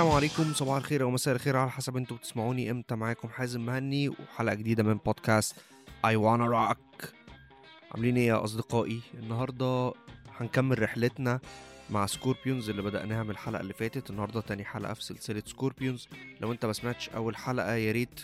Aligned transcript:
السلام 0.00 0.16
عليكم 0.16 0.54
صباح 0.54 0.76
الخير 0.76 1.02
أو 1.02 1.10
مساء 1.10 1.34
الخير 1.34 1.56
على 1.56 1.70
حسب 1.70 1.96
أنتوا 1.96 2.16
بتسمعوني 2.16 2.70
إمتى 2.70 2.94
معاكم 2.94 3.28
حازم 3.28 3.66
مهني 3.66 4.08
وحلقة 4.08 4.54
جديدة 4.54 4.82
من 4.82 4.94
بودكاست 4.94 5.54
I 6.06 6.10
wanna 6.10 6.48
rock. 6.50 7.06
عاملين 7.94 8.16
إيه 8.16 8.26
يا 8.26 8.44
أصدقائي؟ 8.44 9.00
النهارده 9.14 9.92
هنكمل 10.36 10.82
رحلتنا 10.82 11.40
مع 11.90 12.06
Scorpions 12.06 12.70
اللي 12.70 12.82
بدأناها 12.82 13.22
من 13.22 13.30
الحلقة 13.30 13.60
اللي 13.60 13.72
فاتت 13.72 14.10
النهاردة 14.10 14.40
تاني 14.40 14.64
حلقة 14.64 14.94
في 14.94 15.04
سلسلة 15.04 15.42
Scorpions 15.46 16.08
لو 16.40 16.52
أنت 16.52 16.66
ما 16.66 16.72
سمعتش 16.72 17.08
أول 17.08 17.36
حلقة 17.36 17.74
يا 17.74 17.92
ريت 17.92 18.20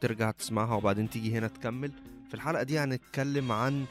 ترجع 0.00 0.30
تسمعها 0.30 0.74
وبعدين 0.74 1.10
تيجي 1.10 1.38
هنا 1.38 1.48
تكمل. 1.48 1.92
في 2.28 2.34
الحلقة 2.34 2.62
دي 2.62 2.78
هنتكلم 2.78 3.52
عن 3.52 3.84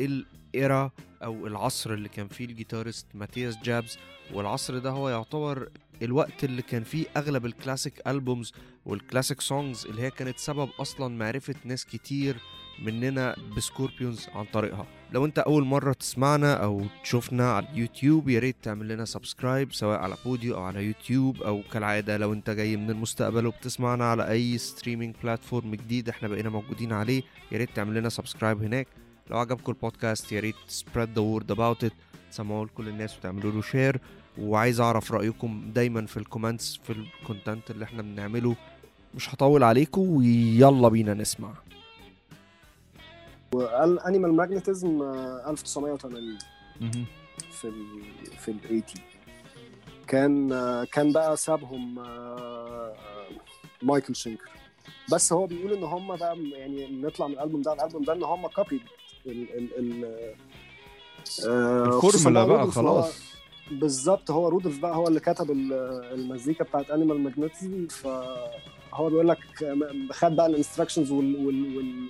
ال 0.00 0.23
era 0.23 0.90
أو 1.24 1.46
العصر 1.46 1.92
اللي 1.92 2.08
كان 2.08 2.28
فيه 2.28 2.44
ال 2.44 2.50
guitarist 2.50 3.06
ماتياس 3.14 3.56
جابز. 3.56 3.98
والعصر 4.32 4.78
ده 4.78 4.90
هو 4.90 5.08
يعتبر 5.08 5.68
الوقت 6.02 6.44
اللي 6.44 6.62
كان 6.62 6.84
فيه 6.84 7.06
أغلب 7.16 7.46
ال 7.46 7.53
classic 7.53 8.02
albums 8.06 8.52
وال 8.86 8.98
classic 8.98 9.40
songs 9.40 9.86
اللي 9.86 10.02
هي 10.02 10.10
كانت 10.10 10.38
سبب 10.38 10.68
أصلا 10.80 11.16
معرفة 11.16 11.54
ناس 11.64 11.84
كتير 11.86 12.36
مننا 12.82 13.36
ب 13.56 13.63
Scorpions 13.63 14.26
عن 14.34 14.44
طريقها. 14.44 14.86
لو 15.12 15.24
أنت 15.24 15.38
أول 15.38 15.64
مرة 15.64 15.92
تسمعنا 15.92 16.54
أو 16.54 16.82
تشوفنا 17.02 17.52
على 17.52 17.66
اليوتيوب 17.72 18.28
يا 18.28 18.38
ريت 18.38 18.56
تعمل 18.62 18.88
لنا 18.88 19.04
subscribe 19.04 19.72
سواء 19.72 19.98
على 19.98 20.16
Podeo 20.24 20.54
أو 20.54 20.62
على 20.62 20.84
يوتيوب 20.84 21.42
أو 21.42 21.62
كالعادة 21.72 22.16
لو 22.16 22.32
أنت 22.32 22.50
جاي 22.50 22.76
من 22.76 22.90
المستقبل 22.90 23.46
وبتسمعنا 23.46 24.04
على 24.04 24.30
أي 24.30 24.58
streaming 24.58 25.14
platform 25.22 25.74
جديد 25.74 26.08
إحنا 26.08 26.28
بقينا 26.28 26.50
موجودين 26.50 26.92
عليه 26.92 27.22
يا 27.52 27.58
ريت 27.58 27.70
تعمل 27.74 27.94
لنا 27.94 28.08
subscribe 28.08 28.62
هناك. 28.62 28.88
لو 29.30 29.38
عجبكم 29.38 29.72
البودكاست 29.72 30.32
يا 30.32 30.40
ريت 30.40 30.54
spread 30.68 31.08
the 31.14 31.20
word 31.20 31.50
about 31.50 31.84
it 31.84 31.92
تسمعوه 32.30 32.64
لكل 32.64 32.88
الناس 32.88 33.18
وتعملوا 33.18 33.52
له 33.52 33.62
share 33.62 34.00
وعايز 34.38 34.80
أعرف 34.80 35.12
رأيكم 35.12 35.70
دايما 35.74 36.06
في 36.06 36.16
ال 36.16 36.23
comments 36.23 36.80
في 36.84 36.92
ال 36.92 37.02
content 37.02 37.70
اللي 37.70 37.84
إحنا 37.84 38.02
بنعمله. 38.02 38.56
مش 39.14 39.34
هطول 39.34 39.62
عليكم 39.62 40.00
ويلا 40.00 40.88
بينا 40.88 41.14
نسمع. 41.14 41.52
Animal 44.06 44.34
Magnetism 44.34 45.02
1980 45.02 46.38
في 47.50 47.64
ال 47.68 48.02
في 48.38 48.50
ال 48.50 48.54
80 48.62 48.82
كان 50.06 50.52
آه، 50.52 50.84
كان 50.84 51.12
بقى 51.12 51.36
سابهم 51.36 51.98
آه، 51.98 52.94
مايكل 53.82 54.16
شينكر. 54.16 54.50
بس 55.12 55.32
هو 55.32 55.46
بيقول 55.46 55.72
إن 55.72 55.84
هم 55.84 56.16
بقى 56.16 56.38
يعني 56.38 57.00
نطلع 57.02 57.26
من 57.26 57.32
الألبوم 57.34 57.62
ده 57.62 57.72
الألبوم 57.72 58.02
ده 58.02 58.12
إن 58.12 58.22
هم 58.22 58.46
copied 58.46 58.80
ال 59.26 59.54
ال 59.58 59.78
ال 59.78 60.04
آه، 61.48 61.84
الفورمولا 61.84 62.44
بقى 62.44 62.70
خلاص. 62.70 63.30
بالظبط 63.70 64.30
هو 64.30 64.48
رودولف 64.48 64.78
بقى 64.78 64.96
هو 64.96 65.08
اللي 65.08 65.20
كتب 65.20 65.50
ال- 65.50 65.72
المزيكا 66.14 66.64
بتاعت 66.64 66.90
Animal 66.90 67.20
Magnetism 67.20 67.86
فهو 67.86 69.08
بيقول 69.10 69.28
لك 69.28 69.38
خد 70.12 70.36
بقى 70.36 70.46
ال 70.46 70.51
instructions 70.51 71.10
وال 71.10 71.46
وال 71.46 71.76
وال 71.76 72.08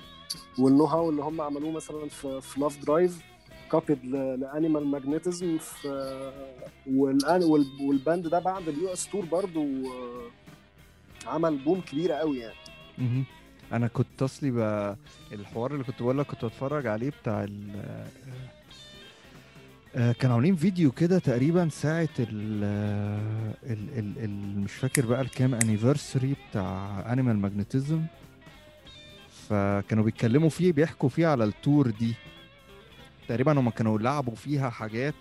وال 0.59 0.85
know-how 0.85 1.11
اللي 1.11 1.23
هم 1.23 1.41
عملوه 1.41 1.71
مثلا 1.71 2.09
في 2.09 2.41
في 2.41 2.61
Lovedrive 2.61 2.79
copied 2.85 3.19
ل 3.71 4.05
Animal 4.05 4.87
Magnetism 4.87 5.59
في 5.59 5.89
وال 7.81 7.96
band 7.96 8.27
ده 8.29 8.39
بعد 8.39 8.69
ال 8.69 8.93
US 8.93 9.07
tour 9.09 9.25
برضو 9.25 9.63
آه، 9.65 10.31
عمل 11.27 11.57
boom 11.59 11.81
كبيره 11.81 12.15
قوي 12.15 12.39
يعني. 12.39 12.55
أنا 13.73 13.87
كنت 13.87 14.23
أصلي 14.23 14.51
بقى 14.51 14.97
الحوار 15.33 15.73
اللي 15.73 15.85
كنت 15.85 16.03
بقول 16.03 16.19
لك 16.19 16.27
كنت 16.27 16.45
بتفرج 16.45 16.87
عليه 16.87 17.11
بتاع 17.23 17.47
كانوا 19.95 20.35
عاملين 20.35 20.57
فيديو 20.57 20.93
كده 20.93 21.19
تقريبا 21.19 21.69
ساعة 21.69 22.09
ال 22.19 22.65
ال 23.67 23.99
ال 23.99 24.25
ال 24.25 24.61
مش 24.61 24.73
فاكر 24.73 25.07
بقى 25.07 25.21
الكام 25.21 25.55
anniversary 25.55 26.35
بتاع 26.51 27.05
Animal 27.13 27.37
Magnetism 27.39 28.03
فكانوا 29.49 30.05
بيتكلموا 30.05 30.49
فيه 30.49 30.73
بيحكوا 30.73 31.09
فيه 31.09 31.27
على 31.27 31.45
ال 31.45 31.54
tour 31.54 31.91
دي. 31.91 32.15
تقريبا 33.29 33.61
هما 33.61 33.71
كانوا 33.71 33.99
لعبوا 33.99 34.35
فيها 34.35 34.71
حاجات 34.71 35.15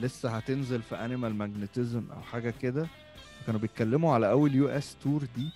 لسه 0.00 0.30
هتنزل 0.36 0.82
في 0.82 0.94
Animal 0.94 1.34
Magnetism 1.34 2.02
أو 2.16 2.22
حاجة 2.22 2.54
كده. 2.62 2.86
كانوا 3.46 3.60
بيتكلموا 3.60 4.14
على 4.14 4.30
أول 4.30 4.54
US 4.54 4.96
tour 5.02 5.22
دي. 5.36 5.48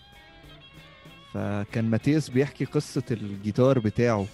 فكان 1.33 1.91
ماتياس 1.91 2.29
بيحكي 2.29 2.65
قصة 2.65 3.03
الجيتار 3.11 3.79
بتاعه. 3.79 4.27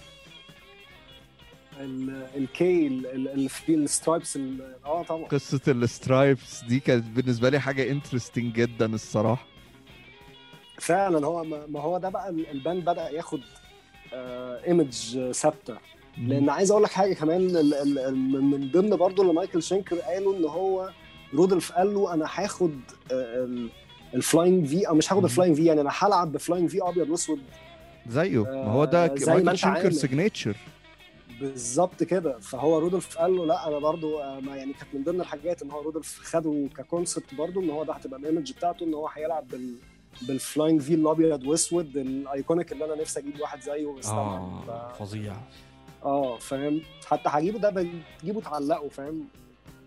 الكي 2.35 2.87
ال- 2.87 3.07
ال- 3.07 3.27
اللي 3.29 3.49
فيه 3.49 3.75
ال 3.75 3.82
stripes 3.82 4.35
ال- 4.35 4.75
آه 4.85 5.03
طبعا. 5.03 5.25
قصة 5.25 5.61
ال 5.67 5.79
stripes 5.79 6.63
دي 6.63 6.79
كانت 6.79 7.05
بالنسبة 7.05 7.49
لي 7.49 7.59
حاجة 7.59 7.91
interesting 7.91 8.53
جدا 8.53 8.85
الصراحة. 8.93 9.45
فعلا 10.79 11.25
هو 11.27 11.43
ما 11.43 11.79
هو 11.79 11.97
ده 11.97 12.09
بقى 12.09 12.29
ال- 12.29 12.47
ال 12.51 12.58
band 12.58 12.85
بدأ 12.85 13.09
ياخد 13.09 13.41
image 14.67 15.17
ثابتة. 15.31 15.77
لأن 16.17 16.49
عايز 16.49 16.71
أقول 16.71 16.83
لك 16.83 16.91
حاجة 16.91 17.13
كمان 17.13 17.41
من 18.51 18.71
ضمن 18.71 18.95
برضو 18.95 19.21
اللي 19.21 19.33
مايكل 19.33 19.63
شينكر 19.63 19.95
قالوا 19.99 20.37
إن 20.37 20.43
هو 20.45 20.89
رودولف 21.33 21.71
قال 21.73 21.93
له 21.93 22.13
أنا 22.13 22.25
هاخد 22.33 22.79
ال 24.13 24.20
Flying 24.20 24.65
V 24.67 24.87
أو 24.87 24.95
مش 24.95 25.13
هاخد. 25.13 25.23
ال 25.23 25.28
Flying 25.28 25.55
V 25.55 25.65
يعني 25.65 25.81
أنا 25.81 25.89
هلعب 25.99 26.31
ب 26.31 26.36
Flying 26.36 26.69
V 26.69 26.81
أبيض 26.81 27.09
وأسود. 27.09 27.39
زيه. 28.07 28.43
ما 28.43 28.71
هو 28.71 28.85
ده 28.85 29.05
آه، 29.05 29.15
مايكل 29.27 29.57
شينكر. 29.57 29.91
signature 29.91 30.55
بالظبط 31.41 32.03
كده. 32.03 32.39
فهو 32.39 32.89
رودولف 32.89 33.17
قال 33.17 33.35
له 33.35 33.45
لا 33.45 33.67
أنا 33.67 33.79
برضو 33.79 34.19
آه، 34.19 34.39
ما 34.39 34.55
يعني 34.55 34.73
كانت 34.73 34.95
من 34.95 35.03
ضمن 35.03 35.21
الحاجات 35.21 35.61
إن 35.61 35.71
هو 35.71 35.91
رودولف 35.91 36.05
خده 36.05 36.67
ك 36.77 36.84
concept 36.84 37.33
برضو 37.35 37.61
إن 37.61 37.69
هو 37.69 37.83
ده 37.83 37.93
هتبقى 37.93 38.19
ال 38.19 38.24
image 38.24 38.51
بتاعته 38.51 38.83
إن 38.83 38.93
هو 38.93 39.07
هيلعب 39.07 39.47
بال 39.47 39.75
بال 40.21 40.36
Flying 40.36 40.81
V 40.81 40.93
الأبيض 40.93 41.43
وأسود 41.47 41.97
ال 41.97 42.08
iconic 42.08 42.71
اللي 42.71 42.85
أنا 42.85 42.95
نفسي 42.95 43.19
أجيب 43.19 43.41
واحد 43.41 43.61
زيه 43.61 43.87
بس 43.97 44.07
ف- 44.07 44.97
فظيع. 44.99 45.33
آه 46.05 46.37
فاهم؟ 46.37 46.81
حتى 47.05 47.29
هجيبه 47.29 47.59
ده 47.59 47.69
بجيبه 48.21 48.41
تعلقه 48.41 48.89
فاهم؟ 48.89 49.23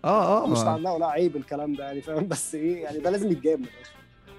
آه 0.05 0.47
مش 0.47 0.57
آه 0.57 0.63
تعلقه 0.63 0.97
لا 0.97 1.05
عيب 1.07 1.35
الكلام 1.35 1.73
ده 1.73 1.83
يعني 1.83 2.01
فاهم؟ 2.01 2.27
بس 2.31 2.55
إيه 2.55 2.83
يعني 2.83 2.99
ده 2.99 3.09
لازم 3.09 3.31
يتجاب 3.31 3.59
من 3.59 3.65
الآخر. 3.65 3.91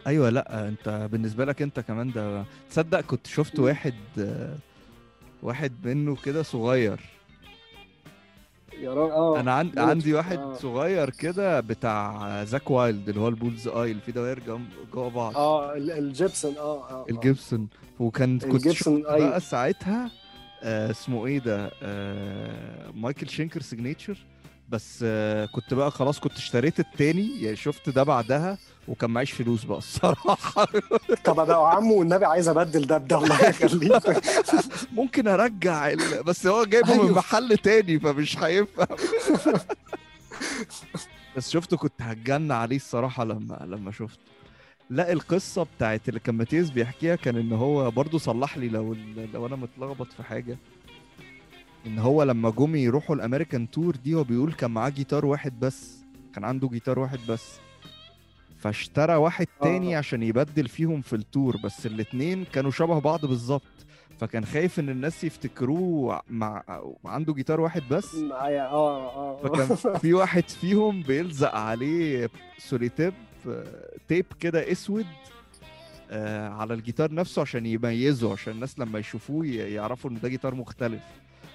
أيوه 0.07 0.29
لا 0.31 0.69
أنت 0.69 1.09
بالنسبة 1.13 1.45
لك 1.45 1.63
أنت 1.63 1.81
كمان 1.81 2.13
ده 2.13 2.45
تصدق 2.71 3.01
كنت 3.01 3.27
شفت. 3.27 3.59
واحد 3.59 3.95
آه، 4.19 4.55
واحد 5.47 5.73
منه 5.85 6.17
كده 6.25 6.43
صغير 6.43 7.01
يا 8.81 8.95
راجل 8.95 9.13
آه 9.13 9.41
أنا 9.41 9.53
عن... 9.53 9.73
عندي 9.79 10.15
واحد 10.15 10.39
آه. 10.39 10.55
صغير 10.55 11.11
كده 11.11 11.61
بتاع 11.61 12.45
زاك 12.45 12.71
وايلد 12.71 13.09
اللي 13.09 13.21
هو 13.21 13.29
ال 13.29 13.69
bullseye 13.69 13.91
اللي 13.91 14.03
فيه 14.03 14.13
دوائر 14.13 14.39
جنب 14.39 14.69
جوه 14.93 15.11
بعض 15.11 15.37
آه 15.37 15.77
ال- 15.77 15.91
ال 15.91 16.00
Gibson 16.00 16.57
آه 16.57 16.61
آه 16.61 16.91
آه. 16.91 17.07
الجيبسون 17.11 17.69
وكان 18.01 18.39
كنت. 18.39 18.89
بقى 18.89 19.41
ساعتها 19.41 20.11
آه 20.63 20.91
اسمه 20.91 21.27
إيه 21.27 21.39
ده 21.39 21.71
آه 21.83 22.91
مايكل 22.95 23.29
شينكر 23.29 23.63
signature 23.63 24.19
بس 24.69 25.01
آه 25.09 25.47
كنت 25.47 25.75
بقى 25.75 25.91
خلاص 25.91 26.19
كنت 26.21 26.33
اشتريت 26.37 26.81
التاني 26.81 27.43
يعني 27.43 27.57
شفت 27.57 27.89
ده 27.89 28.03
بعدها 28.03 28.59
وكان 28.89 29.11
معيش 29.11 29.33
فلوس 29.33 29.65
بقى 29.65 29.79
الصراحة. 29.79 30.67
طب 31.25 31.41
أنا 31.41 31.55
عمو 31.55 31.99
والنبي 31.99 32.25
عايز 32.25 32.49
أبدل 32.49 32.87
ده 32.87 32.99
بده 32.99 33.19
الله 33.19 33.49
يخليك 33.49 34.03
ممكن 34.99 35.29
أرجع 35.29 35.89
ال... 35.91 36.23
بس 36.23 36.47
هو 36.47 36.65
جايبه 36.65 36.95
من 36.95 37.01
أيوة. 37.01 37.19
محل 37.19 37.59
تاني 37.59 38.01
فمش 38.01 38.39
هينفع. 38.39 38.87
بس 41.37 41.51
شفته 41.51 41.77
كنت 41.77 42.03
هتجن 42.03 42.53
عليه 42.53 42.77
الصراحة 42.77 43.25
لما 43.25 43.63
لما 43.67 43.93
شفته. 43.93 44.21
لا 44.91 45.13
القصة 45.13 45.67
بتاعت 45.77 46.09
اللي 46.09 46.21
كان 46.21 46.35
ماتياس 46.35 46.71
بيحكيها 46.71 47.17
كان 47.17 47.37
إن 47.37 47.53
هو 47.53 47.91
برضو 47.91 48.19
صلح 48.19 48.59
لي 48.59 48.69
لو 48.69 48.97
لو 49.35 49.47
أنا 49.47 49.57
متلخبط 49.57 50.13
في 50.13 50.23
حاجة. 50.23 50.59
إن 51.87 51.99
هو 51.99 52.23
لما 52.23 52.51
جم 52.51 52.77
يروحوا 52.77 53.17
ال 53.17 53.23
American 53.23 53.71
tour 53.71 53.97
دي 53.97 54.15
هو 54.15 54.25
بيقول 54.25 54.53
كان 54.53 54.71
معاه 54.71 54.89
جيتار 54.89 55.27
واحد 55.27 55.61
بس. 55.61 55.97
كان 56.35 56.45
عنده 56.45 56.69
جيتار 56.69 56.99
واحد 56.99 57.19
بس. 57.29 57.59
فاشترى 58.59 59.15
واحد 59.15 59.47
آه. 59.61 59.65
تاني 59.65 59.97
عشان 59.97 60.23
يبدل 60.23 60.69
فيهم 60.69 61.01
في 61.01 61.13
ال 61.17 61.25
tour 61.25 61.57
بس 61.65 61.87
الاتنين 61.87 62.45
كانوا 62.45 62.71
شبه 62.71 62.99
بعض 63.01 63.27
بالظبط. 63.27 63.63
فكان 64.21 64.45
خايف 64.45 64.81
إن 64.81 64.89
الناس 64.89 65.25
يفتكروه 65.25 66.23
مع 66.31 66.63
عنده 67.05 67.35
جيتار 67.35 67.61
واحد 67.61 67.83
بس. 67.91 68.15
معايا 68.15 68.63
آه 68.67 69.07
آه 69.17 69.37
فكان 69.37 69.77
في 70.03 70.15
واحد 70.15 70.49
فيهم 70.49 71.03
بيلزق 71.03 71.55
عليه 71.55 72.31
سوليتيب 72.59 73.13
آه، 73.49 73.65
tape 74.09 74.27
كده 74.41 74.73
أسود 74.73 75.07
آه، 76.11 76.49
على 76.49 76.75
الجيتار 76.75 77.15
نفسه 77.15 77.43
عشان 77.43 77.67
يميزه 77.67 78.33
عشان 78.33 78.53
الناس 78.53 78.79
لما 78.79 78.99
يشوفوه 78.99 79.47
يعرفوا 79.47 80.11
إن 80.11 80.19
ده 80.23 80.29
جيتار 80.29 80.55
مختلف. 80.55 81.03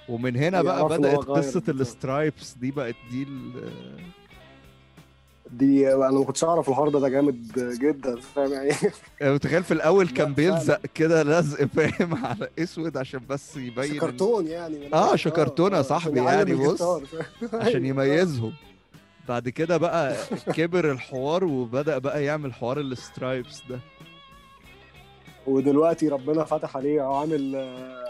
ومن 0.08 0.36
هنا 0.36 0.62
بقى 0.62 0.82
قصة 0.82 1.58
الجيتار. 1.58 1.74
ال 1.74 1.84
stripes 1.84 2.54
دي 2.60 2.70
بقت 2.70 2.94
دي 3.10 3.26
دي 5.50 5.94
أنا 5.94 6.10
ما 6.10 6.24
كنتش 6.24 6.44
أعرف 6.44 6.68
الحوار 6.68 6.88
ده 6.88 7.00
ده 7.00 7.08
جامد 7.08 7.52
جدا 7.80 8.20
فاهم 8.20 8.52
يعني 8.52 8.70
متخيل 9.22 9.64
في 9.64 9.74
الأول 9.74 10.06
لا، 10.06 10.12
كان. 10.12 10.34
بيلزق 10.34 10.80
كده 10.94 11.22
لزق 11.22 11.64
فاهم 11.64 12.14
على 12.26 12.48
أسود 12.58 12.96
عشان 12.96 13.20
بس 13.28 13.56
يبين 13.56 13.94
شكرتون 13.94 14.46
يعني 14.46 14.94
آه، 14.94 15.16
شكرتونة 15.16 15.76
يا 15.76 15.82
صاحبي 15.82 16.20
يعني 16.20 16.54
بص،؟ 16.54 16.82
عشان 17.52 17.84
أيوة. 17.84 17.86
يميزهم 17.86 18.52
بعد 19.28 19.48
كده 19.48 19.76
بقى 19.76 20.16
كبر 20.54 20.92
الحوار 20.92 21.44
وبدأ 21.44 21.98
بقى 21.98 22.24
يعمل 22.24 22.54
حوار 22.54 22.80
ال 22.80 22.90
stripes 22.90 23.62
ده 23.70 23.78
ودلوقتي 25.46 26.08
ربنا 26.08 26.44
فتح 26.44 26.76
عليه 26.76 27.04
هو 27.06 27.14
عامل 27.14 27.56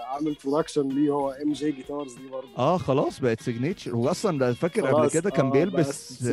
عامل 0.06 0.37
production 0.44 0.88
ليه 0.88 1.11
هو 1.11 1.31
MJ 1.31 1.70
Guitars 1.73 2.14
دي 2.14 2.29
برضه. 2.29 2.49
آه 2.58 2.76
خلاص 2.79 3.20
بقت 3.20 3.40
signature 3.40 3.90
هو 3.94 4.11
أصلا 4.11 4.38
ده 4.38 4.52
فاكر 4.52 4.87
قبل 4.87 5.11
كده 5.11 5.31
كان 5.31 5.46
آه، 5.46 5.50
بيلبس. 5.50 6.25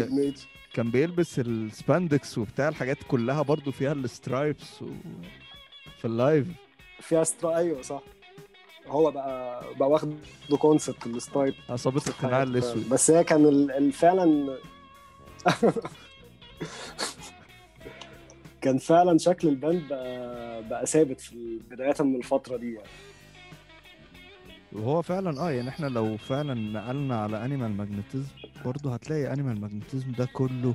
كان 0.74 0.92
بيلبس 0.92 1.40
ال 1.40 1.52
spandex 1.52 2.38
وبتاع 2.38 2.68
الحاجات 2.69 2.98
كلها 3.07 3.42
برضو 3.42 3.72
فيها 3.72 3.92
ال 3.94 4.05
stripes 4.05 4.81
و... 4.81 4.86
في 5.98 6.06
ال 6.06 6.14
live 6.14 6.48
فيها 7.01 7.24
stri- 7.24 7.57
أيوه 7.57 7.81
صح. 7.81 8.01
هو 8.88 9.12
بقى 9.12 9.63
بقى 9.80 9.90
واخد 9.90 10.13
concept 10.60 11.06
ال 11.07 11.16
style 11.16 11.56
عصابة 11.69 12.01
القناع 12.07 12.44
الأسود. 12.44 12.90
بس 12.90 13.12
هي 13.12 13.24
كان 13.24 13.46
ال- 13.46 13.92
فعلا 13.92 14.57
كان 18.62 18.78
فعلا 18.78 19.18
شكل 19.18 19.48
ال 19.48 19.56
band 19.56 19.88
بقى, 19.90 20.64
بقى 20.70 20.86
ثابت 20.86 21.22
في 21.22 21.60
بداية 21.72 21.96
من 22.00 22.16
الفترة 22.16 22.58
دي 22.58 22.74
يعني. 22.74 22.88
وهو 24.74 25.02
فعلا 25.02 25.42
آه 25.42 25.52
يعني 25.52 25.70
إحنا 25.70 25.88
لو 25.88 26.18
فعلا 26.18 26.54
نقلنا 26.54 27.22
على 27.22 27.46
Animal 27.46 27.78
Magnetism 27.78 28.28
برضو 28.66 28.90
هتلاقي 28.90 29.34
Animal 29.34 29.62
Magnetism 29.62 30.12
ده 30.12 30.26
كله 30.34 30.74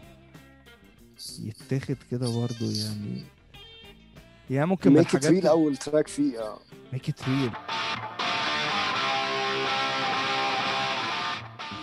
يتاخد 1.43 1.97
كده 2.11 2.27
برضو 2.27 2.65
يعني. 2.65 3.23
يعني 4.51 4.67
ممكن 4.67 4.93
Make 4.93 5.15
It 5.15 5.27
Real 5.27 5.47
أول 5.47 5.77
track 5.77 6.09
فيه 6.09 6.39
آه. 6.41 6.59
Make 6.93 7.09
It 7.09 7.29
Real 7.29 7.51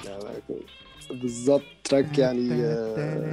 يعني 0.06 0.42
بالظبط 1.12 1.62
track 1.84 2.18
يعني 2.18 2.50
آه، 2.64 3.26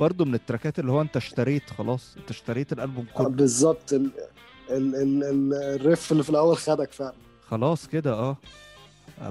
برضو 0.00 0.24
من 0.24 0.34
ال 0.34 0.39
tracks 0.39 0.72
ات 0.72 0.78
اللي 0.78 0.92
هو 0.92 1.00
انت 1.00 1.16
اشتريت 1.16 1.70
خلاص 1.78 2.16
انت 2.16 2.30
اشتريت 2.30 2.72
الألبوم 2.72 3.06
آه، 3.14 3.18
كله. 3.18 3.28
بالظبط. 3.28 3.92
ال- 3.92 4.10
ال- 4.70 4.94
ال- 4.96 5.24
ال- 5.24 5.54
ال 5.80 5.86
riff 5.86 6.12
اللي 6.12 6.22
في 6.22 6.30
الأول 6.30 6.56
خدك 6.56 6.92
فعلا. 6.92 7.12
خلاص 7.48 7.86
كده 7.86 8.12
آه. 8.12 8.36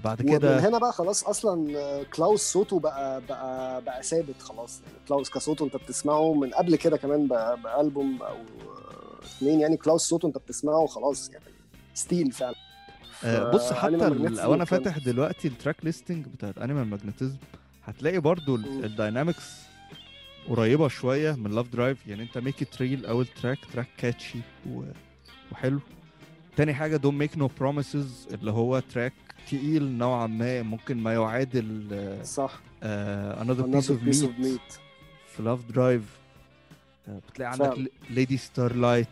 بعد 0.03 0.21
ومن 0.21 0.37
كده 0.37 0.59
هنا 0.69 0.77
بقى 0.77 0.93
خلاص 0.93 1.23
أصلا 1.23 1.77
آه، 1.79 2.03
كلاوس 2.03 2.41
صوته 2.41 2.79
بقى 2.79 3.21
بقى 3.29 3.81
بقى 3.81 4.03
ثابت 4.03 4.41
خلاص. 4.41 4.81
يعني 4.85 4.97
كلاوس 5.07 5.29
كصوته 5.29 5.65
انت 5.65 5.75
بتسمعه 5.75 6.33
من 6.33 6.49
قبل 6.49 6.75
كده 6.75 6.97
كمان 6.97 7.27
بألبوم 7.63 8.21
أو 8.21 8.35
آه، 8.35 9.37
اتنين 9.37 9.59
يعني 9.59 9.77
كلاوس 9.77 10.01
صوته 10.01 10.25
انت 10.25 10.37
بتسمعه 10.37 10.85
خلاص 10.87 11.29
يعني 11.29 11.43
style 11.93 12.31
فعلا. 12.31 12.55
آه، 13.23 13.51
بص 13.51 13.73
حتى 13.73 14.09
لو 14.09 14.53
أنا 14.53 14.65
فاتح 14.65 14.97
دلوقتي 14.97 15.47
ال 15.47 15.52
track 15.52 15.75
listing 15.85 16.25
بتاعت 16.25 16.57
Animal 16.57 16.87
Magnetism 16.87 17.37
هتلاقي 17.85 18.19
برضو 18.19 18.55
ال 18.55 18.67
dynamics 18.67 19.59
قريبة 20.49 20.87
شوية 20.87 21.31
من 21.31 21.51
Lovedrive 21.51 22.07
يعني 22.07 22.23
أنت 22.23 22.37
Make 22.37 22.61
It 22.61 22.81
Real 22.81 23.05
أول 23.05 23.25
track 23.27 23.57
track 23.73 23.87
catchy 23.97 24.39
و... 24.69 24.83
وحلو. 25.51 25.79
تاني 26.57 26.73
حاجة 26.73 26.97
Don't 26.97 27.17
Make 27.17 27.37
No 27.37 27.49
Promises 27.59 28.27
اللي 28.33 28.51
هو 28.51 28.79
track 28.79 29.13
تقيل 29.47 29.83
نوعا 29.97 30.27
ما 30.27 30.61
ممكن 30.61 30.97
ما 30.97 31.13
يعادل 31.13 31.87
صح. 32.23 32.59
Another 32.83 33.65
Piece 33.95 34.23
of 34.23 34.39
Meat 34.39 34.59
في 35.35 35.43
Lovedrive 35.43 36.03
بتلاقي 37.07 37.51
عندك. 37.51 37.91
Lady 38.09 38.37
Starlight 38.37 39.07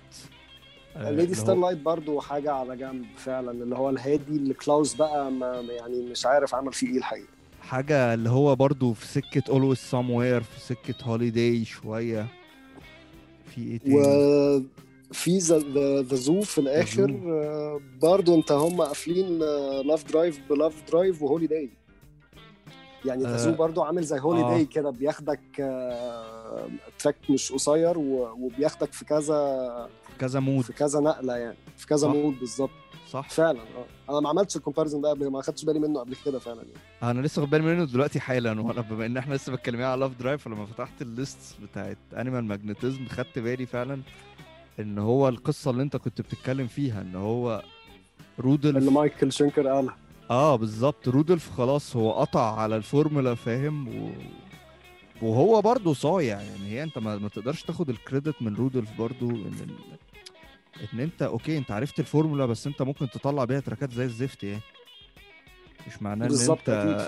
Lady 0.98 1.36
Star 1.36 1.56
light 1.56 1.78
برضو 1.78 2.20
حاجة 2.20 2.52
على 2.52 2.78
جنب 2.78 3.06
فعلا 3.18 3.52
اللي 3.52 3.76
هو 3.76 3.90
الهادي 3.90 4.36
اللي 4.36 4.54
كلاوس 4.54 4.94
بقى 4.94 5.32
ما 5.32 5.56
يعني 5.70 6.02
مش 6.02 6.26
عارف 6.26 6.56
عمل 6.56 6.74
فيه 6.74 6.88
إيه 6.88 6.98
الحقيقة 6.98 7.28
حاجة 7.62 8.14
اللي 8.14 8.30
هو 8.30 8.56
برضو 8.56 8.94
في 8.94 9.08
سكة 9.08 9.42
Always 9.42 9.78
Somewhere 9.78 10.44
في 10.44 10.60
سكة 10.60 10.94
Holiday 10.94 11.68
شوية 11.68 12.28
في 13.56 13.62
إيه 13.62 13.78
تاني؟ 13.78 14.66
وفي 15.12 15.38
The 15.38 16.16
Zoo 16.16 16.42
في 16.42 16.58
الآخر. 16.58 17.20
آه، 17.28 17.80
برضو 18.02 18.36
انت 18.36 18.52
هم 18.52 18.82
قافلين 18.82 19.40
Lovedrive 19.86 20.40
ب 20.50 20.74
Lovedrive 20.92 21.19
و 21.19 21.22
Holiday 21.22 21.70
يعني 23.06 23.24
The 23.24 23.34
آه، 23.34 23.38
Zoo 23.38 23.52
برضو 23.52 23.82
عامل 23.82 24.04
زي 24.04 24.20
Holi 24.20 24.42
آه. 24.44 24.50
day 24.50 24.66
كده 24.66 24.90
بياخدك 24.90 25.40
آه، 25.60 26.68
track 27.00 27.16
مش 27.30 27.52
قصير 27.52 27.98
وبياخدك 27.98 28.94
في 28.94 29.06
كذا 29.06 29.90
كذا 30.18 30.40
mood 30.40 30.64
في 30.64 30.74
كذا 30.74 31.00
نقلة 31.00 31.36
يعني 31.38 31.58
في 31.78 31.88
كذا 31.88 31.98
صح. 31.98 32.14
mood 32.14 32.40
بالظبط 32.40 32.70
صح؟ 33.10 33.30
فعلا 33.30 33.60
آه 33.60 34.12
أنا 34.12 34.20
ما 34.20 34.30
عملتش 34.30 34.56
ال 34.56 34.60
comparison 34.60 35.02
ده 35.02 35.10
قبل 35.10 35.28
ما 35.32 35.42
خدتش 35.42 35.66
بالي 35.66 35.80
منه 35.80 36.00
قبل 36.00 36.16
كده 36.26 36.40
فعلا 36.40 36.62
يعني. 36.62 37.12
أنا 37.12 37.28
لسه 37.28 37.42
واخد 37.42 37.52
بالي 37.52 37.64
منه 37.64 37.86
دلوقتي 37.86 38.20
حالا 38.20 38.62
وأنا 38.62 38.82
بما 38.82 39.06
إن 39.06 39.18
إحنا 39.18 39.36
لسه 39.36 39.54
متكلمين 39.54 39.86
على 39.86 40.00
Lovedrive 40.00 40.44
فلما 40.44 40.66
فتحت 40.66 41.02
ال 41.02 41.09
list 41.09 41.38
بتاعت 41.62 41.98
Animal 42.18 42.46
Magnetism 42.46 43.06
خدت 43.08 43.40
بالي 43.40 43.66
فعلا 43.66 44.02
إن 44.80 44.98
هو 44.98 45.30
القصة 45.30 45.72
اللي 45.72 45.84
أنت 45.84 45.98
كنت 45.98 46.22
بتتكلم 46.22 46.68
فيها 46.68 47.02
إن 47.02 47.16
هو 47.16 47.64
اللي 48.40 48.50
رودلف 48.52 48.90
مايكل 48.90 49.32
شنكر 49.32 49.68
قالها 49.68 49.96
آه 50.32 50.56
بالظبط 50.56 51.10
رودولف 51.10 51.52
خلاص 51.58 51.96
هو 51.96 52.12
قطع 52.12 52.60
على 52.60 52.76
الفورمولا 52.76 53.36
فاهم 53.36 53.88
و... 53.88 54.12
وهو 55.22 55.62
برضه 55.62 55.94
صايع 55.94 56.42
يعني 56.42 56.68
هي 56.68 56.84
أنت 56.84 56.98
ما, 56.98 57.18
ما 57.18 57.30
تقدرش 57.30 57.64
تاخد 57.64 57.90
ال 57.90 57.97
credit 57.97 58.42
من 58.42 58.56
رودولف 58.56 58.98
برضه 59.00 59.30
إن. 59.30 59.68
إن 60.94 61.00
أنت 61.00 61.22
okay 61.22 61.58
أنت 61.58 61.72
عرفت 61.72 62.00
الفورمولا 62.00 62.46
بس 62.46 62.68
أنت 62.68 62.82
ممكن 62.82 63.10
تطلع 63.10 63.44
بيها 63.46 63.60
tracks 63.60 63.87
ات 63.87 63.92
زي 63.92 64.04
الزفت 64.06 64.44
يعني 64.44 64.62
مش 65.88 66.02
معناه 66.02 66.28
إن 66.28 66.32
أنت. 66.52 67.08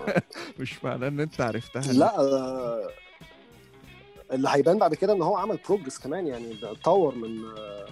مش 0.60 0.84
معناه 0.84 1.08
إن 1.08 1.20
أنت 1.20 1.40
عرفتها 1.40 1.92
لا 1.92 2.20
آه، 2.20 2.88
اللي 4.32 4.48
هيبان 4.52 4.78
بعد 4.78 4.94
كده 4.94 5.12
إن 5.12 5.22
هو 5.22 5.36
عمل 5.36 5.58
progress 5.68 5.98
كمان 5.98 6.26
يعني 6.26 6.56
اتطور 6.62 7.14
من 7.14 7.44
آه، 7.58 7.86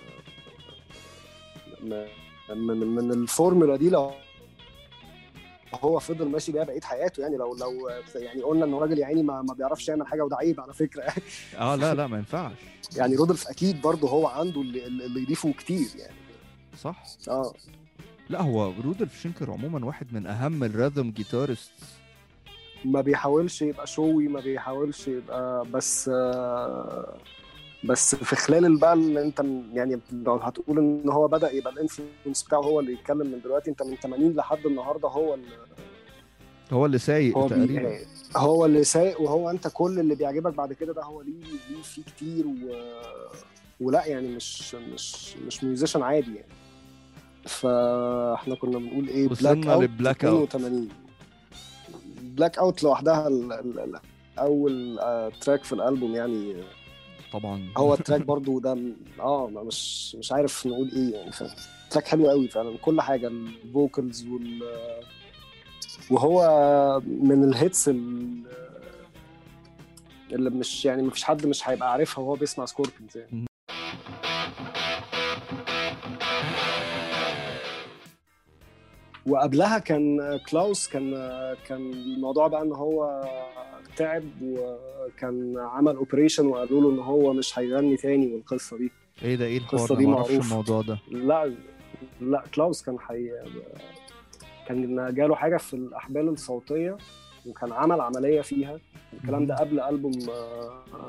من 2.55 2.67
من, 2.77 2.87
من 2.87 3.13
الفورمولا 3.13 3.77
دي 3.77 3.91
لو 3.91 4.13
هو 5.75 5.99
فضل 5.99 6.29
ماشي 6.29 6.53
بيها 6.53 6.65
بقية 6.65 6.81
حياته 6.81 7.21
يعني 7.21 7.37
لو 7.37 7.55
لو 7.57 7.89
يعني 8.15 8.43
قلنا 8.43 8.65
إن 8.65 8.75
راجل 8.75 8.99
يا 8.99 9.07
عيني 9.07 9.23
ما, 9.23 9.43
ما 9.43 9.55
بيعرفش 9.55 9.89
يعمل 9.89 10.07
حاجة 10.07 10.23
وده 10.25 10.37
عيب 10.37 10.61
على 10.61 10.73
فكرة. 10.73 11.05
آه 11.59 11.77
لا 11.77 11.95
لا 11.95 12.07
ما 12.07 12.17
ينفعش. 12.17 12.53
يعني 12.97 13.17
رودولف 13.17 13.51
أكيد 13.51 13.81
برضه 13.83 14.09
هو 14.09 14.27
عنده 14.27 14.61
اللي, 14.61 14.87
اللي 14.87 15.23
يضيفه 15.23 15.53
كتير 15.53 15.89
يعني. 15.97 16.17
صح. 16.79 17.03
آه. 17.29 17.53
لا 18.29 18.43
هو 18.43 18.73
رودولف 18.73 19.23
شينكر 19.23 19.51
عموما 19.51 19.85
واحد 19.87 20.07
من 20.13 20.27
أهم 20.27 20.69
ال 20.69 20.75
rhythm 20.75 21.15
guitarist 21.17 21.71
ما 22.85 23.01
بيحاولش 23.01 23.63
يبقى 23.63 23.87
showy 23.87 24.29
ما 24.29 24.41
بيحاولش 24.41 25.09
يبقى 25.09 25.65
بس 25.65 26.11
آه، 26.15 27.17
بس 27.85 28.15
في 28.15 28.37
خلال 28.37 28.77
بقى 28.79 28.93
اللي 28.93 29.23
انت 29.23 29.45
يعني 29.73 30.01
لو 30.13 30.35
هتقول 30.35 30.79
ان 30.79 31.09
هو 31.09 31.29
بدأ 31.29 31.51
يبقى 31.53 31.73
ال 31.73 31.80
influence 31.80 32.43
بتاعه 32.43 32.61
هو 32.61 32.81
اللي 32.81 32.93
يتكلم 32.93 33.27
من 33.27 33.41
دلوقتي 33.45 33.71
انت 33.71 33.83
من 33.83 33.97
80 33.97 34.33
لحد 34.33 34.67
النهارده 34.67 35.09
هو 35.09 35.35
اللي 35.35 35.47
هو 36.73 36.87
اللي 36.87 36.99
سايق 36.99 37.39
هو 37.39 37.49
تقريبا. 37.49 37.83
بي 37.89 37.99
هو 38.37 38.65
اللي 38.67 38.85
سايق 38.85 39.21
وهو 39.21 39.51
انت 39.51 39.69
كل 39.73 39.99
اللي 40.01 40.15
بيعجبك 40.15 40.55
بعد 40.55 40.73
كده 40.73 40.93
ده 40.93 41.03
هو 41.03 41.23
ليه 41.23 41.33
ليه 41.71 41.83
فيه 41.83 42.03
كتير 42.03 42.47
و 42.47 42.53
ولا 43.81 44.07
يعني 44.07 44.29
مش 44.29 44.75
مش 44.75 45.37
مش 45.37 45.65
musician 45.65 46.03
عادي 46.03 46.35
يعني. 46.35 46.49
فاحنا 47.47 48.55
كنا 48.55 48.79
بنقول 48.79 49.09
إيه؟ 49.09 49.29
Blackout 49.29 49.67
ل 49.67 49.83
Blackout. 49.85 50.55
82 50.55 50.89
Blackout 52.23 52.83
لوحدها 52.83 53.29
ال- 53.29 53.53
ال- 53.53 53.79
ال- 53.81 54.01
أول 54.39 54.99
آه، 54.99 55.33
track 55.41 55.65
في 55.65 55.73
الألبوم 55.73 56.15
يعني 56.15 56.55
طبعا. 57.39 57.69
هو 57.77 57.95
ال 58.01 58.04
track 58.04 58.21
برضو 58.21 58.59
ده 58.59 58.79
آه 59.21 59.49
مش 59.55 60.15
مش 60.19 60.33
عارف 60.33 60.67
نقول 60.67 60.91
إيه 60.97 61.15
يعني 61.15 61.33
فاهم 61.33 61.51
track 61.91 62.07
حلو 62.07 62.29
قوي 62.29 62.49
فعلا 62.49 62.77
كل 62.79 63.01
حاجة 63.01 63.29
ال 63.29 63.43
vocals 63.43 64.27
وال 64.27 64.63
وهو 66.11 66.41
من 67.07 67.45
ال 67.45 67.54
hits 67.54 67.89
ال- 67.89 68.43
اللي 70.33 70.51
مش 70.51 70.85
يعني 70.85 71.03
مفيش 71.03 71.25
حد 71.25 71.47
مش 71.47 71.69
هيبقى 71.69 71.93
عارفها 71.93 72.25
وهو 72.25 72.35
بيسمع 72.35 72.65
سكوربيونز 72.65 73.17
يعني. 73.17 73.47
وقبلها 79.27 79.79
كان 79.79 80.39
كلاوس 80.51 80.89
كان 80.89 81.11
كان 81.67 81.93
الموضوع 81.93 82.47
بقى 82.49 82.63
إن 82.63 82.73
هو 82.73 83.25
تعب 83.97 84.25
وكان 84.43 85.59
عمل 85.59 85.97
operation 85.97 86.47
وقالوا 86.47 86.81
له 86.83 86.91
إن 86.91 86.99
هو 86.99 87.33
مش 87.33 87.59
هيغني 87.59 87.97
تاني 87.97 88.35
والقصة 88.35 88.79
دي. 88.79 88.91
إيه 89.23 89.37
ده؟ 89.37 89.45
إيه 89.45 89.61
ده؟ 89.89 89.95
دي 89.97 90.07
معروفة. 90.07 90.37
الموضوع 90.37 90.83
ده. 90.83 90.99
لا 91.11 91.55
لا 92.21 92.45
كلاوس 92.55 92.83
كان 92.83 92.99
حي 92.99 93.31
كان 94.69 95.15
جاله 95.15 95.35
حاجة 95.35 95.57
في 95.57 95.75
الأحبال 95.75 96.29
الصوتية 96.29 96.97
وكان 97.47 97.73
عمل 97.73 98.01
عملية 98.01 98.41
فيها. 98.41 98.79
الكلام 99.15 99.47
ده 99.47 99.55
قبل 99.55 99.81
ألبوم 99.81 100.13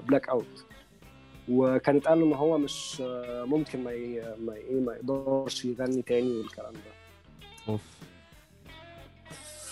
Blackout 0.08 0.66
وكانت 1.50 2.08
قال 2.08 2.20
له 2.20 2.26
إن 2.26 2.34
هو 2.34 2.58
مش 2.58 3.02
ممكن 3.28 3.84
ما 3.84 3.92
ي... 3.92 4.36
ما 4.46 4.54
إيه 4.56 4.80
ما 4.80 4.94
يقدرش 4.94 5.66
يغني 5.66 6.02
تاني 6.02 6.38
والكلام 6.38 6.74
ده. 6.74 6.97
أوف. 7.70 7.82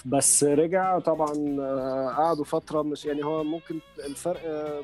بس 0.05 0.43
رجع 0.43 0.99
طبعا 0.99 1.57
آه، 1.59 2.13
قعدوا 2.17 2.45
فترة 2.45 2.81
مش 2.81 3.05
يعني 3.05 3.25
هو 3.25 3.43
ممكن 3.43 3.79
الفرق 4.05 4.41
آه، 4.45 4.81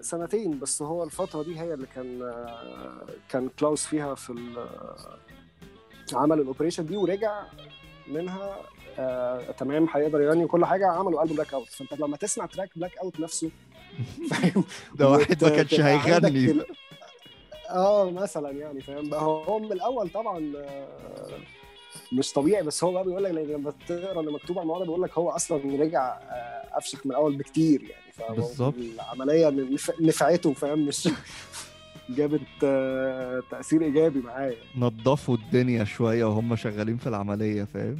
سنتين 0.00 0.58
بس 0.58 0.82
هو 0.82 1.04
الفترة 1.04 1.42
دي 1.42 1.60
هي 1.60 1.74
اللي 1.74 1.86
كان 1.94 2.22
آه، 2.22 3.02
كان 3.28 3.48
كلاوس 3.58 3.86
فيها 3.86 4.14
في 4.14 4.32
عمل 6.12 6.40
ال 6.40 6.45
operation 6.45 6.86
دي 6.86 6.96
ورجع 6.96 7.42
منها 8.08 8.56
آه، 8.98 9.50
تمام 9.50 9.88
هيقدر 9.94 10.20
يغني 10.20 10.44
وكل 10.44 10.64
حاجة 10.64 10.86
عملوا 10.86 11.22
البوم 11.22 11.36
Blackout 11.36 11.68
فأنت 11.68 11.92
لما 11.94 12.16
تسمع 12.16 12.46
track 12.46 12.70
Blackout 12.76 13.20
نفسه 13.20 13.50
فاهم؟ 14.30 14.64
ده 14.94 15.08
واحد 15.08 15.44
ما 15.44 15.50
كانش 15.50 15.80
هيغني. 15.80 16.50
ال- 16.50 16.66
آه 17.70 18.10
مثلا 18.10 18.50
يعني 18.50 18.80
فاهم؟ 18.80 19.14
هو 19.14 19.58
من 19.58 19.72
الأول 19.72 20.08
طبعا 20.10 20.52
آه، 20.56 20.88
مش 22.12 22.32
طبيعي 22.32 22.62
بس 22.62 22.84
هو 22.84 22.92
بقى 22.92 23.04
بيقول 23.04 23.24
لك 23.24 23.30
لما 23.32 23.72
تقرا 23.88 24.20
اللي 24.20 24.32
مكتوب 24.32 24.58
على 24.58 24.62
الموضوع 24.62 24.84
بيقول 24.84 25.02
لك 25.02 25.18
هو 25.18 25.30
أصلا 25.30 25.58
رجع 25.82 26.08
آه، 26.08 26.78
أفشخ 26.78 27.06
من 27.06 27.12
الأول 27.12 27.36
بكتير 27.36 27.82
يعني 27.82 28.36
بالظبط. 28.36 28.74
العملية 28.76 29.48
نف- 29.76 30.00
نفعته 30.00 30.52
فاهم؟ 30.52 30.86
مش 30.86 31.08
جابت 32.16 32.40
آه، 32.64 33.42
تأثير 33.50 33.82
إيجابي 33.82 34.20
معايا. 34.20 34.56
نضفوا 34.76 35.36
الدنيا 35.36 35.84
شوية 35.84 36.24
وهم 36.24 36.56
شغالين 36.56 36.96
في 36.96 37.06
العملية 37.06 37.64
فاهم؟ 37.64 37.96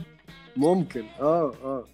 ممكن 0.56 1.04
آه 1.20 1.52
آه 1.64 1.84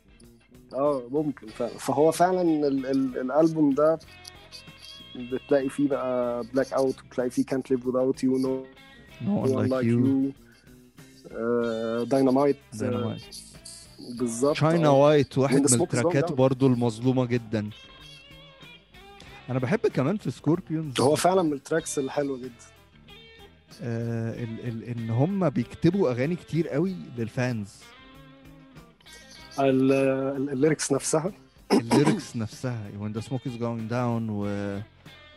آه 0.74 1.02
ممكن 1.10 1.46
فعلا. 1.46 1.78
فهو 1.78 2.10
فعلا 2.10 2.42
ال 2.42 2.86
ال 2.86 3.18
الألبوم 3.18 3.74
ده 3.74 3.98
بتلاقي 5.16 5.68
فيه 5.68 5.88
بقى 5.88 6.42
Blackout 6.52 7.00
وبتلاقي 7.04 7.30
فيه 7.30 7.44
كانت 7.44 7.70
ليف 7.70 7.80
without 7.84 8.16
you 8.18 8.42
no 8.44 8.48
No 9.26 9.34
One 9.34 9.46
one 9.46 9.52
Like 9.52 10.34
Like 11.32 11.35
You 11.35 11.36
you 11.36 12.06
Dynamite. 12.06 12.56
بالظبط. 14.18 14.56
China 14.56 14.88
آه. 14.88 14.92
White 14.92 15.38
واحد 15.38 15.56
من 15.56 15.64
ال 15.82 15.88
tracks 15.88 16.24
ات 16.24 16.30
down. 16.30 16.34
برضو 16.34 16.66
المظلومة 16.66 17.24
جدا. 17.24 17.70
أنا 19.50 19.58
بحب 19.58 19.78
كمان 19.80 20.16
في 20.16 20.30
سكوربيونز 20.30 21.00
هو 21.00 21.16
فعلا 21.16 21.42
من 21.42 21.52
ال 21.52 21.59
tracks 21.59 21.98
الحلوة 21.98 22.38
جدا. 22.38 22.50
آه 23.82 24.44
ال 24.44 24.68
ال 24.68 24.84
إن 24.84 25.10
هم 25.10 25.48
بيكتبوا 25.50 26.10
أغاني 26.10 26.36
كتير 26.36 26.68
قوي 26.68 26.96
لل 27.18 27.33
fans. 27.33 27.68
ال- 29.58 29.92
ال- 29.92 30.50
ال 30.50 30.56
lyrics 30.56 30.92
نفسها. 30.92 31.32
الليركس 31.72 32.36
نفسها. 32.44 32.90
When 33.00 33.18
the 33.18 33.22
smoke 33.24 33.46
is 33.46 33.56
going 33.60 33.90
down 33.90 34.30
و 34.30 34.46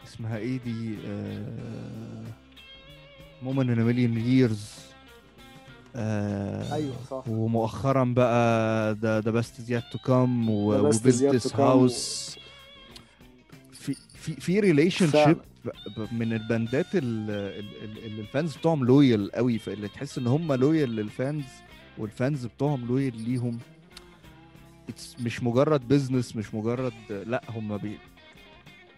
اسمها 0.07 0.37
إيه 0.37 0.59
دي؟ 0.65 0.95
آه 1.07 2.25
in 3.43 3.77
a 3.79 3.85
million 3.85 4.15
years. 4.17 4.94
آه 5.95 6.73
أيوه 6.73 6.93
صح. 7.11 7.23
ومؤخرا 7.27 8.03
بقى 8.03 8.95
the, 8.95 9.25
the 9.25 9.31
best 9.31 9.59
is 9.61 9.69
yet 9.69 9.97
to 9.97 10.01
come 10.07 10.49
و 10.49 10.73
The 10.77 10.83
و 10.83 10.91
best 10.91 10.95
build 10.95 11.13
is 11.15 11.21
yet 11.21 11.31
this 11.41 11.51
to 11.51 11.55
come 11.55 11.59
و- 11.59 11.87
house. 11.89 12.37
في 13.73 13.95
في 14.13 14.33
في 14.33 14.59
ريليشن 14.59 15.11
شيب 15.11 15.37
من 16.11 16.33
الباندات 16.33 16.85
ال- 16.95 17.29
ال- 17.29 17.83
ال- 17.83 18.05
اللي 18.05 18.21
الفانز 18.21 18.55
بتوعهم 18.57 18.85
لويال 18.85 19.31
قوي 19.31 19.59
اللي 19.67 19.87
تحس 19.87 20.17
إن 20.17 20.27
هم 20.27 20.53
لويال 20.53 20.95
للفانز 20.95 21.43
وال 21.97 22.13
fans 22.13 22.45
بتوعهم 22.45 22.85
loyal 22.88 23.21
ليهم 23.29 23.57
It's 24.91 25.21
مش 25.21 25.43
مجرد 25.43 25.87
business 25.88 26.35
مش 26.35 26.53
مجرد 26.53 26.93
لأ 27.09 27.41
هم 27.49 27.77
بي 27.77 27.97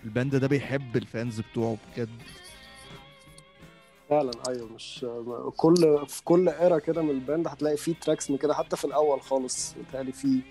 ال 0.05 0.11
band 0.11 0.35
ده 0.35 0.47
بيحب 0.47 0.97
ال 0.97 1.06
fans 1.06 1.41
بتوعه 1.41 1.77
بجد. 1.97 2.09
فعلا 4.09 4.31
أيوه 4.47 4.67
مش 4.75 5.05
كل 5.57 6.05
في 6.07 6.23
كل 6.23 6.49
era 6.49 6.79
كده 6.79 7.01
من 7.01 7.09
ال 7.09 7.17
band 7.17 7.47
هتلاقي 7.47 7.77
فيه 7.77 7.93
tracks 8.01 8.31
من 8.31 8.37
كده 8.37 8.53
حتى 8.53 8.77
في 8.77 8.85
الأول 8.85 9.21
خالص 9.21 9.73
بيتهيألي 9.73 10.11
فيه 10.11 10.41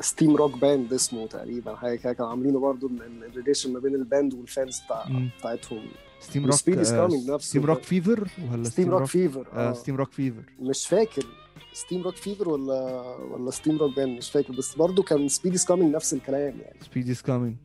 Steamrock 0.00 0.58
band 0.58 0.92
اسمه 0.92 1.26
تقريبا 1.26 1.76
حاجة 1.76 1.96
كده 1.96 2.12
كانوا 2.12 2.30
عاملينه 2.30 2.60
برضو 2.60 2.90
ال 3.22 3.28
relation 3.28 3.72
ما 3.72 3.78
بين 3.80 3.94
ال 3.94 4.02
band 4.02 4.34
وال 4.34 4.49
fans 4.49 4.80
بتاع. 4.86 5.06
بتاعتهم. 5.38 5.82
Steamrock 6.20 6.54
coming 6.54 7.30
نفسه 7.30 7.38
Steamrock 7.38 7.82
Fever 7.82 8.28
ولا 8.52 8.64
Steamrock 8.64 9.04
Fever 9.04 9.72
Steamrock 9.74 10.12
Fever 10.12 10.42
مش 10.60 10.86
فاكر 10.86 11.24
Steamrock 11.72 12.16
Fever 12.16 12.48
ولا 12.48 13.02
ولا 13.30 13.50
Steamrock 13.50 13.96
band 13.96 14.18
مش 14.18 14.30
فاكر 14.30 14.52
بس 14.52 14.74
برضو 14.74 15.02
كان 15.02 15.28
Speedy's 15.28 15.64
Coming 15.64 15.94
نفس 15.94 16.14
الكلام 16.14 16.58
يعني. 16.60 16.76
Speedy's 16.90 17.22
Coming 17.22 17.56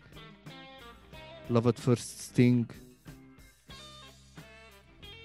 Love 1.50 1.68
at 1.68 1.80
First 1.80 2.20
Sting 2.22 2.66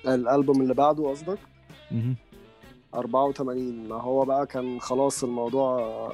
الألبوم 0.07 0.63
اللي 0.63 0.75
بعده 0.75 1.11
قصدك؟ 1.11 1.39
84 2.95 3.89
ما 3.89 3.95
هو 4.01 4.25
بقى 4.25 4.47
كان 4.47 4.81
خلاص 4.81 5.25
الموضوع 5.25 5.79
آه، 5.81 6.13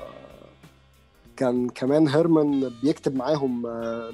كان 1.37 1.69
كمان 1.69 2.09
هيرمان 2.09 2.71
بيكتب 2.83 3.15
معاهم 3.17 3.67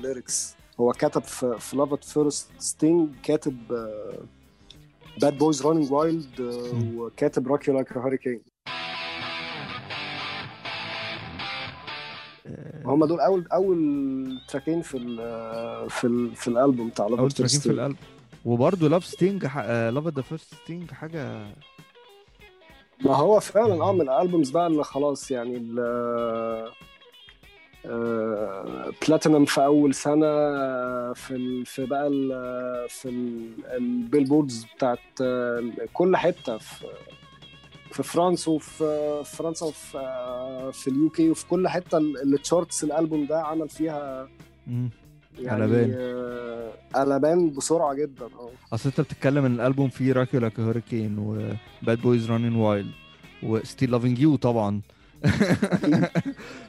lyrics 0.03 0.55
هو 0.80 0.92
كتب 0.92 1.23
في 1.23 1.56
في 1.59 1.76
Love 1.76 1.95
at 1.95 2.05
First 2.05 2.49
Sting 2.59 3.09
كاتب 3.23 3.56
Bad 5.21 5.38
Boys 5.38 5.67
Running 5.67 5.93
Wild. 5.93 6.41
وكاتب 6.97 7.47
Rock 7.49 7.73
You 7.73 7.81
Like 7.81 7.93
a 7.97 8.01
Hurricane 8.01 8.41
هم 12.85 13.04
دول 13.04 13.21
أول 13.21 13.47
أول 13.52 14.40
تراكين 14.49 14.83
في 14.83 14.97
ال 14.99 15.90
في 15.90 16.06
ال 16.06 16.35
في 16.37 16.49
الألبوم 16.49 16.88
بتاع 16.88 17.06
أول 17.06 17.16
لافت 17.23 17.37
تراكين 17.38 17.61
في 17.61 17.71
الألبوم 17.71 17.97
وبرضه 18.47 18.88
Love 18.88 19.05
Sting 19.07 19.45
Love 19.93 20.07
the 20.07 20.23
First 20.23 20.55
Sting 20.55 20.91
حاجة 20.91 21.47
ما 23.05 23.15
هو 23.17 23.41
فعلا 23.41 23.83
آه 23.85 23.93
من 23.93 24.00
ال 24.00 24.08
albums 24.08 24.50
بقى 24.50 24.67
اللي 24.67 24.85
خلاص 24.85 25.31
يعني 25.31 25.57
ال 25.57 26.71
بلاتينم 29.09 29.45
في 29.45 29.65
أول 29.65 29.95
سنة 29.95 30.26
آه، 30.26 31.12
في 31.12 31.31
ال 31.35 31.67
في 31.67 31.87
بقى 31.87 32.07
ال 32.07 32.29
في 32.88 33.09
ال 33.76 33.85
billboards 33.85 34.67
بتاعت 34.76 34.99
آه، 35.23 35.62
كل 35.93 36.17
حتة 36.17 36.59
في 36.59 36.87
في 37.93 38.03
فرنسا 38.03 38.50
وفي 38.50 39.23
فرنسا 39.25 39.67
وفي 39.67 39.99
آه، 39.99 40.71
في 40.71 40.88
ال 40.91 41.11
UK 41.11 41.31
وفي 41.31 41.47
كل 41.47 41.69
حتة 41.69 41.99
ال 41.99 42.11
charts 42.11 42.85
الألبوم 42.85 43.26
ده 43.26 43.43
عمل 43.43 43.69
فيها. 43.69 44.29
يعني 45.38 45.62
قلبان. 45.62 45.95
آه، 45.99 46.73
قلبان 46.95 47.50
بسرعة 47.50 47.95
جدا 47.95 48.25
آه. 48.25 48.50
أصل 48.73 48.88
أنت 48.88 49.00
بتتكلم 49.00 49.45
إن 49.45 49.55
الألبوم 49.55 49.88
فيه 49.88 50.12
راكي 50.12 50.38
لاك 50.38 50.61
هوريكين 50.61 51.19
وباد 51.19 52.00
بويز 52.02 52.31
رانين 52.31 52.55
وايلد 52.57 52.90
وستيل 53.43 53.90
لافينج 53.90 54.19
يو 54.19 54.37
طبعا. 54.37 54.81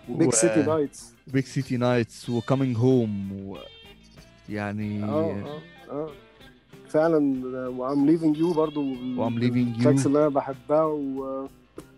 و 0.09 0.15
Big 0.15 0.31
City 0.33 0.63
Nights 0.63 1.13
Big 1.27 1.43
City 1.43 1.77
Nights 1.77 2.29
و 2.29 2.36
Coming 2.36 2.77
Home 2.77 3.31
و... 3.31 3.57
يعني 4.49 5.03
آه 5.03 5.07
آه 5.09 5.59
آه. 5.91 6.09
فعلا 6.89 7.17
و 7.69 7.78
I'm 7.78 8.05
Leaving 8.05 8.37
You 8.37 8.53
برضو 8.53 8.93
leaving 8.95 9.75
you. 9.75 9.77
ال 9.77 9.81
tracks 9.81 10.05
اللي 10.07 10.19
أنا 10.19 10.27
بحبها 10.29 10.83
و 10.83 11.47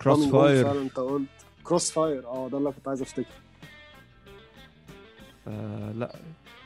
Crossfire 0.01 0.63
فعلا 0.65 0.81
أنت 0.81 0.99
قلت. 0.99 1.25
Crossfire 1.63 2.27
آه 2.27 2.49
ده 2.49 2.57
اللي 2.57 2.71
كنت 2.71 2.87
عايز 2.87 3.01
أفتكره. 3.01 3.25
آه 5.47 5.91
لا. 5.91 6.15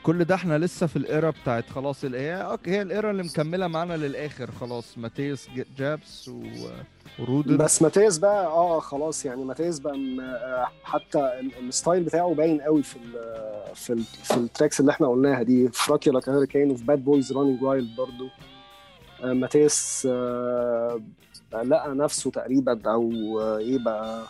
كل 0.04 0.24
ده 0.24 0.34
إحنا 0.34 0.58
لسه 0.58 0.86
في 0.86 0.96
ال 0.96 1.04
era 1.04 1.30
بتاعت 1.30 1.70
خلاص 1.70 2.04
هي 2.04 2.58
هي 2.66 2.82
الإيرا 2.82 3.10
اللي 3.10 3.22
مكملة 3.22 3.66
معانا 3.66 3.96
للآخر. 3.96 4.50
خلاص 4.60 4.98
ماتياس 4.98 5.48
ج- 5.56 5.64
جابس 5.78 6.28
و... 6.28 6.42
ورودولف. 7.18 7.56
بس 7.56 7.82
ماتياس 7.82 8.18
بقى 8.18 8.46
آه 8.46 8.80
خلاص 8.80 9.24
يعني 9.24 9.44
ماتياس 9.44 9.78
بقى 9.80 9.94
آه، 10.20 10.68
حتى 10.84 11.18
ال- 11.18 11.68
ال 11.68 11.74
style 11.74 12.02
بتاعه 12.02 12.34
باين 12.34 12.60
قوي 12.60 12.82
في 12.82 12.96
ال 12.96 13.12
في 13.74 13.92
ال 13.92 14.02
في 14.04 14.36
ال 14.36 14.42
tracks 14.42 14.80
اللي 14.80 14.92
إحنا 14.92 15.06
قلناها 15.08 15.42
دي. 15.42 15.68
في 15.68 15.92
Rock 15.92 16.10
You 16.10 16.18
Like 16.18 16.28
a 16.28 16.32
Hurricane 16.32 16.70
وفي 16.70 16.84
Bad 16.84 17.04
Boys 17.04 17.32
Running 17.32 17.62
Wild 17.62 17.96
برضو. 17.96 18.28
آه، 19.24 19.32
ماتياس 19.32 20.08
آه، 20.10 21.00
لقى 21.52 21.94
نفسه 21.94 22.30
تقريبا 22.30 22.80
أو 22.90 23.12
آه، 23.40 23.58
إيه 23.58 23.78
بقى 23.78 24.22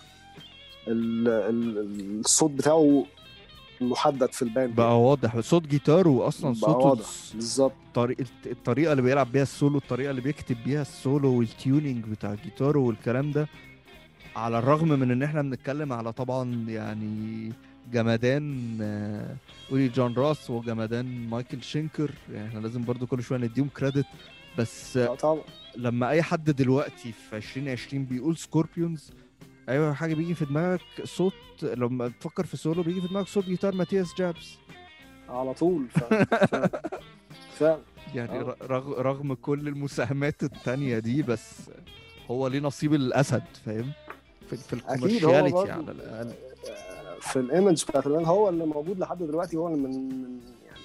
ال- 0.89 1.29
ال- 1.29 2.21
الصوت 2.21 2.51
بتاعه 2.51 3.05
محدد 3.81 4.33
في 4.33 4.43
ال 4.43 4.49
band 4.49 4.75
بقى 4.75 5.01
واضح. 5.03 5.41
صوت 5.41 5.67
جيتاره 5.67 6.29
أصلا 6.29 6.51
بقى 6.51 6.55
صوته 6.61 6.79
واضح. 6.87 7.07
بالظبط. 7.35 7.73
الطريقة 7.87 8.25
الطريقة 8.47 8.93
اللي 8.93 9.03
بيلعب 9.03 9.33
بيها 9.33 9.43
السولو 9.43 9.79
الطريقة 9.79 10.11
اللي 10.11 10.21
بيكتب 10.21 10.57
بيها 10.65 10.83
ال 10.83 10.94
solo 10.94 11.39
وال 11.39 11.55
tuning 11.55 12.05
بتاع 12.05 12.33
الجيتار 12.33 12.79
والكلام 12.79 13.31
ده 13.33 13.49
على 14.37 14.59
الرغم 14.59 14.89
من 14.89 15.11
إن 15.11 15.23
إحنا 15.23 15.43
بنتكلم 15.43 15.93
على 15.93 16.13
طبعا 16.13 16.65
يعني 16.69 17.53
جمدان 17.93 18.79
آه، 18.83 19.37
اولي 19.73 19.89
جون 19.89 20.15
روث 20.15 20.51
وجمدان 20.51 21.29
مايكل 21.31 21.63
شينكر. 21.63 22.11
يعني 22.33 22.49
إحنا 22.49 22.59
لازم 22.61 22.85
برضو 22.85 23.07
كل 23.07 23.23
شوية 23.23 23.39
نديهم 23.39 23.69
credit. 23.69 24.07
بس 24.59 24.97
آه، 24.97 25.15
طبعا. 25.15 25.41
لما 25.77 26.09
أي 26.11 26.23
حد 26.23 26.45
دلوقتي 26.51 27.13
في 27.13 27.37
2020 27.37 28.05
بيقول 28.05 28.37
سكوربيونز 28.37 29.11
أيوه 29.69 29.93
حاجة 29.93 30.15
بيجي 30.15 30.35
في 30.35 30.45
دماغك 30.45 30.81
صوت 31.05 31.33
لما 31.63 32.09
تفكر 32.09 32.47
في 32.47 32.57
سولو 32.57 32.83
بيجي 32.83 33.01
في 33.01 33.09
دماغك 33.09 33.27
صوت 33.29 33.45
جيتار 33.45 33.75
ماتياس 33.75 34.15
جابس. 34.19 34.59
على 35.29 35.55
طول 35.55 35.87
فعلا 35.89 36.25
فعلا. 37.59 37.79
يعني 38.15 38.41
آه. 38.41 38.57
رغم 38.99 39.35
كل 39.35 39.69
المساهمات 39.69 40.43
التانية 40.43 40.99
دي 40.99 41.23
بس 41.23 41.61
هو 42.31 42.47
ليه 42.47 42.61
نصيب 42.61 42.95
الأسد 42.95 43.43
فاهم؟ 43.67 43.93
في, 44.51 44.57
في 44.57 44.77
برضه 45.21 45.73
على 45.73 45.93
الأقل. 45.93 46.33
في 47.21 47.37
ال 47.39 47.46
image 47.46 47.85
بتاعت 47.85 48.07
ال 48.07 48.11
band 48.11 48.27
هو 48.27 48.49
اللي 48.49 48.67
موجود 48.67 48.99
لحد 48.99 49.19
دلوقتي 49.19 49.57
هو 49.57 49.69
اللي 49.69 49.79
من 49.79 49.91
من 50.09 50.41
يعني 50.67 50.81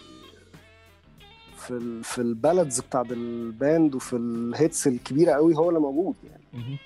في 1.57 1.71
ال 1.71 2.03
في 2.03 2.17
ال 2.21 2.28
ballads 2.29 2.79
بتاعت 2.79 3.11
ال 3.11 3.28
band 3.28 3.95
وفي 3.95 4.15
ال 4.15 4.30
hits 4.30 4.87
الكبيرة 4.87 5.31
قوي 5.31 5.55
هو 5.55 5.69
اللي 5.69 5.79
موجود 5.79 6.15
يعني. 6.23 6.77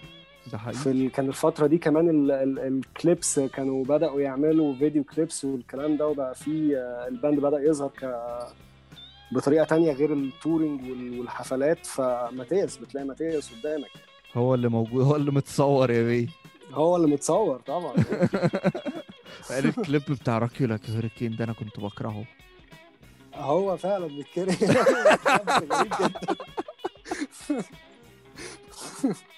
ده 0.51 0.57
حقيقي. 0.57 0.77
في 0.79 0.91
ال... 0.91 1.11
كان 1.11 1.27
الفترة 1.27 1.67
دي 1.67 1.77
كمان 1.77 2.09
ال... 2.09 2.31
ال... 2.31 2.59
ال 2.59 2.73
clips 2.73 3.39
كانوا 3.39 3.85
بدأوا 3.85 4.21
يعملوا 4.21 4.75
video 4.75 5.03
clips 5.03 5.45
والكلام 5.45 5.97
ده 5.97 6.07
وبقى 6.07 6.35
في 6.35 6.77
آه، 6.77 7.07
ال 7.07 7.14
band 7.14 7.39
بدأ 7.39 7.59
يظهر 7.59 7.89
ك 7.89 8.19
بطريقة 9.31 9.65
تانية 9.65 9.91
غير 9.93 10.13
ال 10.13 10.23
touring 10.23 10.89
وال... 10.89 11.19
والحفلات 11.19 11.85
فماتياس 11.85 12.77
بتلاقي 12.77 13.07
ماتياس 13.07 13.51
قدامك. 13.53 13.89
هو 14.33 14.53
اللي 14.55 14.69
موجود 14.69 15.03
هو 15.05 15.15
اللي 15.15 15.31
متصور 15.31 15.91
يا 15.91 16.03
بيه. 16.03 16.27
هو 16.73 16.95
اللي 16.95 17.07
متصور 17.07 17.59
طبعا. 17.59 17.93
قال 19.49 19.65
الكليب 19.65 20.01
بتاع 20.09 20.37
Rock 20.37 20.67
You 20.67 20.77
Like 20.77 20.89
a 20.89 20.94
Hurricane 20.94 21.35
ده 21.35 21.45
أنا 21.45 21.53
كنت 21.53 21.79
بكرهه. 21.79 22.25
هو 23.35 23.77
فعلا 23.77 24.07
بيتكره 24.07 24.53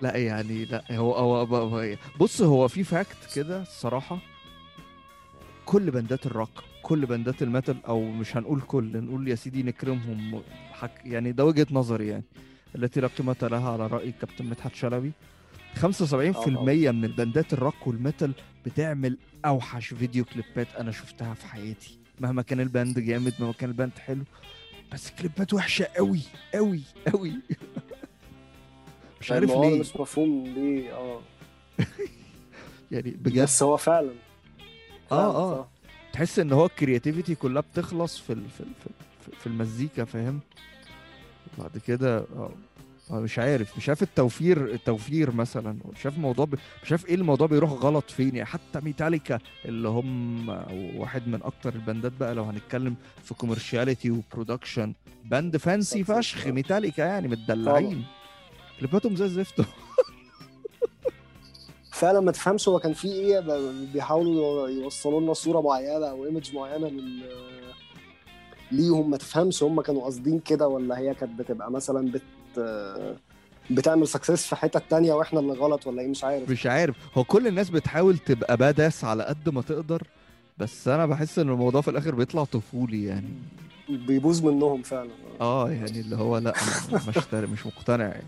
لا 0.00 0.16
يعني 0.16 0.64
لا 0.64 0.84
هو 0.90 1.14
هو 1.14 1.96
بص 2.20 2.42
هو 2.42 2.68
في 2.68 2.84
fact 2.84 3.34
كده 3.34 3.62
الصراحه 3.62 4.18
كل 5.64 5.90
بندات 5.90 6.26
الروك 6.26 6.50
كل 6.82 7.06
بندات 7.06 7.42
ال 7.42 7.49
metal 7.49 7.84
أو 7.86 8.00
مش 8.04 8.36
هنقول 8.36 8.60
كل 8.60 9.04
نقول 9.04 9.28
يا 9.28 9.34
سيدي 9.34 9.62
نكرمهم. 9.62 10.42
حك 10.72 10.90
يعني 11.04 11.32
ده 11.32 11.44
وجهة 11.44 11.66
نظري 11.70 12.06
يعني 12.08 12.24
التي 12.76 13.00
لا 13.00 13.08
قيمة 13.08 13.36
لها 13.42 13.70
على 13.70 13.86
رأي 13.86 14.12
كابتن 14.12 14.46
مدحت 14.46 14.74
شلبي. 14.74 15.12
75% 15.82 15.82
من 16.92 17.04
البندات 17.04 17.52
الروك 17.52 17.86
وال 17.86 17.99
metal 17.99 18.32
بتعمل 18.66 19.18
أوحش 19.44 19.94
فيديو 19.94 20.24
كليبات 20.24 20.68
أنا 20.78 20.90
شفتها 20.92 21.34
في 21.34 21.46
حياتي. 21.46 21.98
مهما 22.20 22.42
كان 22.42 22.60
ال 22.60 22.68
band 22.68 22.98
جامد 22.98 23.32
مهما 23.40 23.52
كان 23.52 23.70
ال 23.70 23.74
band 23.74 23.92
حلو 23.98 24.24
بس 24.92 25.10
كليبات 25.10 25.54
وحشة 25.54 25.84
قوي 25.96 26.20
قوي 26.54 26.80
قوي 27.12 27.32
مش 29.20 29.32
عارف 29.32 29.50
ليه. 29.50 29.80
مش 29.80 29.96
مفهوم 29.96 30.44
ليه 30.44 30.92
آه. 30.92 31.20
يعني 32.92 33.10
بجد. 33.10 33.42
بس 33.42 33.62
هو 33.62 33.76
فعلا 33.76 34.10
آه، 35.12 35.16
فعلاً 35.16 35.22
آه. 35.24 35.60
صح. 35.62 35.68
تحس 36.12 36.38
إن 36.38 36.52
هو 36.52 36.66
ال 36.66 36.72
creativity 36.72 37.34
كلها 37.34 37.62
بتخلص 37.72 38.18
في 38.18 38.32
ال... 38.32 38.42
في 38.50 38.60
ال... 38.60 38.66
في, 38.80 38.86
ال... 39.28 39.36
في 39.36 39.46
المزيكا 39.46 40.04
فاهم؟ 40.04 40.40
بعد 41.58 41.78
كده 41.86 42.18
آه. 42.18 42.50
آه، 43.10 43.20
مش 43.20 43.38
عارف 43.38 43.76
مش 43.76 43.88
عارف 43.88 44.02
التوفير 44.02 44.64
التوفير 44.64 45.30
مثلا 45.34 45.76
مش 45.96 46.06
عارف 46.06 46.16
الموضوع 46.16 46.44
ب... 46.44 46.54
مش 46.84 46.92
عارف 46.92 47.06
إيه 47.06 47.14
الموضوع 47.14 47.46
بيروح 47.46 47.70
غلط 47.70 48.10
فين. 48.10 48.36
يعني 48.36 48.44
حتى 48.44 48.80
ميتاليكا 48.82 49.38
اللي 49.64 49.88
هم 49.88 50.48
واحد 50.96 51.28
من 51.28 51.42
أكتر 51.42 51.74
البندات 51.74 52.12
بقى 52.20 52.34
لو 52.34 52.44
هنتكلم 52.44 52.94
في 53.24 53.34
commerciality 53.34 54.10
و 54.10 54.18
production 54.18 54.92
band 55.24 55.56
fancy. 55.56 56.04
فشخ 56.04 56.46
ميتاليكا 56.46 57.02
يعني 57.02 57.28
متدلعين. 57.28 58.04
كليباتهم 58.78 59.16
زي 59.16 59.24
الزفت 59.24 59.64
فعلا 61.92 62.20
ما 62.20 62.32
تفهمش 62.32 62.68
هو 62.68 62.78
كان 62.78 62.92
في 62.92 63.08
إيه 63.08 63.40
بيحاولوا 63.92 64.68
يوصلوا 64.68 65.20
لنا 65.20 65.32
صورة 65.32 65.60
معينة 65.60 66.06
أو 66.06 66.24
image 66.24 66.54
معينة 66.54 66.88
لل 66.88 67.22
ليهم. 68.72 69.10
ما 69.10 69.16
تفهمش 69.16 69.62
هم 69.62 69.80
كانوا 69.80 70.02
قاصدين 70.02 70.38
كده 70.38 70.68
ولا 70.68 70.98
هي 70.98 71.14
كانت 71.14 71.38
بتبقى 71.40 71.70
مثلا 71.70 72.10
بت 72.12 72.22
بتعمل 73.70 74.08
success 74.08 74.46
في 74.46 74.56
حتة 74.56 74.80
تانية 74.90 75.12
وإحنا 75.12 75.40
اللي 75.40 75.52
غلط 75.52 75.86
ولا 75.86 76.02
إيه؟ 76.02 76.08
مش 76.08 76.24
عارف. 76.24 76.50
مش 76.50 76.66
عارف. 76.66 76.96
هو 77.18 77.24
كل 77.24 77.46
الناس 77.46 77.70
بتحاول 77.70 78.18
تبقى 78.18 78.56
badass 78.56 79.04
على 79.04 79.24
قد 79.24 79.48
ما 79.48 79.62
تقدر 79.62 80.02
بس 80.58 80.88
أنا 80.88 81.06
بحس 81.06 81.38
إن 81.38 81.48
الموضوع 81.48 81.80
في 81.80 81.90
الآخر 81.90 82.14
بيطلع 82.14 82.44
طفولي 82.44 83.04
يعني. 83.04 83.28
بيبوظ 83.88 84.44
منهم 84.44 84.82
فعلا. 84.82 85.10
آه 85.40 85.70
يعني 85.70 86.00
اللي 86.00 86.16
هو 86.16 86.38
لأ 86.38 86.52
مش 86.92 87.28
مش 87.34 87.66
مقتنع 87.66 88.04
يعني. 88.04 88.26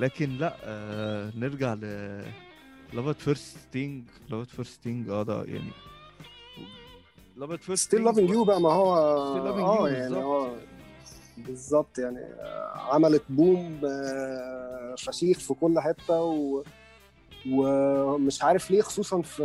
لكن 0.00 0.36
لا 0.36 0.56
آه 0.64 1.32
نرجع 1.36 1.74
ل 1.74 1.80
Love 2.92 3.11
at 3.11 3.20
First 3.20 3.56
Sting 3.72 4.04
Love 4.30 4.43
at 4.43 4.50
First 4.50 4.82
Sting 4.82 5.08
آه 5.08 5.22
ده 5.22 5.44
يعني 5.44 5.70
Love 7.36 7.53
at 7.53 7.62
First 7.62 7.82
Still 7.86 8.04
Loving 8.04 8.30
You 8.30 8.44
بقى 8.44 8.60
ما 8.60 8.72
هو 8.72 8.96
آه 8.96 9.88
يعني 9.88 10.14
بالظبط. 10.14 10.24
آه 10.24 10.56
بالظبط 11.36 11.98
يعني 11.98 12.18
آه، 12.18 12.72
عملت 12.94 13.22
boom 13.28 13.80
آه، 13.84 14.94
فشيخ 14.98 15.38
في 15.38 15.54
كل 15.54 15.80
حتة 15.80 16.20
و 16.22 16.62
ومش 17.50 18.42
عارف 18.42 18.70
ليه 18.70 18.82
خصوصا 18.82 19.22
في 19.22 19.42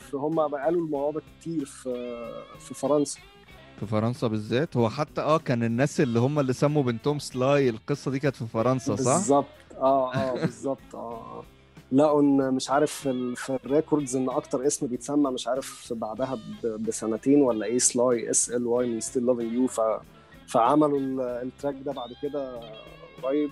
في 0.00 0.16
هم 0.16 0.40
قالوا 0.40 0.84
الموضوع 0.84 1.10
ده 1.10 1.22
كتير 1.40 1.64
في 1.64 2.24
في 2.60 2.74
فرنسا 2.74 3.20
في 3.80 3.86
فرنسا 3.86 4.26
بالذات 4.26 4.76
هو 4.76 4.90
حتى 4.90 5.20
آه 5.20 5.38
كان 5.38 5.62
الناس 5.62 6.00
اللي 6.00 6.18
هم 6.18 6.38
اللي 6.38 6.52
سموا 6.52 6.82
بنتهم 6.82 7.18
Sly 7.18 7.68
القصة 7.68 8.10
دي 8.10 8.18
كانت 8.18 8.36
في 8.36 8.46
فرنسا 8.46 8.96
صح؟ 8.96 9.14
بالظبط 9.16 9.46
آه 9.78 10.14
آه 10.14 10.32
بالظبط 10.32 10.94
آه 10.94 11.44
لقوا 11.92 12.22
ان 12.22 12.54
مش 12.54 12.70
عارف 12.70 12.92
في, 12.92 13.10
ال... 13.10 13.36
في 13.36 13.58
ال 13.64 13.70
records 13.70 14.16
إن 14.16 14.30
أكتر 14.30 14.66
اسم 14.66 14.86
بيتسمى 14.86 15.30
مش 15.30 15.48
عارف 15.48 15.92
بعدها. 15.92 16.38
بسنتين 16.64 17.42
ولا 17.42 17.66
إيه 17.66 17.78
Sly 17.78 18.30
S 18.30 18.50
L 18.50 18.66
Y 18.66 18.86
من 18.86 19.00
Still 19.00 19.26
Loving 19.26 19.52
You 19.52 19.66
ف... 19.66 19.80
فعملوا 20.46 20.98
ال... 20.98 21.20
ال 21.20 21.29
track 21.29 21.74
ده 21.84 21.92
بعد 21.92 22.10
كده 22.22 22.60
قريب 23.22 23.50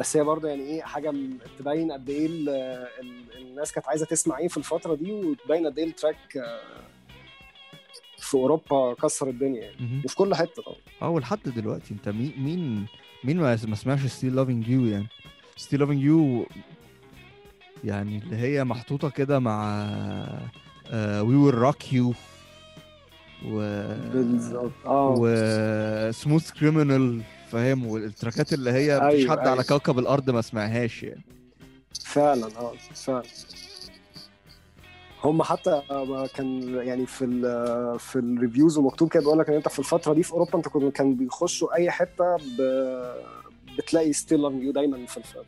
بس 0.00 0.16
هي 0.16 0.22
برضه 0.24 0.48
يعني 0.48 0.62
إيه 0.62 0.82
حاجة 0.82 1.14
تبين 1.58 1.92
قد 1.92 2.10
إيه 2.10 2.26
ال... 2.26 2.48
ال... 2.48 3.22
الناس 3.38 3.72
كانت 3.72 3.88
عايزة 3.88 4.06
تسمع 4.06 4.38
إيه 4.38 4.48
في 4.48 4.56
الفترة 4.56 4.94
دي 4.94 5.12
وتبين 5.12 5.66
قد 5.66 5.78
إيه 5.78 5.86
ال 5.86 5.94
track 5.94 6.36
آه، 6.36 6.60
في 8.18 8.34
أوروبا 8.34 8.94
كسر 8.94 9.28
الدنيا 9.28 9.62
يعني. 9.62 10.02
وفي 10.04 10.16
كل 10.16 10.34
حتة 10.34 10.62
طبعا 10.62 10.76
آه 11.02 11.08
ولحد 11.08 11.38
دلوقتي 11.42 11.94
أنت 11.94 12.08
مين 12.08 12.34
مين 12.38 12.86
مين 13.24 13.40
ما 13.40 13.58
ما 13.68 13.74
سمعش 13.74 14.06
Still 14.06 14.36
Loving 14.36 14.68
You 14.68 14.86
يعني 14.86 15.06
Still 15.62 15.80
Loving 15.80 16.02
You 16.02 16.46
يعني 17.84 18.18
اللي 18.18 18.36
هي 18.36 18.64
محطوطة 18.64 19.10
كده 19.10 19.38
مع 19.38 19.86
We 20.94 21.36
Will 21.36 21.54
Rock 21.54 21.92
You 21.92 22.14
و 23.46 23.58
بالظبط. 24.12 24.72
آه. 24.86 25.14
و 25.18 25.37
Smooth 25.37 26.50
Criminal 26.50 27.22
فاهم؟ 27.50 27.86
والتراكات 27.86 28.52
اللي 28.52 28.70
هي 28.70 29.00
مفيش 29.00 29.20
أيوة، 29.20 29.30
حد 29.30 29.38
على 29.38 29.50
أيوة. 29.52 29.62
كوكب 29.62 29.98
الأرض 29.98 30.30
ما 30.30 30.40
سمعهاش 30.42 31.02
يعني. 31.02 31.24
فعلا 32.04 32.46
آه 32.46 32.72
فعلا. 32.94 33.22
هم 35.24 35.42
حتى 35.42 35.82
كان 36.34 36.74
يعني 36.74 37.06
في 37.06 37.24
ال 37.24 37.98
في 37.98 38.16
ال 38.18 38.25
reviews 38.25 38.78
ومكتوب 38.78 39.08
كده 39.08 39.20
بيقول 39.22 39.38
لك 39.38 39.48
إن 39.48 39.54
أنت 39.56 39.68
في 39.68 39.78
الفترة 39.78 40.14
دي 40.14 40.22
في 40.22 40.32
أوروبا 40.32 40.58
أنت 40.58 40.68
كنت 40.68 40.96
كان 40.96 41.14
بيخشوا 41.14 41.74
أي 41.74 41.90
حتة 41.90 42.36
ب 42.36 42.60
بتلاقي 43.78 44.12
Still 44.12 44.42
Love 44.42 44.52
You 44.52 44.72
دايما 44.72 45.06
في. 45.06 45.22
في 45.22 45.42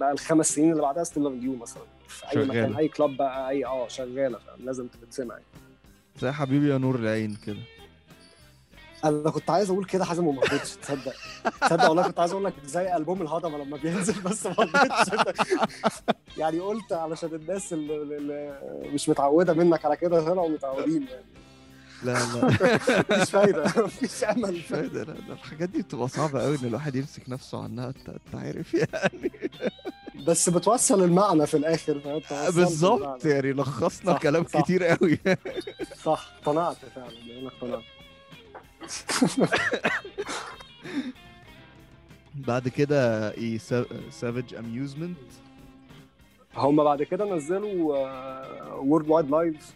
بقى 0.00 0.12
الخمس 0.12 0.54
سنين 0.54 0.70
اللي 0.70 0.82
بعدها 0.82 1.04
Still 1.04 1.24
Love 1.24 1.42
You 1.42 1.56
مثلا 1.56 1.82
في 2.08 2.26
أي 2.26 2.32
شغالة. 2.32 2.48
مكان 2.48 2.74
أي 2.76 2.88
club 2.88 3.16
بقى 3.16 3.48
اي 3.50 3.64
آه 3.64 3.88
شغالة 3.88 4.38
لازم 4.58 4.88
تتسمع 4.88 5.34
يعني. 5.34 5.46
زي 6.20 6.30
حبيبي 6.32 6.70
يا 6.70 6.78
نور 6.78 6.94
العين 6.94 7.36
كده 7.46 7.56
أنا 9.04 9.30
كنت 9.30 9.50
عايز 9.50 9.70
أقول 9.70 9.84
كده 9.84 10.04
حازم 10.04 10.26
وما 10.26 10.42
رضيتش 10.42 10.76
تصدق 10.76 11.14
تصدق 11.60 11.88
والله 11.88 12.02
كنت 12.02 12.20
عايز 12.20 12.32
أقول 12.32 12.44
لك 12.44 12.52
زي 12.64 12.96
ألبوم 12.96 13.22
الهضبة 13.22 13.58
لما 13.58 13.76
بينزل 13.76 14.22
بس 14.22 14.46
ما 14.46 14.52
رضيتش 14.58 15.14
يعني 16.38 16.60
قلت 16.60 16.92
علشان 16.92 17.34
الناس 17.34 17.72
اللي 17.72 18.60
مش 18.94 19.08
متعودة 19.08 19.52
منك 19.54 19.84
على 19.84 19.96
كده 19.96 20.20
طلعوا 20.24 20.48
متعودين 20.48 21.02
يعني 21.02 21.24
لا 22.12 22.12
لا. 22.12 22.44
مفيش 23.10 23.30
فايدة 23.30 23.64
مفيش 23.76 24.24
أمل. 24.24 24.52
مش 24.52 24.60
فايدة 24.66 25.02
لا 25.04 25.12
لا. 25.12 25.32
الحاجات 25.32 25.68
دي 25.68 25.82
بتبقى 25.82 26.08
صعبة 26.08 26.42
قوي 26.42 26.56
إن 26.58 26.64
الواحد 26.64 26.96
يمسك 26.96 27.22
نفسه 27.28 27.62
عنها 27.62 27.88
أنت 28.08 28.34
عارف 28.34 28.74
يعني. 28.74 29.32
بس 30.26 30.48
بتوصل 30.48 31.04
المعنى 31.04 31.46
في 31.46 31.56
الآخر 31.56 32.20
بالظبط. 32.54 33.24
يعني 33.24 33.52
لخصنا 33.52 34.12
صح، 34.12 34.18
كلام 34.22 34.44
صح. 34.44 34.60
كتير 34.60 34.84
قوي 34.84 35.18
صح 36.04 36.30
اقتنعت 36.38 36.76
فعلا 36.94 37.08
أنا 37.40 37.48
اقتنعت. 37.48 37.82
بعد 42.34 42.68
كده 42.68 43.30
إيه 43.32 43.58
Savage 44.10 44.54
Amusement 44.54 45.16
هم 46.56 46.84
بعد 46.84 47.02
كده 47.02 47.24
نزلوا 47.36 47.98
World 48.74 49.08
Wide 49.10 49.30
Live 49.30 49.74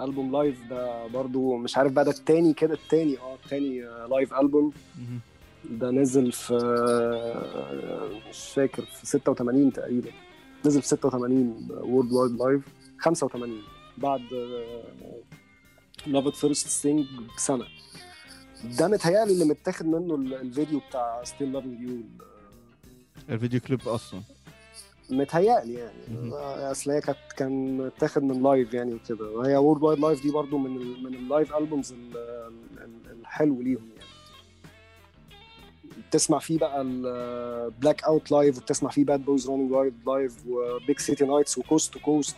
ألبوم 0.00 0.32
live 0.32 0.56
ده 0.70 1.06
برضو 1.06 1.56
مش 1.56 1.76
عارف 1.76 1.92
بقى 1.92 2.04
ده 2.04 2.10
التاني 2.10 2.52
كده 2.54 2.74
التاني 2.74 3.18
آه 3.18 3.34
التاني 3.44 3.80
live 4.10 4.34
ألبوم. 4.34 4.72
ده 5.70 5.90
نزل 5.90 6.32
في 6.32 6.54
مش 8.30 8.38
فاكر 8.54 8.82
في 8.84 9.06
86 9.06 9.72
تقريبا. 9.72 10.10
نزل 10.66 10.82
في 10.82 10.88
86 10.88 11.68
World 11.70 12.12
Wide 12.12 12.32
Live 12.32 12.62
85 12.98 13.62
بعد 13.98 14.20
Love 16.06 16.25
at 16.25 16.34
First 16.36 16.68
Sting 16.68 17.06
بسنة. 17.36 17.64
ده 18.78 18.88
متهيألي 18.88 19.32
اللي 19.32 19.44
متاخد 19.44 19.86
منه 19.86 20.14
ال- 20.14 20.34
الفيديو 20.34 20.80
بتاع 20.88 21.24
Still 21.24 21.52
Loving 21.52 21.80
You 21.80 21.96
الفيديو 23.30 23.60
كليب 23.60 23.88
أصلا. 23.88 24.20
متهيألي 25.10 25.74
يعني. 25.74 26.32
أصل 26.70 26.90
هي 26.90 27.00
كانت 27.00 27.18
كان 27.36 27.76
متاخد 27.78 28.22
من 28.22 28.42
live 28.42 28.74
يعني 28.74 28.94
وكده 28.94 29.30
وهي 29.30 29.56
World 29.56 29.82
Wide 29.82 29.98
Live 29.98 30.22
دي 30.22 30.30
برضو 30.30 30.58
من 30.58 30.76
ال 30.76 31.02
من 31.04 31.14
ال 31.14 31.22
live 31.22 31.54
albums 31.56 31.92
ال- 31.92 32.16
ال- 32.78 33.18
الحلو 33.20 33.62
ليهم 33.62 33.88
يعني 33.96 34.10
بتسمع 36.08 36.38
فيه 36.38 36.58
بقى 36.58 36.80
ال 36.82 38.04
Blackout 38.04 38.30
live 38.32 38.58
وبتسمع 38.58 38.90
فيه 38.90 39.04
Bad 39.04 39.24
Boys 39.24 39.50
Running 39.50 39.72
Wild 39.72 39.94
live 40.06 40.36
و 40.48 40.61
Big 40.61 40.98
City 40.98 41.24
Nights 41.24 41.58
و 41.58 41.64
Coast 41.64 41.92
to 41.94 42.00
Coast. 42.00 42.36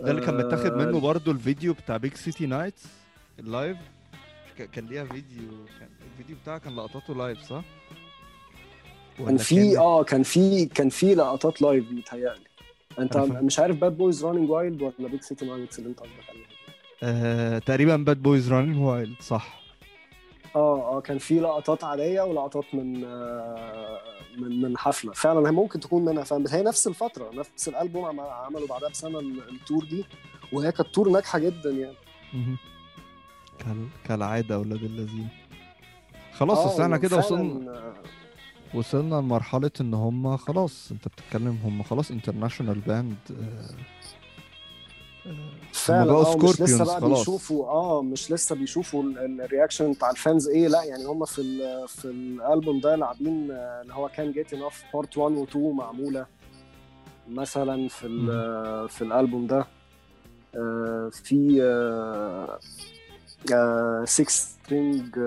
ده 0.00 0.10
اللي 0.10 0.20
كان 0.20 0.36
متاخد 0.46 0.72
منه 0.72 1.00
برضو 1.00 1.30
الفيديو 1.30 1.72
بتاع 1.72 1.96
Big 1.96 2.14
City 2.14 2.46
Nights 2.46 2.82
ال 3.38 3.46
live 3.46 3.76
كان 4.72 4.86
ليها 4.86 5.04
فيديو 5.04 5.48
كان 5.80 5.88
الفيديو 6.12 6.36
بتاعها 6.42 6.58
كان 6.58 6.76
لقطاته 6.76 7.14
live 7.14 7.40
صح؟ 7.42 7.64
كان 9.26 9.36
في 9.36 9.78
آه 9.78 10.02
كان 10.02 10.22
في 10.22 10.66
كان 10.66 10.88
في 10.88 11.14
لقطات 11.14 11.62
live 11.62 11.92
متهيألي 11.92 12.40
أنت 12.98 13.12
فاهم. 13.14 13.44
مش 13.44 13.58
عارف 13.58 13.76
Bad 13.76 13.96
Boys 13.96 14.24
Running 14.24 14.50
Wild 14.50 14.82
ولا 14.82 15.08
Big 15.08 15.20
City 15.22 15.46
Nights 15.46 15.78
اللي 15.78 15.90
أنت 15.90 16.00
قصدك 16.00 16.12
عليها 16.30 16.46
آه 17.02 17.58
تقريبا 17.58 17.96
Bad 17.96 18.22
Boys 18.22 18.52
Running 18.52 18.78
Wild 18.78 19.14
صح. 19.20 19.62
آه 20.56 20.96
آه 20.96 21.00
كان 21.00 21.18
في 21.18 21.40
لقطات 21.40 21.84
عاديه 21.84 22.22
ولقطات 22.22 22.64
من 22.72 23.04
آه 23.04 23.98
من 24.38 24.62
من 24.62 24.78
حفلة. 24.78 25.12
فعلا 25.12 25.48
هي 25.48 25.52
ممكن 25.52 25.80
تكون 25.80 26.04
منها 26.04 26.24
فعلا 26.24 26.44
بس 26.44 26.54
هي 26.54 26.62
نفس 26.62 26.86
الفترة 26.86 27.30
نفس 27.34 27.68
الألبوم 27.68 28.04
عم- 28.04 28.20
عملوا 28.20 28.68
بعدها 28.68 28.88
بسنة 28.88 29.18
ال- 29.18 29.48
ال 29.48 29.55
tour 29.55 29.84
دي 29.84 30.04
وهي 30.52 30.72
كانت 30.72 30.88
تور 30.88 31.08
ناجحة 31.08 31.38
جدا 31.38 31.70
يعني. 31.70 31.96
كالعادة 34.08 34.54
أولاد 34.54 34.82
الذين 34.82 35.28
خلاص 36.32 36.58
آه، 36.58 36.74
بس 36.74 36.80
إحنا 36.80 36.96
كده 36.96 37.16
وصلنا. 37.16 37.70
آه، 37.70 37.94
وصلنا 38.74 39.14
لمرحلة 39.14 39.70
إن 39.80 39.94
هم 39.94 40.36
خلاص 40.36 40.90
أنت 40.92 41.08
بتتكلم 41.08 41.58
هم 41.64 41.82
خلاص 41.82 42.10
انترناشونال 42.10 42.78
باند 42.80 43.16
فعلا 45.72 46.12
آه 46.12 46.36
مش 46.36 46.60
لسه 46.60 46.84
بقى 46.84 47.00
خلاص. 47.00 47.18
بيشوفوا 47.18 47.66
آه 47.68 48.02
مش 48.02 48.30
لسه 48.32 48.54
بيشوفوا 48.54 49.02
ال- 49.02 49.18
ال- 49.18 49.40
الرياكشن 49.40 49.92
بتاع 49.92 50.10
الفانز 50.10 50.48
إيه 50.48 50.68
لا 50.68 50.82
يعني 50.84 51.04
هم 51.04 51.24
في 51.24 51.38
ال 51.40 51.88
في 51.88 52.04
الالبوم 52.04 52.80
ده 52.80 52.96
لاعبين 52.96 53.50
آه، 53.50 53.82
اللي 53.82 53.94
هو 53.94 54.08
كان 54.08 54.32
جيت 54.32 54.52
انف 54.54 54.84
بارت 54.94 55.16
1 55.18 55.34
و 55.36 55.44
2 55.44 55.72
معمولة. 55.76 56.26
مثلا 57.28 57.88
في 57.88 58.06
ال- 58.06 58.88
في 58.88 59.02
الالبوم 59.02 59.46
ده 59.46 59.66
آه، 60.56 61.10
في 61.12 61.60
6 64.04 64.28
سترينج 64.28 65.18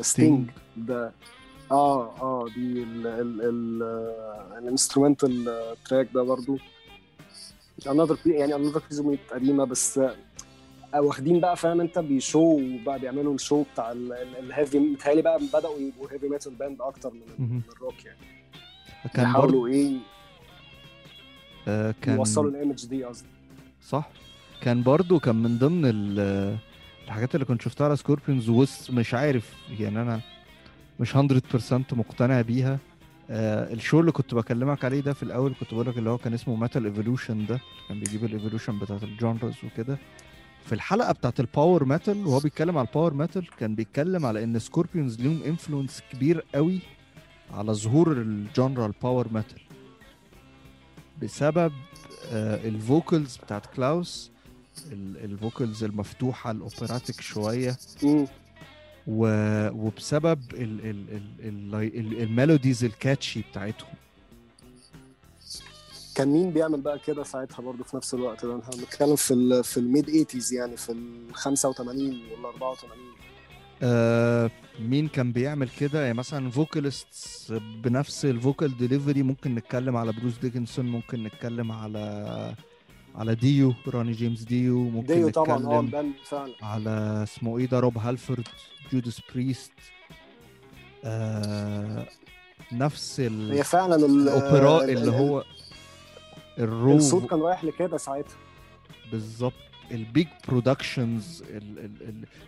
ستينج 0.00 0.50
ده. 0.76 1.12
آه 1.72 2.20
آه 2.20 2.46
دي 2.54 2.82
الانسترومنتال 4.58 5.44
تراك 5.88 6.08
ده 6.14 6.22
برضو. 6.22 6.58
Another 7.84 8.16
يعني 8.26 8.52
another 8.54 8.78
piece 8.80 8.98
of 8.98 9.32
قديمة 9.34 9.64
بس 9.64 9.98
آه، 9.98 11.00
واخدين 11.00 11.40
بقى 11.40 11.56
فاهم 11.56 11.80
انت 11.80 11.98
بيشو 11.98 12.60
بقى 12.86 12.98
بيعملوا 12.98 13.34
الشو 13.34 13.62
بتاع 13.72 13.92
ال- 13.92 14.12
ال- 14.12 14.36
الهيفي 14.38 14.78
متهيألي 14.78 15.22
بقى 15.22 15.38
بدأوا 15.54 15.78
يبقوا 15.78 16.08
هيفي 16.12 16.28
ميتال 16.28 16.54
باند 16.54 16.80
أكتر 16.80 17.10
من 17.10 17.60
الروك 17.76 18.04
يعني. 18.04 18.18
كان 19.14 19.24
يحاولوا 19.24 19.68
إيه؟ 19.68 19.96
آه 21.68 21.94
كان 22.02 22.16
يوصلوا 22.16 22.50
ال 22.50 22.56
image 22.56 22.86
دي 22.86 23.04
قصدي. 23.04 23.28
صح. 23.88 24.08
كان 24.60 24.82
برضو 24.82 25.18
كان 25.18 25.36
من 25.36 25.58
ضمن 25.58 25.86
ال- 25.86 26.56
الحاجات 27.04 27.34
اللي 27.34 27.46
كنت 27.46 27.62
شفتها 27.62 27.84
على 27.84 27.96
Scorpions 27.96 28.48
وس 28.48 28.90
مش 28.90 29.14
عارف 29.14 29.52
يعني 29.80 30.02
أنا 30.02 30.20
مش 31.00 31.16
100% 31.16 31.18
مقتنع 31.92 32.40
بيها. 32.40 32.78
آه 33.30 33.72
ال 33.72 33.78
show 33.78 34.00
اللي 34.00 34.12
كنت 34.12 34.34
بكلمك 34.34 34.84
عليه 34.84 35.00
ده 35.00 35.12
في 35.12 35.22
الأول 35.22 35.54
كنت 35.60 35.74
بقولك 35.74 35.98
اللي 35.98 36.10
هو 36.10 36.18
كان 36.18 36.34
اسمه 36.34 36.56
Metal 36.56 36.84
Evolution 36.84 37.46
ده. 37.46 37.60
كان 37.88 38.00
بيجيب 38.00 38.24
ال 38.24 38.29
evolution 38.29 38.78
بتاعت 38.78 39.02
ال 39.02 39.09
genres 39.09 39.54
وكده. 39.64 39.98
في 40.66 40.72
الحلقة 40.72 41.12
بتاعت 41.12 41.40
ال 41.40 41.47
power 41.47 41.84
metal 41.84 42.26
وهو 42.26 42.38
بيتكلم 42.40 42.78
على 42.78 42.88
ال 42.88 42.92
power 42.92 43.14
metal 43.14 43.46
كان 43.58 43.74
بيتكلم 43.74 44.26
على 44.26 44.44
إن 44.44 44.58
Scorpions 44.58 45.20
ليهم 45.20 45.42
influence 45.42 46.02
كبير 46.12 46.44
قوي 46.54 46.78
على 47.54 47.72
ظهور 47.74 48.12
ال 48.12 48.24
genre 48.24 48.86
ال 48.86 48.93
power 48.93 49.28
metal 49.32 49.60
بسبب 51.22 51.72
آه 52.32 52.68
ال 52.68 52.78
vocals 52.78 53.36
بتاعت 53.36 53.66
كلاوس 53.66 54.30
ال- 54.92 55.24
ال 55.24 55.33
vocals 55.33 55.84
المفتوحة 55.84 56.50
ال 56.50 56.58
operatic 56.58 57.20
شوية. 57.20 57.76
و... 59.06 59.26
وبسبب 59.70 60.40
ال... 60.54 60.80
ال... 60.90 61.04
ال... 61.10 61.20
ال... 61.74 61.74
ال... 61.98 62.22
ال 62.22 62.29
melodies 62.29 62.84
ال 62.84 62.92
catchy 62.92 63.42
بتاعتهم. 63.50 63.88
كان 66.14 66.28
مين 66.28 66.50
بيعمل 66.50 66.80
بقى 66.80 66.98
كده 67.06 67.22
ساعتها 67.24 67.62
برضو 67.62 67.84
في 67.84 67.96
نفس 67.96 68.14
الوقت 68.14 68.46
ده؟ 68.46 68.60
إحنا 68.60 68.76
بنتكلم 68.76 69.16
في 69.16 69.34
ال 69.34 69.64
في 69.64 69.76
ال 69.76 69.88
mid 69.88 70.26
80s 70.30 70.52
يعني 70.52 70.76
في 70.76 70.92
ال 70.92 71.34
85 71.34 71.98
ولا 72.38 72.48
84 72.48 72.92
آه 73.82 74.50
مين 74.80 75.08
كان 75.08 75.32
بيعمل 75.32 75.68
كده؟ 75.68 76.02
يعني 76.02 76.14
مثلا 76.18 76.50
vocalist 76.50 77.52
بنفس 77.84 78.24
ال 78.24 78.33
vocal 78.33 78.76
delivery 78.76 79.22
ممكن 79.22 79.54
نتكلم 79.54 79.96
على 79.96 80.12
بروس 80.12 80.38
ديكنسون 80.38 80.86
ممكن 80.86 81.22
نتكلم 81.24 81.72
على 81.72 82.54
على 83.14 83.34
ديو 83.34 83.74
راني 83.88 84.12
جيمس 84.12 84.42
ديو 84.42 84.78
ممكن 84.90 85.14
ديو 85.14 85.30
طبعا 85.30 85.66
آه 85.66 85.80
ال 85.80 85.86
band 85.86 86.12
فعلا. 86.28 86.52
على 86.62 87.20
اسمه 87.22 87.58
إيه 87.58 87.66
ده 87.66 87.80
روب 87.80 87.98
هالفورد 87.98 88.48
جودس 88.92 89.20
بريست 89.34 89.72
آه 91.04 92.06
نفس 92.72 93.20
ال... 93.20 93.52
هي 93.52 93.64
فعلا 93.64 93.96
ال- 93.96 94.28
الأوبرا 94.28 94.84
ال- 94.84 94.90
اللي 94.90 95.04
ال- 95.10 95.14
هو 95.14 95.44
ال 96.58 96.68
raw 96.68 96.96
الصوت 96.96 97.30
كان 97.30 97.40
رايح 97.40 97.64
لكده 97.64 97.96
ساعتها. 97.96 98.36
بالظبط. 99.12 99.52
ال 99.90 99.99
big 99.99 100.26
productions 100.48 101.42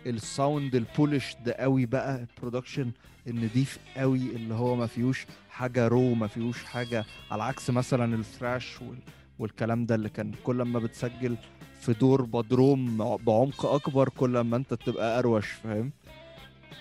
ال 0.05 0.17
sound 0.17 0.75
ال 0.75 0.82
polished 0.82 1.35
ده 1.45 1.53
قوي 1.53 1.85
بقى. 1.85 2.25
ال 2.35 2.40
production 2.40 2.91
النضيف 3.27 3.79
قوي 3.97 4.19
اللي 4.19 4.53
هو 4.53 4.75
ما 4.75 4.87
فيهوش 4.87 5.25
حاجة 5.49 5.87
raw 5.87 6.13
ما 6.13 6.27
فيهوش 6.27 6.63
حاجة 6.63 7.05
على 7.31 7.43
عكس 7.43 7.69
مثلا 7.69 8.15
ال 8.15 8.24
thrash 8.24 8.81
وال 8.81 8.97
والكلام 9.39 9.85
ده 9.85 9.95
اللي 9.95 10.09
كان 10.09 10.31
كل 10.43 10.55
ما 10.55 10.79
بتسجل 10.79 11.37
في 11.79 11.93
دور 11.93 12.21
بدروم 12.21 12.97
بعمق 13.17 13.65
أكبر 13.65 14.09
كل 14.09 14.39
ما 14.39 14.57
أنت 14.57 14.73
تبقى 14.73 15.19
أروش 15.19 15.51
فاهم؟ 15.51 15.91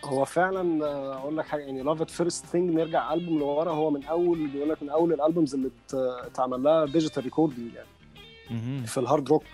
هو 0.04 0.24
فعلا 0.24 0.84
آه، 0.86 1.14
أقول 1.14 1.36
لك 1.36 1.44
حاجة 1.46 1.60
يعني 1.62 1.82
لاف 1.82 2.02
ات 2.02 2.10
فيرست 2.10 2.46
ثينج 2.46 2.70
نرجع 2.74 3.14
ألبوم 3.14 3.38
لورا 3.38 3.72
هو 3.72 3.90
من 3.90 4.04
أول 4.04 4.46
بيقول 4.48 4.68
لك 4.68 4.82
من 4.82 4.88
أول 4.88 5.12
ال 5.12 5.18
albums 5.18 5.54
اللي 5.54 5.66
ات- 5.68 5.94
اتعمل 6.26 6.62
لها 6.62 6.84
digital 6.86 7.24
recording 7.24 7.70
يعني. 7.74 8.86
في 8.86 8.98
ال 8.98 9.04
hard 9.04 9.28
rock 9.28 9.44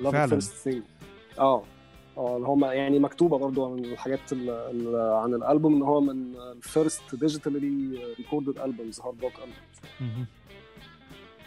لاف 0.00 0.14
ات. 0.14 0.28
فيرست 0.28 0.52
ثينج 0.54 0.82
آه. 1.38 1.62
آه 2.16 2.36
اللي 2.36 2.48
هم 2.48 2.64
يعني 2.64 2.98
مكتوبة 2.98 3.38
برضو 3.38 3.72
عن 3.72 3.78
الحاجات 3.78 4.32
ال- 4.32 4.50
ال- 4.50 5.12
عن 5.22 5.34
الألبوم 5.34 5.74
إن 5.74 5.82
هو 5.82 6.00
من 6.00 6.36
ال 6.36 6.49
first 6.49 7.14
digitally 7.14 7.98
recorded 8.18 8.58
albums 8.58 9.00
hard 9.00 9.22
rock 9.22 9.32
albums 9.32 10.26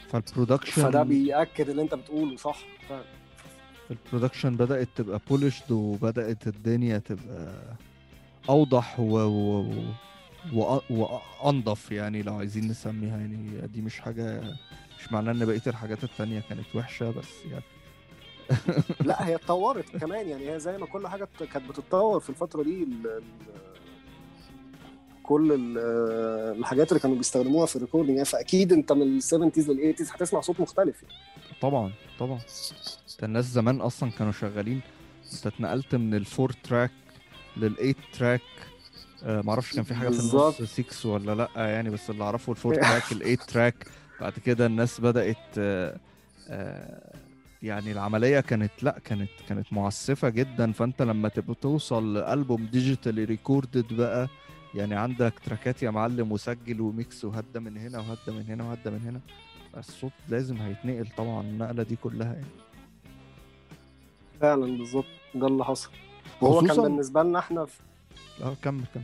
ف 0.10 0.16
ال 0.16 0.22
production 0.22 0.82
فده 0.84 1.04
بيأكد 1.04 1.70
اللي 1.70 1.82
انت 1.82 1.94
بتقوله 1.96 2.38
صح؟ 2.38 2.58
فعلا. 2.90 3.04
ال 3.92 3.98
production 3.98 4.56
بدأت 4.56 4.88
تبقى 4.96 5.20
polished 5.30 5.72
وبدأت 5.72 6.48
الدنيا 6.48 6.98
تبقى 6.98 7.54
أوضح 8.50 9.00
و... 9.00 9.18
و... 9.20 9.60
و... 10.54 10.80
وأنضف 10.90 11.92
يعني 11.92 12.22
لو 12.22 12.36
عايزين 12.36 12.68
نسميها 12.68 13.18
يعني. 13.18 13.68
دي 13.74 13.82
مش 13.82 14.00
حاجة 14.00 14.42
مش 15.00 15.12
معناه 15.12 15.32
إن 15.32 15.46
بقية 15.46 15.62
الحاجات 15.68 16.04
التانية 16.04 16.40
كانت 16.50 16.76
وحشة 16.76 17.12
بس 17.12 17.30
يعني. 17.52 17.64
لا 19.06 19.28
هي 19.28 19.36
اتطورت 19.36 19.98
كمان 19.98 20.28
يعني. 20.30 20.52
هي 20.52 20.60
زي 20.60 20.78
ما 20.78 20.86
كل 20.86 21.08
حاجة 21.08 21.24
بت- 21.24 21.44
كانت 21.44 21.70
بتتطور 21.70 22.20
في 22.20 22.30
الفترة 22.30 22.64
دي 22.64 22.84
ال- 22.84 23.22
كل 25.28 25.52
ال- 25.52 26.58
الحاجات 26.60 26.90
اللي 26.92 27.00
كانوا 27.00 27.18
بيستخدموها 27.18 27.66
في 27.66 27.76
ال 27.76 27.79
recording 27.79 28.10
يعني 28.16 28.26
فأكيد 28.26 28.74
أنت 28.74 28.92
من 28.92 29.02
ال 29.02 29.22
70s 29.24 29.70
لل 29.70 29.96
80s 30.00 30.12
هتسمع 30.16 30.42
صوت 30.42 30.60
مختلف 30.60 31.04
يعني. 31.04 31.16
طبعا 31.62 31.92
طبعا. 32.20 32.40
ده 33.22 33.28
الناس 33.28 33.46
زمان 33.46 33.82
أصلا 33.82 34.12
كانوا 34.12 34.32
شغالين. 34.32 34.82
أنت 35.34 35.48
اتنقلت 35.48 35.96
من 35.96 36.14
ال 36.16 36.23
four 36.23 36.52
track 36.64 36.92
لل 37.58 37.69
eight 37.69 37.98
track 38.14 38.42
آه 39.24 39.42
معرفش 39.42 39.76
كان 39.76 39.84
في 39.84 39.96
حاجة 39.96 40.10
في. 40.10 40.20
النص 40.20 40.62
6 40.62 41.10
ولا 41.10 41.36
لأ 41.36 41.50
يعني 41.70 41.90
بس 41.90 42.10
اللي 42.10 42.24
أعرفه 42.24 42.52
ال 42.52 42.57
four 42.57 42.76
track 42.76 43.12
ال 43.12 43.17
eight 43.17 43.42
track 43.44 43.88
بعد 44.22 44.34
كده 44.46 44.66
الناس 44.66 45.02
بدأت 45.02 45.38
آه 45.58 45.98
آه 46.50 47.14
يعني 47.64 47.92
العملية 47.92 48.40
كانت 48.40 48.72
لأ 48.84 49.00
كانت 49.06 49.30
كانت 49.50 49.74
معسفة 49.74 50.30
جدا. 50.30 50.72
فأنت 50.72 51.02
لما 51.02 51.30
تبقى 51.30 51.56
توصل 51.62 52.14
لألبوم 52.14 52.66
digitally 52.66 53.24
recorded 53.24 53.94
بقى 53.94 54.28
يعني 54.76 54.96
عندك 54.96 55.34
تراكات 55.46 55.84
يا 55.84 55.90
معلم 55.90 56.32
وسجل 56.32 56.82
و 56.82 56.93
mix 56.93 57.26
وهدي 57.26 57.60
من 57.60 57.78
هنا 57.78 58.00
وهدي 58.00 58.32
من 58.38 58.46
هنا 58.50 58.64
وهدي 58.64 58.90
من 58.90 59.00
هنا. 59.06 59.20
الصوت 59.78 60.12
لازم 60.30 60.58
هيتنقل 60.58 61.08
طبعا 61.18 61.42
النقلة 61.42 61.84
دي 61.84 61.96
كلها 61.96 62.34
يعني. 62.34 62.46
فعلا 64.42 64.78
بالظبط. 64.78 65.06
ده 65.36 65.48
اللي 65.48 65.66
حصل. 65.66 65.90
وهو 66.42 66.62
كان 66.62 66.82
بالنسبة 66.82 67.24
لنا 67.24 67.40
إحنا 67.40 67.66
في 67.66 67.80
آه 68.44 68.56
كمل 68.64 68.84
كمل. 68.94 69.04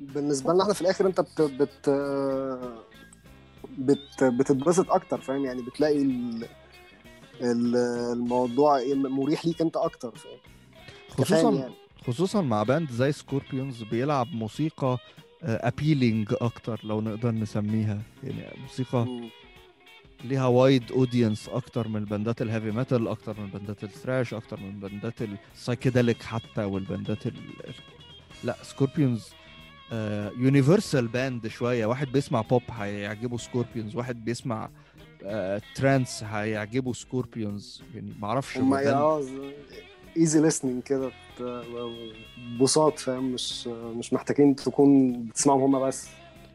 بالنسبة 0.00 0.52
لنا 0.52 0.62
إحنا 0.62 0.74
في 0.74 0.80
الآخر 0.80 1.06
أنت 1.06 1.20
بت 1.20 1.40
بت 1.42 1.90
بت 3.78 4.24
بتتبسط 4.24 4.90
أكتر 4.90 5.20
فاهم؟ 5.20 5.44
يعني 5.44 5.62
بتلاقي 5.62 6.02
ال... 6.02 6.44
ال- 7.40 7.76
الموضوع 8.12 8.80
مريح 8.94 9.46
ليك 9.46 9.60
أنت 9.60 9.76
أكتر 9.76 10.10
فاهم؟ 10.16 10.38
خصوصا 11.08 11.50
يعني. 11.52 11.74
خصوصا 12.06 12.40
مع 12.40 12.62
band 12.62 12.90
زي 12.90 13.12
سكوربيونز 13.12 13.82
بيلعب 13.82 14.26
موسيقى 14.32 14.98
appealing 15.42 16.34
أكتر 16.40 16.80
لو 16.84 17.00
نقدر 17.00 17.30
نسميها. 17.30 18.02
يعني 18.24 18.44
موسيقى. 18.62 19.06
ليها 20.24 20.46
wide 20.46 20.92
audience 20.92 21.48
أكتر 21.48 21.88
من 21.88 21.96
الباندات 21.96 22.42
ال 22.42 22.47
heavy 22.47 22.70
metal 22.70 23.08
أكتر 23.08 23.40
من 23.40 23.44
الباندات 23.44 23.84
ال 23.84 23.91
thrash 23.91 24.34
أكتر 24.34 24.60
من 24.60 24.68
الباندات 24.68 25.14
ال 25.54 25.60
psychedelic 25.60 26.22
حتى 26.22 26.64
والباندات 26.64 27.26
ال... 27.26 27.34
لا 28.44 28.56
سكوربيونز 28.62 29.28
universal 30.38 31.08
band 31.08 31.46
شوية. 31.48 31.86
واحد 31.86 32.12
بيسمع 32.12 32.40
بوب 32.40 32.62
هيعجبه 32.70 33.36
سكوربيونز 33.36 33.96
واحد 33.96 34.24
بيسمع 34.24 34.70
trance 35.74 36.24
هيعجبه 36.24 36.92
سكوربيونز 36.92 37.82
يعني 37.94 38.12
معرفش 38.18 38.58
هم 38.58 38.74
easy 40.16 40.50
listening 40.50 40.82
كده 40.84 41.10
بساط 42.60 42.98
فاهم؟ 42.98 43.32
مش 43.32 43.66
مش 43.66 44.12
محتاجين 44.12 44.56
تكون 44.56 45.12
بتسمعهم 45.22 45.62
هم 45.62 45.86
بس. 45.86 46.08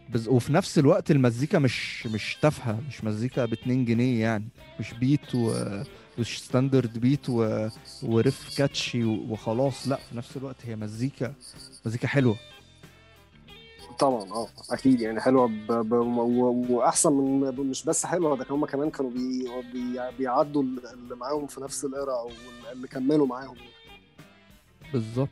بز... 0.10 0.28
وفي 0.28 0.54
نفس 0.54 0.80
الوقت 0.80 1.12
المزيكا 1.12 1.60
مش 1.60 2.08
مش 2.08 2.38
تافهة 2.41 2.80
مش 2.88 3.04
مزيكا 3.04 3.46
ب 3.46 3.54
2 3.54 3.86
جنيه 3.86 4.22
يعني. 4.22 4.48
مش 4.80 4.94
beat 4.93 5.36
و... 5.36 5.54
مش 6.20 6.39
standard 6.43 6.98
beat 6.98 7.30
و... 7.30 7.68
و 8.04 8.14
riff 8.14 8.58
catchy. 8.58 9.04
وخلاص 9.04 9.88
لا 9.88 9.96
في 9.96 10.18
نفس 10.18 10.38
الوقت 10.38 10.56
هي 10.65 10.76
مزيكا 10.76 11.34
مزيكا 11.86 12.08
حلوة. 12.08 12.38
طبعا 13.99 14.31
آه 14.31 14.47
أكيد 14.71 15.01
يعني 15.01 15.21
حلوة 15.21 15.47
ب... 15.47 15.71
ب... 15.71 15.93
و... 15.93 16.65
وأحسن 16.69 17.13
من 17.13 17.69
مش 17.69 17.84
بس 17.86 18.05
حلوة 18.05 18.38
ده 18.38 18.45
هم 18.49 18.65
كمان 18.65 18.89
كانوا 18.89 19.12
بي... 19.12 19.47
بي... 19.73 19.99
بيعدوا 20.17 20.63
اللي 20.63 21.15
معاهم 21.15 21.47
في 21.47 21.62
نفس 21.62 21.86
ال 21.86 21.92
era 21.92 22.13
أو 22.19 22.31
اللي 22.71 22.88
كملوا 22.88 23.27
معاهم 23.27 23.55
بالظبط 24.93 25.29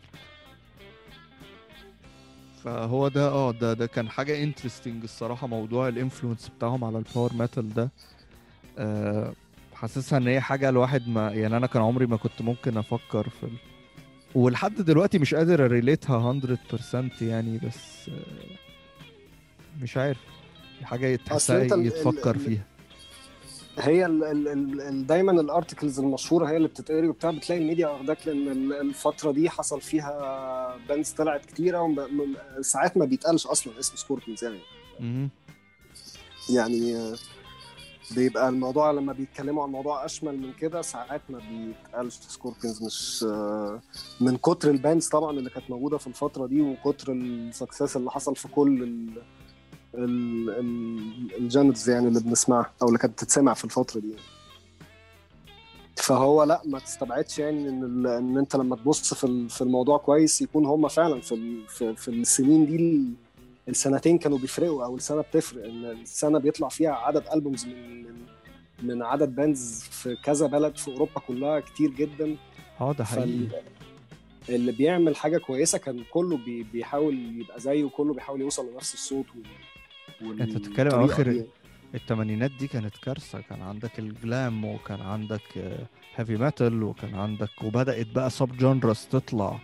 فهو 2.64 3.08
ده 3.08 3.28
آه 3.28 3.52
ده 3.52 3.74
ده 3.74 3.86
كان 3.86 4.10
حاجة 4.10 4.44
interesting 4.44 5.04
الصراحة 5.04 5.48
موضوع 5.48 5.88
ال 5.88 5.94
influence 5.94 6.48
بتاعهم 6.58 6.84
على 6.84 6.98
ال 6.98 7.04
power 7.04 7.34
metal 7.34 7.74
ده 7.74 7.90
أه 8.78 9.34
حاسسها 9.74 10.18
إن 10.18 10.28
هي 10.28 10.42
حاجة 10.42 10.70
الواحد 10.70 11.08
ما 11.08 11.32
يعني 11.32 11.58
أنا 11.58 11.68
كان 11.68 11.82
عمري 11.82 12.06
ما 12.06 12.18
كنت 12.18 12.42
ممكن 12.42 12.78
أفكر 12.78 13.30
في. 13.30 13.48
ولحد 14.36 14.76
دلوقتي 14.82 15.20
مش 15.20 15.36
قادر 15.36 15.66
أ 15.66 15.74
relate 15.74 16.25
ها 16.25 16.34
100% 16.34 17.22
يعني 17.22 17.58
بس 17.58 18.10
آه، 18.10 18.56
مش 19.82 19.98
عارف. 19.98 20.18
حاجة 20.84 21.16
تحسها 21.16 21.62
أنت 21.64 21.74
ال- 21.74 21.80
ال- 21.80 21.86
يتفكر 21.86 22.38
فيها. 22.38 22.64
هي 23.80 24.06
ال 24.06 24.24
ال 24.24 24.48
ال 24.48 24.82
ال 24.82 25.08
دايما 25.08 25.32
ال 25.32 25.39
articles 25.39 26.00
المشهورة 26.00 26.46
هي 26.50 26.58
اللي 26.58 26.68
بتتقري 26.68 27.08
وبتاع 27.08 27.32
بتلاقي 27.32 27.62
الميديا 27.62 27.88
واخداك 27.88 28.28
لأن 28.28 28.48
ال- 28.48 28.74
الفترة 28.74 29.32
دي 29.32 29.50
حصل 29.50 29.82
فيها 29.82 30.78
bands 30.90 31.10
طلعت 31.12 31.46
كتيره 31.46 31.96
ساعات 32.62 32.98
ما 32.98 33.06
بيتقالش 33.06 33.48
أصلا 33.48 33.80
اسم 33.80 33.96
سكوربيونز 33.96 34.44
يعني. 34.44 34.60
يعني 36.50 36.96
آه، 36.96 37.16
بيبقى 38.16 38.50
الموضوع 38.50 38.92
لما 38.92 39.14
بيتكلموا 39.14 39.64
عن 39.64 39.70
موضوع 39.70 40.06
أشمل 40.06 40.38
من 40.40 40.54
كده 40.54 40.82
ساعات 40.82 41.22
ما 41.30 41.40
بيتقالش. 41.50 42.16
سكوربيونز 42.16 42.84
مش 42.84 43.26
آه، 43.28 43.82
من 44.22 44.38
كتر 44.38 44.70
ال 44.72 44.78
bands 44.78 45.08
طبعا 45.08 45.32
اللي 45.32 45.50
كانت 45.50 45.70
موجودة 45.70 45.98
في 45.98 46.08
الفترة 46.08 46.46
دي 46.48 46.62
وكتر 46.62 47.12
ال 47.14 47.24
success 47.24 47.98
اللي 47.98 48.12
حصل 48.12 48.36
في 48.36 48.48
كل 48.48 48.84
ال 48.84 49.10
ال- 49.96 50.50
ال- 50.50 51.36
ال 51.38 51.45
genres 51.45 51.90
يعني 51.90 52.08
اللي 52.08 52.20
بنسمعها 52.20 52.72
أو 52.82 52.88
اللي 52.88 53.00
كانت 53.00 53.14
بتتسمع 53.14 53.54
في 53.54 53.66
الفترة 53.66 54.00
دي. 54.00 54.16
فهو 55.98 56.44
لأ 56.44 56.62
ما 56.66 56.80
تستبعدش 56.80 57.40
يعني 57.40 57.70
إن 57.70 58.06
إن 58.08 58.38
أنت 58.38 58.56
لما 58.56 58.76
تبص 58.76 59.14
في 59.14 59.50
في 59.50 59.62
الموضوع 59.62 59.98
كويس 59.98 60.42
يكون 60.42 60.66
هم 60.66 60.88
فعلا 60.88 61.22
في 61.22 61.62
في, 61.68 61.96
في 61.96 62.08
السنين 62.08 62.66
دي 62.66 63.04
السنتين 63.70 64.18
كانوا 64.18 64.38
بيفرقوا 64.38 64.86
أو 64.86 64.96
السنة 64.96 65.22
بتفرق. 65.22 65.66
إن 65.66 65.86
السنة 65.86 66.40
بيطلع 66.40 66.70
فيها 66.70 66.92
عدد 66.92 67.24
albums 67.34 67.66
من 67.66 68.04
من 68.04 68.14
من 68.84 69.02
عدد 69.04 69.36
bands 69.36 69.84
في 69.92 70.16
كذا 70.24 70.48
بلد 70.48 70.78
في 70.78 70.88
أوروبا 70.88 71.20
كلها 71.28 71.60
كتير 71.60 71.90
جدا. 71.90 72.36
آه 72.82 72.92
ده 72.94 73.04
حقيقي. 73.06 73.48
اللي 74.50 74.72
بيعمل 74.72 75.16
حاجة 75.16 75.38
كويسة 75.38 75.78
كان 75.78 76.04
كله 76.12 76.38
بي 76.38 76.64
بيحاول 76.64 77.42
يبقى 77.42 77.60
زيه 77.60 77.84
وكله 77.84 78.14
بيحاول 78.14 78.42
يوصل 78.42 78.72
لنفس 78.74 78.94
الصوت 78.94 79.26
وال... 80.22 80.42
أنت 80.42 80.58
بتتكلم 80.58 81.08
دي. 81.08 81.44
الثمانينات 81.96 82.52
دي 82.60 82.68
كانت 82.68 82.98
كارثة. 82.98 83.42
كان 83.42 83.62
عندك 83.62 84.00
ال 84.00 84.13
glam 84.13 84.66
وكان 84.66 85.02
عندك 85.02 85.42
heavy 86.16 86.38
metal 86.38 86.84
وكان 86.84 87.16
عندك 87.16 87.64
وبدأت 87.64 88.08
بقى 88.08 88.30
sub 88.30 88.58
genres 88.58 89.08
تطلع 89.12 89.60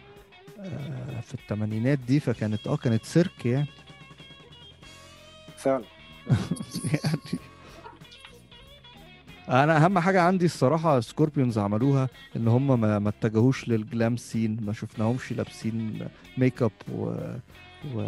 آه، 0.59 1.21
في 1.21 1.33
الثمانينات 1.33 1.99
دي. 1.99 2.19
فكانت 2.19 2.67
آه 2.67 2.77
كانت 2.77 3.05
سيرك 3.05 3.45
يعني. 3.45 3.67
فعلا 5.59 5.83
يعني 6.93 7.19
أنا 9.63 9.85
أهم 9.85 9.99
حاجة 9.99 10.21
عندي 10.21 10.45
الصراحة 10.45 10.99
سكوربيونز 10.99 11.57
عملوها 11.57 12.09
إن 12.35 12.47
هم 12.47 12.81
ما, 12.81 12.99
ما 12.99 13.09
اتجهوش 13.09 13.69
لل 13.69 13.85
glam 13.85 14.17
scene 14.17 14.57
ما 14.61 14.73
شفناهمش 14.73 15.31
لابسين 15.33 16.07
make 16.37 16.61
up 16.61 16.71
و... 16.95 17.15
و... 17.95 18.01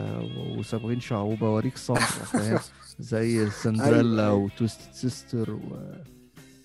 وصابغين 0.58 1.00
شعر 1.00 1.24
وبواريك 1.26 1.78
صمت 1.78 2.00
فاهم 2.34 2.60
زي 3.00 3.50
سندريلا. 3.50 4.30
وتويست 4.30 4.94
سيستر 4.94 5.60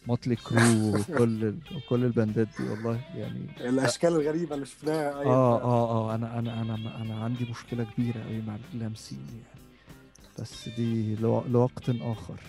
وموتلي 0.06 0.36
كرو 0.36 0.96
وكل 0.96 1.44
ال... 1.44 1.58
وكل 1.76 2.04
الباندات 2.04 2.48
دي 2.58 2.68
والله 2.68 3.00
يعني 3.14 3.46
الأشكال 3.60 4.12
الغريبة 4.12 4.54
اللي 4.54 4.66
شفناها 4.66 5.20
أيوة 5.20 5.34
آه. 5.34 5.62
آه 5.62 6.10
آه 6.10 6.14
أنا 6.14 6.38
أنا 6.38 6.62
أنا 6.62 7.02
أنا 7.02 7.24
عندي 7.24 7.46
مشكلة 7.50 7.84
كبيرة 7.84 8.24
قوي 8.24 8.42
مع 8.46 8.56
الجلام 8.56 8.94
سين 8.94 9.26
يعني 9.28 9.55
بس 10.38 10.68
دي 10.68 11.14
لو... 11.14 11.44
لوقت 11.48 11.88
آخر. 11.88 12.40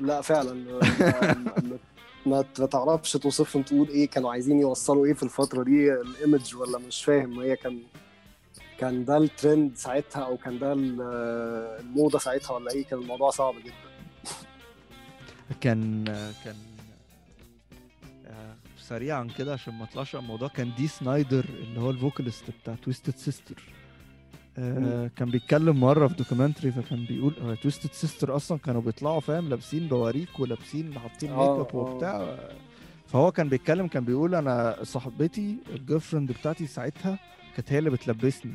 لا 0.00 0.20
فعلا. 0.20 0.52
ما- 2.26 2.42
تعرفش 2.42 3.12
توصفهم 3.12 3.62
تقول 3.62 3.88
إيه 3.88 4.08
كانوا 4.08 4.32
عايزين 4.32 4.60
يوصلوا 4.60 5.06
إيه 5.06 5.12
في 5.14 5.22
الفترة 5.22 5.62
دي 5.62 5.92
الإيمج 5.92 6.56
ولا 6.56 6.78
مش 6.78 7.04
فاهم. 7.04 7.40
هي 7.40 7.56
كان 7.56 7.78
كان 8.78 9.04
ده 9.04 9.16
الترند 9.16 9.76
ساعتها 9.76 10.22
أو 10.24 10.36
كان 10.36 10.58
ده 10.58 10.72
ال- 10.72 11.00
الموضة 11.80 12.18
ساعتها 12.18 12.54
ولا 12.54 12.70
إيه؟ 12.72 12.84
كان 12.84 12.98
الموضوع 12.98 13.30
صعب 13.30 13.54
جدا. 13.64 13.74
كان 15.60 16.04
كان 16.44 16.56
آه، 18.26 18.54
سريعا 18.78 19.28
كده 19.38 19.52
عشان 19.52 19.74
ما 19.74 19.84
اطلعش 19.84 20.16
الموضوع. 20.16 20.48
كان 20.48 20.72
Dee 20.76 20.88
Snider 20.88 21.44
اللي 21.44 21.80
هو 21.80 21.90
ال 21.90 21.96
vocalist 21.96 22.44
بتاع 22.62 22.74
Twisted 22.74 23.16
Sister 23.16 23.62
كان 25.16 25.30
بيتكلم 25.30 25.80
مرة 25.80 26.06
في 26.06 26.14
documentary 26.14 26.70
فكان 26.70 27.04
بيقول 27.04 27.56
Twisted 27.62 27.92
Sister 27.92 28.36
أصلا 28.36 28.58
كانوا 28.58 28.80
بيطلعوا 28.80 29.20
فاهم 29.20 29.48
لابسين 29.48 29.88
بواريك 29.88 30.40
ولابسين 30.40 30.98
حاطين 30.98 31.30
make 31.30 31.38
آه، 31.38 31.60
up 31.60 31.66
آه. 31.74 31.76
وبتاع. 31.76 32.36
فهو 33.06 33.32
كان 33.32 33.48
بيتكلم 33.48 33.86
كان 33.86 34.04
بيقول 34.04 34.34
أنا 34.34 34.76
صاحبتي 34.82 35.56
ال 35.70 36.00
girlfriend 36.00 36.32
بتاعتي 36.32 36.66
ساعتها 36.66 37.18
كانت 37.56 37.72
هي 37.72 37.78
اللي 37.78 37.90
بتلبسني. 37.90 38.54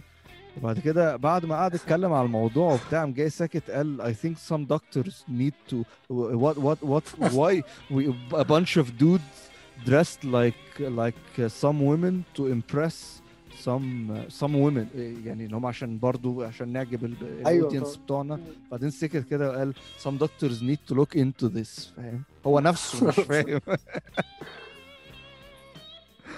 وبعد 0.57 0.79
كده 0.79 1.15
بعد 1.15 1.45
ما 1.45 1.55
قعد 1.55 1.73
اتكلم 1.75 2.13
على 2.13 2.25
الموضوع 2.25 2.73
وبتاع 2.73 2.99
قام 2.99 3.13
جاي 3.13 3.29
ساكت 3.29 3.71
قال 3.71 4.01
I 4.01 4.25
think 4.25 4.37
some 4.37 4.65
doctors 4.75 5.13
need 5.29 5.53
to 5.73 5.77
what 6.13 6.57
what 6.57 6.77
what 6.83 7.31
why 7.33 7.63
we 7.95 8.13
a 8.33 8.43
bunch 8.45 8.77
of 8.77 8.97
dudes 8.97 9.49
dressed 9.85 10.23
like 10.23 10.79
like 10.79 11.49
some 11.61 11.79
women 11.91 12.15
to 12.37 12.41
impress 12.57 13.22
some 13.65 14.31
some 14.41 14.53
women. 14.53 14.95
إيه 14.95 15.25
يعني 15.25 15.45
إن 15.45 15.53
هم 15.53 15.65
عشان 15.65 15.99
برضو 15.99 16.43
عشان 16.43 16.69
نعجب 16.69 17.03
أيوة 17.23 17.49
ال 17.57 17.60
audience 17.60 17.87
طبعا. 17.93 18.03
بتوعنا. 18.03 18.39
بعدين 18.71 18.89
سكت 18.89 19.29
كده 19.29 19.49
وقال 19.49 19.73
some 20.03 20.23
doctors 20.23 20.61
need 20.61 20.93
to 20.93 20.97
look 20.97 21.15
into 21.19 21.49
this 21.57 21.95
فاهم؟ 21.97 22.23
هو 22.47 22.59
نفسه 22.59 23.07
مش 23.07 23.15
فاهم. 23.29 23.61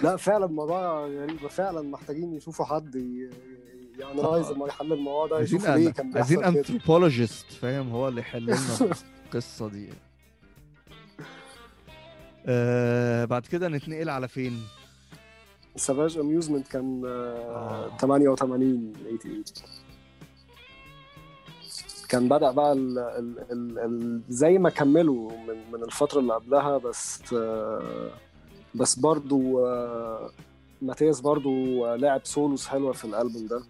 لا 0.02 0.16
فعلا 0.16 0.44
الموضوع 0.46 1.06
غريب. 1.06 1.36
فعلا 1.46 1.82
محتاجين 1.82 2.34
يشوفوا 2.34 2.64
حد 2.64 2.94
ي- 2.94 3.30
يعني 3.98 4.20
rise 4.20 4.50
لما 4.50 4.66
يحل 4.66 4.92
الموضوع 4.92 5.26
ده 5.38 5.40
يشوفوا 5.44 5.74
ليه 5.76 5.90
كان 5.90 6.12
عايزين 6.16 6.44
anthropologist 6.44 7.46
فاهم؟ 7.52 7.90
هو 7.90 8.08
اللي 8.08 8.20
يحل 8.20 8.42
لنا 8.42 8.56
القصة 9.26 9.68
دي. 9.68 9.88
آه 12.46 13.24
بعد 13.24 13.46
كده 13.46 13.68
نتنقل 13.68 14.08
على 14.08 14.28
فين؟ 14.28 14.62
Savage 15.76 16.18
Amusement 16.18 16.68
كان 16.68 17.02
آه، 17.06 17.88
آه. 17.90 17.96
88 17.98 18.92
88 18.92 19.44
كان 22.08 22.28
بدأ 22.28 22.50
بقى 22.50 22.72
ال 22.72 22.98
ال 22.98 23.38
ال 23.52 23.78
ال 23.78 24.20
زي 24.28 24.58
ما 24.58 24.70
كملوا 24.70 25.30
من 25.30 25.70
من 25.72 25.82
الفترة 25.84 26.20
اللي 26.20 26.34
قبلها 26.34 26.78
بس 26.78 27.20
آه، 27.32 28.10
بس 28.74 28.98
برضو 28.98 29.66
آه، 29.66 30.30
ماتياس 30.82 31.20
برضو 31.20 31.86
لعب 31.94 32.20
solos 32.24 32.66
حلوة 32.66 32.92
في 32.92 33.04
الألبوم 33.04 33.46
ده. 33.46 33.62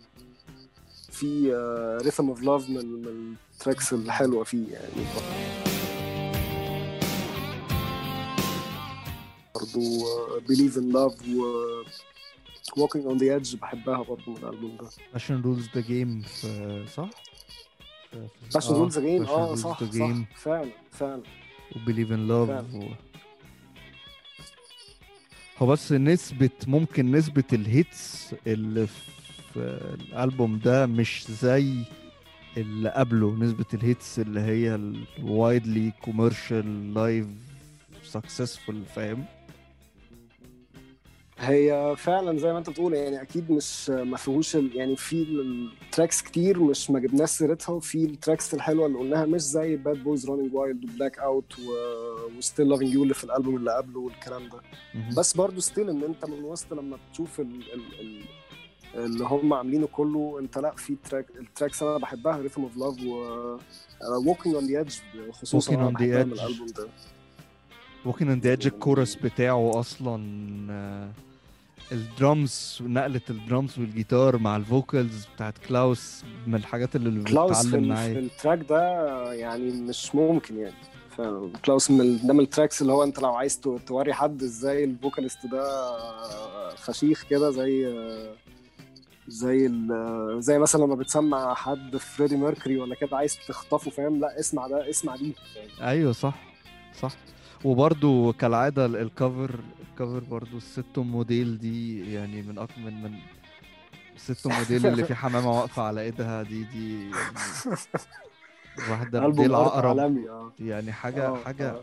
في 1.10 1.52
Rhythm 2.04 2.28
of 2.28 2.42
Love 2.42 2.70
من 2.70 3.02
من 3.02 3.34
ال 3.54 3.60
tracks 3.60 3.92
الحلوة 3.92 4.44
فيه 4.44 4.72
يعني. 4.72 5.06
برضه 9.58 10.40
Believe 10.48 10.78
in 10.78 10.92
Love 10.92 11.28
و 11.28 11.42
Walking 12.80 13.04
on 13.12 13.18
the 13.18 13.28
Edge 13.40 13.56
بحبها 13.56 14.02
برضه 14.02 14.22
من 14.28 14.36
الألبوم 14.36 14.76
ده 14.80 14.88
عشان 15.14 15.42
Rules 15.42 15.68
the 15.74 15.80
Game 15.80 16.22
صح؟ 16.96 17.10
Rules 18.54 18.92
the 18.92 18.98
Game 19.00 19.26
Passion 19.26 19.28
آه 19.28 19.54
Rules 19.54 19.58
صح 19.58 19.84
صح. 19.84 20.14
فعلا 20.36 20.70
فعلا 20.90 21.22
و 21.76 21.81
Believe 21.81 22.12
in 22.12 22.28
Love. 22.28 22.64
هو 25.58 25.66
بس 25.66 25.92
نسبة 25.92 26.50
ممكن 26.66 27.10
نسبة 27.12 27.44
ال 27.52 27.68
hits 27.68 28.34
اللي 28.46 28.86
في 28.86 29.00
الألبوم 29.94 30.58
ده 30.58 30.86
مش 30.86 31.24
زي 31.30 31.74
اللي 32.56 32.88
قبله 32.90 33.34
نسبة 33.34 33.64
ال 33.74 33.83
hits 33.83 34.18
اللي 34.18 34.40
هي 34.40 34.74
ال 35.18 35.92
widely 36.04 36.94
commercially 36.94 37.26
successful 38.04 38.82
فاهم 38.94 39.24
هي 41.38 41.94
فعلا 41.98 42.38
زي 42.38 42.52
ما 42.52 42.58
انت 42.58 42.70
بتقول 42.70 42.94
يعني 42.94 43.22
أكيد 43.22 43.50
مش 43.50 43.90
ما 43.90 44.16
فيهوش 44.16 44.54
يعني 44.54 44.96
في 44.96 45.22
ال 45.22 45.36
tracks 45.36 46.22
كتير 46.22 46.60
مش 46.62 46.90
ما 46.90 46.98
جبناش 47.00 47.28
سيرتها 47.30 47.72
وفي 47.72 48.04
ال 48.04 48.11
tracks 48.11 48.54
الحلوة 48.54 48.86
اللي 48.86 48.98
قلناها 48.98 49.26
مش 49.26 49.40
زي 49.40 49.76
Bad 49.76 50.04
Boys 50.04 50.30
Running 50.30 50.54
Wild 50.54 50.78
و 50.78 50.84
Blackout 50.84 51.52
و 52.38 52.43
Still 52.43 52.68
Loving 52.68 52.94
You 52.94 53.02
اللي 53.02 53.14
في 53.14 53.24
الألبوم 53.24 53.56
اللي 53.56 53.74
قبله 53.76 54.00
والكلام 54.00 54.48
ده. 54.48 54.60
بس 55.16 55.36
برضو 55.36 55.60
still 55.60 55.90
إن 55.90 56.02
أنت 56.04 56.24
من 56.24 56.44
وسط 56.44 56.72
لما 56.74 56.98
بتشوف 57.10 57.40
ال 57.40 57.72
ال 57.74 58.00
ال 58.00 58.24
اللي 59.04 59.24
هم 59.24 59.52
عاملينه 59.52 59.86
كله 59.86 60.36
أنت 60.40 60.58
لأ 60.58 60.74
في 60.76 60.96
track 61.10 61.26
ال 61.40 61.46
tracks 61.46 61.82
أنا 61.82 61.98
بحبها 61.98 62.38
Rhythm 62.38 62.62
of 62.62 62.76
Love 62.76 63.02
و 63.06 63.58
Walking 64.26 64.54
on 64.54 64.66
the 64.66 64.78
Edge 64.78 64.94
خصوصا 65.32 65.70
Walking 65.72 65.74
أنا 65.78 65.88
on 65.88 65.92
the 65.92 65.94
بحبها 65.94 66.24
من. 66.24 66.32
الألبوم 66.32 66.66
ده. 66.66 66.88
Walking 68.06 68.42
the 68.44 68.50
Edge 68.50 68.66
ال 68.66 68.73
chorus 68.73 69.14
بتاعه 69.14 69.80
أصلا 69.80 70.22
آه، 70.70 71.08
الدرامز 71.92 72.78
نقلة 72.82 73.20
الدرامز 73.30 73.78
والجيتار 73.78 74.38
مع 74.38 74.56
ال 74.56 74.66
vocals 74.66 75.26
بتاعت 75.34 75.58
كلاوس 75.68 76.24
من 76.46 76.54
الحاجات 76.54 76.96
اللي 76.96 77.24
كلاوس 77.24 77.66
في, 77.66 77.76
ال- 77.76 77.96
في 77.96 78.18
ال 78.18 78.25
track 78.25 78.58
ده 78.68 79.32
يعني 79.32 79.70
مش 79.70 80.14
ممكن 80.14 80.58
يعني. 80.58 80.74
كلاوس 81.64 81.90
من 81.90 82.26
ده 82.26 82.34
من 82.34 82.40
ال 82.40 82.46
tracks 82.46 82.82
اللي 82.82 82.92
هو 82.92 83.02
انت 83.02 83.18
لو 83.22 83.34
عايز 83.34 83.60
تو- 83.60 83.78
توري 83.78 84.12
حد 84.14 84.42
إزاي 84.42 84.84
ال 84.84 84.91
vocalist 84.91 85.46
ده 85.46 85.64
فشيخ 86.76 87.24
كده 87.30 87.50
زي 87.50 87.86
زي 89.28 89.66
ال- 89.66 90.36
زي 90.42 90.58
مثلا 90.58 90.84
لما 90.84 90.94
بتسمع 90.94 91.54
حد 91.54 91.96
فريدي 91.96 92.36
ميركوري 92.36 92.78
ولا 92.78 92.94
كده 92.94 93.16
عايز 93.16 93.38
تخطفه 93.48 93.90
فاهم؟ 93.90 94.20
لا 94.20 94.40
اسمع 94.40 94.66
ده 94.66 94.90
اسمع 94.90 95.16
دي؟ 95.16 95.34
أيوه 95.80 96.12
صح 96.12 96.34
صح. 97.00 97.12
وبرضو 97.64 98.32
كالعادة 98.32 98.86
ال- 98.86 98.96
ال 98.96 99.07
cover 99.07 99.60
ال 99.90 99.95
cover 99.95 100.20
برضو 100.30 100.56
الست 100.56 100.98
موديل 100.98 101.58
دي 101.58 102.12
يعني 102.14 102.42
من 102.42 102.58
أك 102.58 102.78
من 102.78 103.02
من 103.02 103.14
الست 104.16 104.46
موديل 104.46 104.86
اللي 104.86 105.04
في 105.04 105.14
حمامة 105.14 105.50
واقفة 105.50 105.82
على 105.82 106.00
إيدها 106.00 106.42
دي 106.42 106.64
دي 106.64 107.10
يعني 107.10 107.76
واحدة 108.90 109.28
دي 109.30 109.46
العقرب 109.46 109.98
آه. 109.98 110.52
يعني 110.60 110.92
حاجة 110.92 111.26
آه، 111.28 111.36
حاجة 111.44 111.70
آه. 111.70 111.82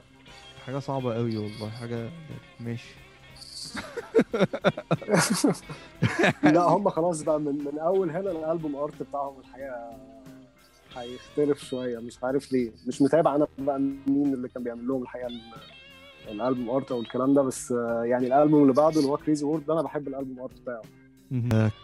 حاجة 0.65 0.79
صعبة 0.79 1.13
قوي 1.15 1.38
والله 1.38 1.69
حاجة 1.69 2.09
ماشي. 2.59 2.95
لا 6.43 6.62
هم 6.62 6.89
خلاص 6.89 7.21
بقى 7.21 7.39
من, 7.39 7.55
من 7.65 7.79
أول 7.79 8.09
هنا 8.09 8.31
الألبوم 8.31 8.75
art 8.76 9.04
بتاعهم 9.03 9.39
الحقيقة 9.39 9.97
هيختلف 10.97 11.63
شوية. 11.63 11.99
مش 11.99 12.23
عارف 12.23 12.51
ليه. 12.51 12.71
مش 12.88 13.01
متابع 13.01 13.36
أنا 13.36 13.47
بقى 13.58 13.79
مين 13.79 14.34
اللي 14.34 14.47
كان 14.47 14.63
بيعمل 14.63 14.88
لهم 14.88 15.01
الحقيقة 15.03 15.27
ال- 15.27 15.41
الألبوم 16.32 16.69
art 16.69 16.91
أو 16.91 16.99
الكلام 17.01 17.34
ده 17.34 17.41
بس 17.41 17.71
آه، 17.71 18.03
يعني 18.06 18.27
الألبوم 18.27 18.62
اللي 18.62 18.73
بعده 18.73 18.99
اللي 18.99 19.12
هو 19.12 19.17
Crazy 19.17 19.45
World 19.45 19.65
ده 19.65 19.73
أنا 19.73 19.82
بحب 19.82 20.08
الألبوم 20.08 20.39
art 20.39 20.52
بتاعه. 20.62 20.82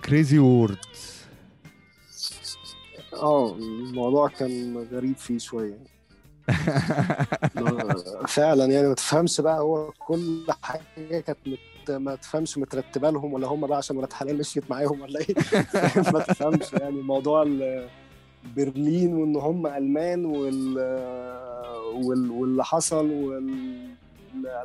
Crazy 0.05 0.39
World 0.39 0.77
آه 3.13 3.55
الموضوع 3.55 4.27
كان 4.27 4.77
غريب 4.91 5.17
فيه 5.17 5.37
شوية. 5.37 5.77
آه، 7.57 8.25
فعلا 8.27 8.65
يعني 8.65 8.87
ما 8.87 8.93
تفهمش 8.93 9.41
بقى 9.41 9.59
هو 9.59 9.91
كل 9.91 10.43
حاجة 10.61 11.19
كانت 11.19 11.37
مت... 11.47 11.91
ما 11.91 12.15
تفهمش 12.15 12.57
مترتبة 12.57 13.09
لهم 13.09 13.33
ولا 13.33 13.47
هم 13.47 13.67
بقى 13.67 13.77
عشان 13.77 13.97
ولاد 13.97 14.13
حلال 14.13 14.37
مشيت 14.37 14.71
معاهم 14.71 15.01
ولا 15.01 15.19
إيه. 15.19 15.35
ما 16.13 16.19
تفهمش 16.19 16.73
يعني 16.73 17.01
موضوع 17.01 17.43
برلين 18.55 19.13
وإن 19.13 19.35
هم 19.35 19.67
ألمان 19.67 20.25
وال... 20.25 20.77
وال... 22.03 22.31
واللي 22.31 22.63
حصل 22.63 23.11
وال... 23.11 23.79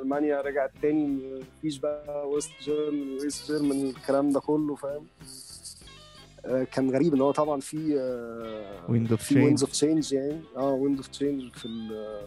ألمانيا 0.00 0.40
رجعت 0.40 0.70
تاني 0.82 1.20
مفيش 1.58 1.78
بقى 1.78 2.28
ويست 2.28 2.50
جيرمن 2.62 3.18
ويست 3.22 3.52
جيرمن 3.52 3.84
الكلام 3.90 4.30
ده 4.30 4.40
كله 4.40 4.74
فاهم؟ 4.74 5.06
آه، 6.46 6.64
كان 6.64 6.90
غريب 6.90 7.14
إن 7.14 7.20
هو 7.20 7.30
طبعا 7.30 7.60
في 7.60 7.76
of 9.10 9.14
في 9.14 9.34
Change. 9.34 9.38
Winds 9.38 9.62
of 9.62 9.72
Change 9.72 10.12
يعني. 10.12 10.40
آه 10.56 10.70
Wind 10.72 10.96
of 10.96 11.06
Change 11.06 11.52
في 11.52 11.68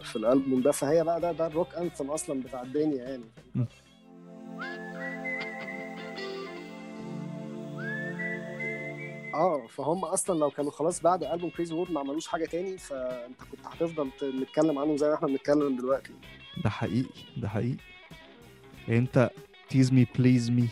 في 0.02 0.16
الألبوم 0.16 0.62
ده. 0.62 0.70
فهي 0.72 1.04
بقى 1.04 1.20
ده 1.20 1.32
ده 1.32 1.46
ال 1.46 1.52
rock 1.52 1.74
anthem 1.74 2.10
أصلا 2.10 2.42
بتاع 2.42 2.62
الدنيا 2.62 3.04
يعني 3.08 3.24
آه 9.34 9.66
فهم 9.66 10.04
أصلا 10.04 10.38
لو 10.38 10.50
كانوا 10.50 10.70
خلاص 10.70 11.00
بعد 11.02 11.24
ألبوم 11.24 11.50
Crazy 11.50 11.74
World 11.74 11.90
ما 11.92 12.00
عملوش 12.00 12.26
حاجة 12.26 12.44
تاني 12.44 12.78
فأنت 12.78 13.40
كنت 13.50 13.60
هتفضل 13.66 14.10
نتكلم 14.42 14.78
عنهم 14.78 14.96
زي 14.96 15.08
ما 15.08 15.14
إحنا 15.14 15.28
بنتكلم 15.28 15.76
دلوقتي. 15.76 16.10
ده 16.64 16.70
حقيقي 16.70 17.08
ده 17.36 17.48
حقيقي. 17.48 17.76
أنت 18.88 19.30
tease 19.74 19.90
me 19.90 20.04
please 20.18 20.50
me. 20.50 20.64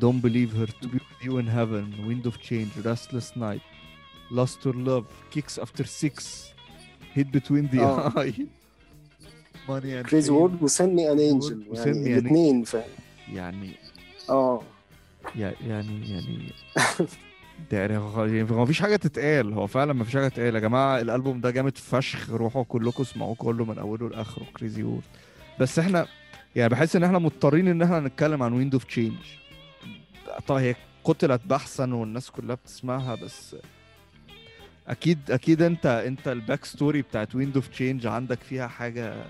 Don't 0.00 0.20
believe 0.28 0.52
her 0.60 0.66
to 0.82 0.86
be 0.92 0.98
with 1.06 1.20
you 1.26 1.32
in 1.42 1.46
heaven. 1.58 1.84
Wind 2.08 2.24
of 2.30 2.34
change 2.48 2.70
restless 2.90 3.28
night. 3.36 3.64
Lost 4.38 4.58
your 4.64 4.76
love 4.90 5.06
kicks 5.34 5.54
after 5.64 5.84
six. 6.02 6.14
Hit 7.16 7.28
between 7.38 7.64
the 7.72 7.80
آه. 7.80 8.10
eye. 8.10 8.46
Money 9.68 9.92
and. 10.14 10.30
وورد 10.30 10.62
وسند 10.62 10.92
مي 10.94 11.12
ان 11.12 11.18
انجل 11.20 11.64
وسend 11.70 11.86
يعني 11.86 12.04
me 12.04 12.08
an 12.08 12.18
الاثنين 12.18 12.64
فاهم 12.64 12.90
يعني 13.32 13.72
آه. 14.30 14.62
يع- 15.34 15.54
يعني 15.66 16.10
يعني 16.10 16.52
يعني 17.72 17.96
هو 17.98 18.24
يعني 18.24 18.42
مفيش 18.44 18.82
حاجة 18.82 18.96
تتقال. 18.96 19.52
هو 19.52 19.66
فعلا 19.66 19.92
مفيش 19.92 20.14
حاجة 20.14 20.28
تتقال. 20.28 20.54
يا 20.54 20.60
جماعة 20.60 21.00
الألبوم 21.00 21.40
ده 21.40 21.50
جامد 21.50 21.78
فشخ. 21.78 22.30
روحوا 22.30 22.62
كلكم 22.64 23.02
اسمعوه 23.02 23.34
كله 23.34 23.64
من 23.64 23.78
أوله 23.78 24.08
لآخره. 24.08 24.44
كريزي 24.56 24.82
وورد 24.82 25.02
بس 25.60 25.78
إحنا 25.78 26.06
يعني 26.56 26.68
بحس 26.68 26.96
إن 26.96 27.04
إحنا 27.04 27.18
مضطرين 27.18 27.68
إن 27.68 27.82
إحنا 27.82 28.00
نتكلم 28.00 28.42
عن 28.42 28.52
Wind 28.52 28.72
of 28.74 28.84
Change 28.84 29.16
طيب 30.46 30.58
هي 30.58 30.74
قتلت 31.04 31.40
بحثا 31.46 31.94
والناس 31.94 32.30
كلها 32.30 32.54
بتسمعها 32.54 33.14
بس 33.14 33.56
أكيد 34.88 35.30
أكيد 35.30 35.62
أنت 35.62 35.86
أنت 35.86 36.28
ال 36.28 36.64
backstory 36.64 37.02
بتاعت 37.02 37.34
Wind 37.34 37.54
of 37.56 37.68
Change 37.68 38.06
عندك 38.06 38.38
فيها 38.40 38.66
حاجة. 38.66 39.24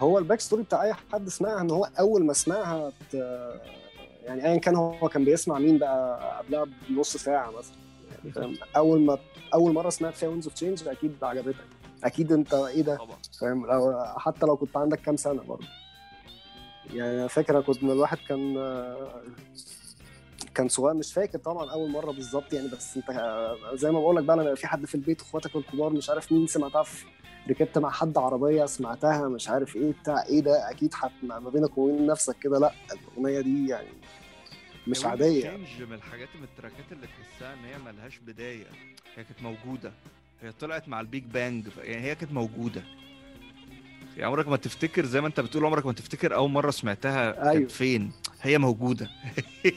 هو 0.00 0.18
ال 0.18 0.40
backstory 0.40 0.62
بتاع 0.62 0.82
أي 0.82 0.94
حد 1.12 1.28
سمعها 1.28 1.60
إن 1.60 1.70
هو 1.70 1.84
أول 1.98 2.24
ما 2.24 2.32
سمعها 2.32 2.92
يعني 4.22 4.46
ايا 4.46 4.58
كان 4.58 4.76
هو 4.76 5.08
كان 5.08 5.24
بيسمع 5.24 5.58
مين 5.58 5.78
بقى 5.78 6.38
قبلها 6.38 6.66
بنص 6.88 7.16
ساعة 7.16 7.50
مثلا. 7.50 7.76
يعني 8.18 8.32
فاهم؟ 8.32 8.56
أول 8.76 9.00
ما 9.00 9.18
أول 9.54 9.72
مرة 9.72 9.90
سمعت 9.90 10.14
فيها 10.14 10.28
Winds 10.28 10.46
of 10.46 10.54
Change 10.54 10.88
أكيد 10.88 11.24
عجبتك. 11.24 11.64
أكيد 12.04 12.32
أنت 12.32 12.54
إيه 12.54 12.82
ده؟ 12.82 12.98
فاهم؟ 13.40 13.66
لو 13.66 14.04
حتى 14.16 14.46
لو 14.46 14.56
كنت 14.56 14.76
عندك 14.76 15.00
كام 15.00 15.16
سنة 15.16 15.42
برضه. 15.42 15.66
يعني 16.94 17.10
أنا 17.18 17.26
فاكر 17.28 17.60
كنت 17.60 17.82
الواحد 17.82 18.18
كان 18.28 18.54
كان 20.54 20.68
صغير 20.68 20.94
مش 20.94 21.12
فاكر 21.12 21.38
طبعا 21.38 21.70
أول 21.70 21.90
مرة 21.90 22.12
بالظبط 22.12 22.52
يعني 22.52 22.68
بس 22.68 22.96
أنت 22.96 23.10
زي 23.74 23.90
ما 23.90 24.00
بقول 24.00 24.16
لك 24.16 24.24
بقى 24.24 24.36
لما 24.36 24.54
في 24.54 24.66
حد 24.66 24.86
في 24.86 24.94
البيت 24.94 25.20
أخواتك 25.20 25.56
الكبار 25.56 25.90
مش 25.90 26.10
عارف 26.10 26.32
مين 26.32 26.46
سمعتها 26.46 26.82
في 26.82 27.04
ركبت 27.50 27.78
مع 27.78 27.90
حد 27.90 28.18
عربية 28.18 28.64
سمعتها 28.66 29.28
مش 29.28 29.48
عارف 29.48 29.76
إيه 29.76 29.92
بتاع 30.02 30.24
إيه 30.26 30.40
ده؟ 30.40 30.70
أكيد 30.70 30.94
حت 30.94 31.10
ما 31.22 31.38
بينك 31.50 31.78
وبين 31.78 32.06
نفسك 32.06 32.36
كده 32.38 32.58
لأ 32.58 32.72
الأغنية 32.92 33.40
دي 33.40 33.68
يعني 33.68 33.88
مش 34.86 35.04
عادية. 35.04 35.40
Change 35.40 35.82
من 35.88 35.92
الحاجات 35.92 36.28
من 36.38 36.42
التراكات 36.44 36.92
اللي 36.92 37.06
تحسها 37.06 37.54
إن 37.54 37.64
هي 37.64 37.92
ملهاش 37.92 38.18
بداية 38.18 38.66
هي 39.16 39.24
كانت 39.24 39.42
موجودة. 39.42 39.92
هي 40.42 40.52
طلعت 40.52 40.88
مع 40.88 41.00
ال 41.00 41.06
Big 41.06 41.24
Bang 41.24 41.66
يعني 41.84 42.02
هي 42.02 42.14
كانت 42.14 42.32
موجودة. 42.32 42.82
يعني 44.16 44.24
عمرك 44.24 44.48
ما 44.48 44.56
تفتكر 44.56 45.06
زي 45.06 45.20
ما 45.20 45.26
أنت 45.26 45.40
بتقول 45.40 45.64
عمرك 45.64 45.86
ما 45.86 45.92
تفتكر 45.92 46.34
أول 46.34 46.50
مرة 46.50 46.70
سمعتها 46.70 47.42
أيوة. 47.42 47.52
كانت 47.52 47.70
فين؟ 47.70 48.12
هي 48.42 48.58
موجودة. 48.58 49.10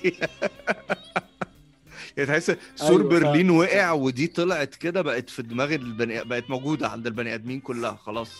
يعني 2.17 2.27
تحس 2.29 2.51
سور 2.75 2.99
أيوة، 2.99 3.09
برلين 3.09 3.47
فعلا. 3.47 3.59
وقع 3.59 3.91
ودي 3.91 4.27
طلعت 4.27 4.75
كده 4.75 5.01
بقت 5.01 5.29
في 5.29 5.41
دماغ 5.41 5.73
البني 5.73 6.23
بقت 6.23 6.49
موجودة 6.49 6.87
عند 6.89 7.07
البني 7.07 7.33
آدمين 7.33 7.59
كلها 7.59 7.95
خلاص. 7.95 8.31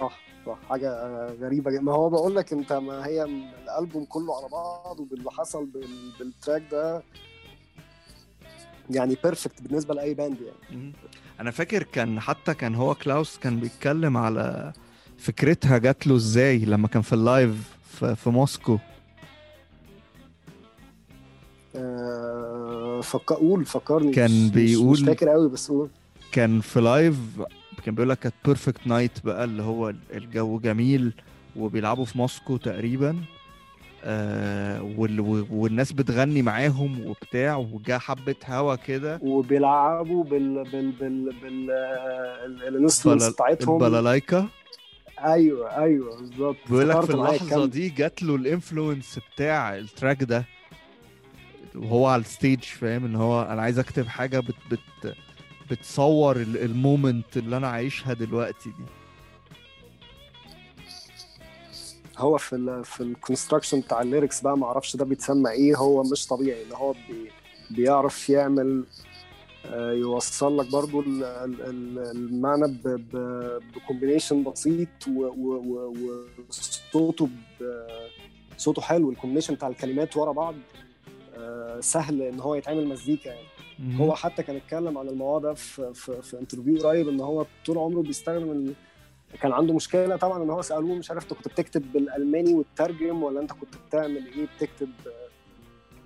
صح 0.00 0.20
صح 0.46 0.58
حاجة 0.68 0.90
غريبة 1.40 1.70
جدا. 1.70 1.80
ما 1.80 1.92
هو 1.92 2.10
بقول 2.10 2.36
لك 2.36 2.52
انت 2.52 2.72
ما 2.72 3.06
هي 3.06 3.24
الألبوم 3.64 4.04
كله 4.04 4.36
على 4.36 4.48
بعضه 4.48 5.04
باللي 5.04 5.30
حصل 5.30 5.66
بال... 5.66 6.12
بال 6.18 6.31
track 6.31 6.62
ده 6.70 7.02
يعني 8.90 9.16
perfect 9.24 9.62
بالنسبة 9.62 9.94
لأي 9.94 10.14
band 10.14 10.36
يعني. 10.40 10.92
أنا 11.40 11.50
فاكر 11.50 11.82
كان 11.82 12.20
حتى 12.20 12.54
كان 12.54 12.74
هو 12.74 12.94
كلاوس 12.94 13.38
كان 13.38 13.60
بيتكلم 13.60 14.16
على 14.16 14.72
فكرتها 15.18 15.78
جات 15.78 16.06
له 16.06 16.16
إزاي 16.16 16.58
لما 16.58 16.88
كان 16.88 17.02
في 17.02 17.12
ال 17.12 17.25
live 17.25 17.79
في, 18.00 18.16
في 18.16 18.30
موسكو؟ 18.30 18.78
آه 21.76 23.00
فك... 23.00 23.32
قول 23.32 23.64
فكرني. 23.64 24.12
كان 24.12 24.30
مش- 24.46 24.50
بيقول- 24.50 24.92
مش 24.92 25.02
فاكر 25.02 25.28
قوي 25.28 25.48
بس 25.48 25.68
قول. 25.70 25.88
كان 26.32 26.60
في 26.60 26.80
live 26.80 27.16
كان 27.84 27.94
بيقول 27.94 28.08
لك 28.10 28.18
كانت 28.18 28.34
perfect 28.44 28.86
night 28.86 29.24
بقى 29.24 29.44
اللي 29.44 29.62
هو 29.62 29.92
الجو 30.14 30.58
جميل 30.58 31.12
وبيلعبوا 31.56 32.04
في 32.04 32.18
موسكو 32.18 32.56
تقريبا 32.56 33.16
آه 34.04 34.82
وال 34.96 35.20
والناس 35.50 35.92
بتغني 35.92 36.42
معاهم 36.42 37.06
وبتاع 37.06 37.56
وجا 37.56 37.98
حبة 37.98 38.34
هوا 38.48 38.74
كده. 38.74 39.18
وبيلعبوا 39.22 40.24
بال 40.24 40.64
بال 40.64 40.90
بال 40.92 41.32
بال 41.42 41.70
ال 42.68 42.73
instruments 42.73 43.24
بلال- 43.24 43.32
بتاعتهم. 43.34 43.74
البلالايكا 43.84 44.48
أيوه 45.24 45.76
أيوه 45.84 46.16
بالظبط. 46.16 46.56
بيقول 46.68 46.88
لك 46.88 47.00
في 47.00 47.12
الكام- 47.42 47.64
دي 47.64 47.88
جات 47.88 48.22
له 48.22 48.34
ال 48.34 48.42
influence 48.42 49.18
بتاع 49.34 49.76
ال 49.78 49.85
track 49.85 50.22
ده 50.24 50.44
وهو 51.74 52.06
على 52.06 52.20
ال 52.20 52.27
stage 52.27 52.62
فاهم؟ 52.62 53.04
إن 53.04 53.16
هو 53.16 53.42
أنا 53.42 53.62
عايز 53.62 53.78
أكتب 53.78 54.06
حاجة 54.06 54.40
بت 54.40 54.54
بت 54.70 55.14
بتصور 55.70 56.36
ال- 56.36 56.62
moment 56.64 57.36
اللي 57.36 57.56
أنا 57.56 57.68
عايشها 57.68 58.12
دلوقتي 58.12 58.68
دي. 58.70 58.84
هو 62.18 62.38
في 62.38 62.56
ال 62.56 62.84
في 62.84 63.00
ال 63.02 63.08
construction 63.08 63.80
بتاع 63.80 64.02
ال 64.02 64.07
lyrics 64.07 64.40
بقى 64.40 64.58
ما 64.58 64.66
أعرفش 64.66 64.96
ده 64.96 65.04
بيتسمى 65.04 65.50
إيه 65.50 65.76
هو 65.76 66.02
مش 66.02 66.26
طبيعي 66.26 66.62
إن 66.66 66.72
هو 66.72 66.92
بي 66.92 67.30
بيعرف 67.70 68.30
يعمل 68.30 68.84
يوصل 69.74 70.58
لك 70.58 70.72
برضو 70.72 71.00
ال- 71.00 71.24
ال- 71.24 71.60
ال- 71.62 71.98
المعنى 72.16 72.78
ب 73.74 73.80
combination 73.80 74.42
بسيط 74.44 74.88
وصوته 76.48 77.28
صوته 78.56 78.82
حلو. 78.82 79.10
ال 79.10 79.14
combination 79.14 79.54
بتاع 79.54 79.68
الكلمات 79.68 80.16
ورا 80.16 80.32
بعض 80.32 80.54
آه، 81.38 81.80
سهل 81.80 82.22
إن 82.22 82.40
هو 82.40 82.54
يتعمل 82.54 82.86
مزيكا 82.86 83.28
يعني. 83.28 83.46
هو 84.00 84.14
حتى 84.14 84.42
كان 84.42 84.56
اتكلم 84.56 84.98
عن 84.98 85.08
الموضوع 85.08 85.38
ده 85.38 85.54
في 85.54 85.94
في, 85.94 86.22
في 86.22 86.38
interview 86.40 86.78
قريب 86.88 87.08
إن 87.08 87.20
هو 87.20 87.46
طول 87.66 87.78
عمره 87.78 88.02
بيستخدم. 88.02 88.72
كان 89.42 89.52
عنده 89.52 89.74
مشكلة 89.74 90.16
طبعا 90.16 90.42
إن 90.42 90.50
هو 90.50 90.62
سألوه 90.62 90.94
مش 90.94 91.10
عارف 91.10 91.22
أنت 91.22 91.32
كنت 91.32 91.48
بتكتب 91.48 91.92
بالألماني 91.92 92.54
وتترجم 92.54 93.22
ولا 93.22 93.40
أنت 93.40 93.52
كنت 93.52 93.74
بتعمل 93.88 94.16
إيه؟ 94.36 94.46
بتكتب 94.56 94.88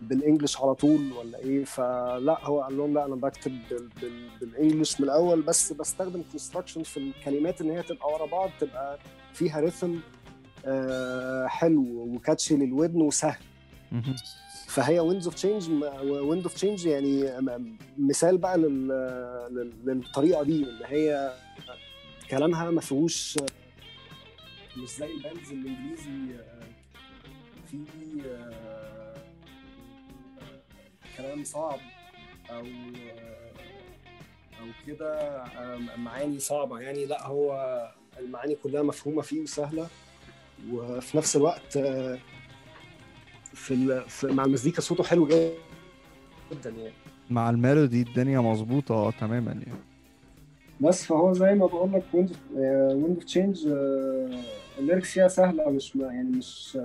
بال 0.03 0.15
English 0.15 0.57
على 0.61 0.75
طول 0.75 1.13
ولا 1.13 1.39
إيه 1.39 1.65
فلا 1.65 2.39
هو 2.45 2.61
قال 2.61 2.77
لهم 2.77 2.95
لا 2.95 3.05
أنا 3.07 3.15
بكتب 3.15 3.59
بال... 3.71 3.89
بال... 4.03 4.29
بال 4.41 4.54
English 4.54 5.01
من 5.01 5.07
الأول 5.07 5.43
بس 5.43 5.73
بستخدم 5.73 6.23
construction 6.31 6.83
في 6.83 6.97
الكلمات 6.97 7.61
إن 7.61 7.71
هي 7.71 7.83
تبقى 7.83 8.09
ورا 8.13 8.27
بعض 8.27 8.51
تبقى 8.61 8.99
فيها 9.35 9.61
rhythm 9.61 9.95
آه 10.67 11.47
حلو 11.47 11.83
و 12.15 12.21
catchy 12.21 12.57
للودن 12.57 13.01
وسهل. 13.01 13.43
فهي 14.69 15.01
Winds 15.01 15.25
of 15.27 15.35
Change 15.35 15.71
Wind 16.05 16.43
of 16.43 16.55
Change 16.55 16.87
يعني 16.87 17.31
مثال 17.99 18.39
بقى 18.39 18.59
لل... 18.59 18.89
لل- 19.51 19.73
للطريقة 19.85 20.43
دي 20.43 20.65
إن 20.65 20.79
هي 20.85 21.33
كلامها 22.31 22.71
ما 22.71 22.81
فيهوش 22.81 23.37
مش 24.77 24.89
زي 24.99 25.07
الباندز 25.07 25.53
الإنجليزي 25.53 26.35
آه، 26.41 26.65
في 27.71 27.77
آه، 28.27 28.84
كلام 31.17 31.45
صعب 31.45 31.79
أو 32.51 32.65
أو 34.61 34.67
كده 34.87 35.15
آه، 35.45 35.79
معاني 35.99 36.39
صعبة. 36.39 36.81
يعني 36.81 37.05
لا 37.07 37.27
هو 37.27 37.53
المعاني 38.19 38.55
كلها 38.63 38.83
مفهومة 38.83 39.23
فيه 39.23 39.41
وسهلة. 39.41 39.87
وفي 40.73 41.17
نفس 41.17 41.37
الوقت 41.37 41.77
آه، 41.77 42.19
في. 43.55 44.05
في 44.09 44.27
مع 44.27 44.45
المزيكا 44.45 44.81
صوته 44.81 45.05
حلو 45.05 45.27
جدا 46.53 46.71
يعني. 46.71 46.93
مع 47.31 47.51
ال 47.51 47.58
melody 47.58 48.03
الدنيا 48.03 48.41
مظبوطة 48.41 48.95
آه 48.95 49.11
تماما 49.11 49.53
يعني. 49.53 49.79
بس 50.81 51.05
فهو 51.05 51.33
زي 51.33 51.55
ما 51.55 51.67
بقول 51.67 51.93
لك 51.93 52.03
Wind 52.15 52.37
Wind 52.55 53.15
of 53.17 53.25
Change 53.25 53.69
ال 54.79 54.84
lyrics 54.84 55.13
فيها 55.13 55.29
سهلة 55.29 55.71
مش 55.71 55.97
ما- 55.97 56.07
يعني 56.13 56.31
مش 56.31 56.77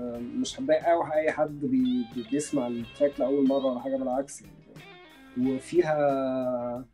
مش 0.42 0.60
هتضايق 0.60 0.84
قوي 0.86 1.14
أي 1.14 1.32
حد 1.32 1.60
بي 1.66 2.06
بي- 2.16 2.26
بيسمع 2.32 2.68
ال 2.68 2.76
track 2.76 3.20
لأول 3.20 3.48
مرة 3.48 3.66
ولا 3.66 3.80
حاجة 3.80 3.96
بالعكس 3.98 4.42
يعني. 4.42 4.54
وفيها 5.56 6.86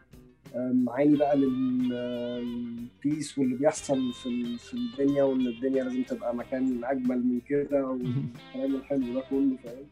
معاني 0.55 1.15
بقى 1.17 1.35
لل 1.37 1.94
peace 1.94 3.37
واللي 3.37 3.55
بيحصل 3.55 4.13
في 4.13 4.57
في 4.57 4.73
الدنيا 4.73 5.23
وإن 5.23 5.47
الدنيا 5.47 5.83
لازم 5.83 6.03
تبقى 6.03 6.35
مكان 6.35 6.83
أجمل 6.85 7.17
من 7.27 7.39
كده 7.49 7.85
والكلام 7.85 8.75
الحلو 8.79 9.13
ده 9.13 9.21
كله 9.29 9.55
فاهم؟ 9.63 9.85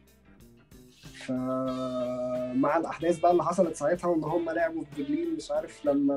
فمع 1.26 2.76
الأحداث 2.76 3.18
بقى 3.18 3.32
اللي 3.32 3.44
حصلت 3.44 3.76
ساعتها 3.76 4.08
وإن 4.08 4.24
هم 4.24 4.50
لعبوا 4.50 4.82
في 4.84 5.02
برلين 5.02 5.34
مش 5.36 5.50
عارف 5.50 5.86
لما 5.86 6.16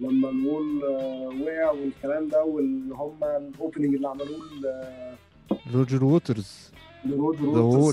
لما 0.00 0.28
ال 0.30 0.41
Wall 0.41 0.84
آه، 0.84 1.28
وقع 1.42 1.70
والكلام 1.70 2.28
ده 2.28 2.44
وان 2.44 2.92
هم 2.92 3.24
ال 3.24 3.33
opening 3.33 3.94
اللي 3.94 4.08
عملوه 4.08 4.38
ل- 4.62 5.14
روجر 5.74 6.04
ووترز. 6.04 6.70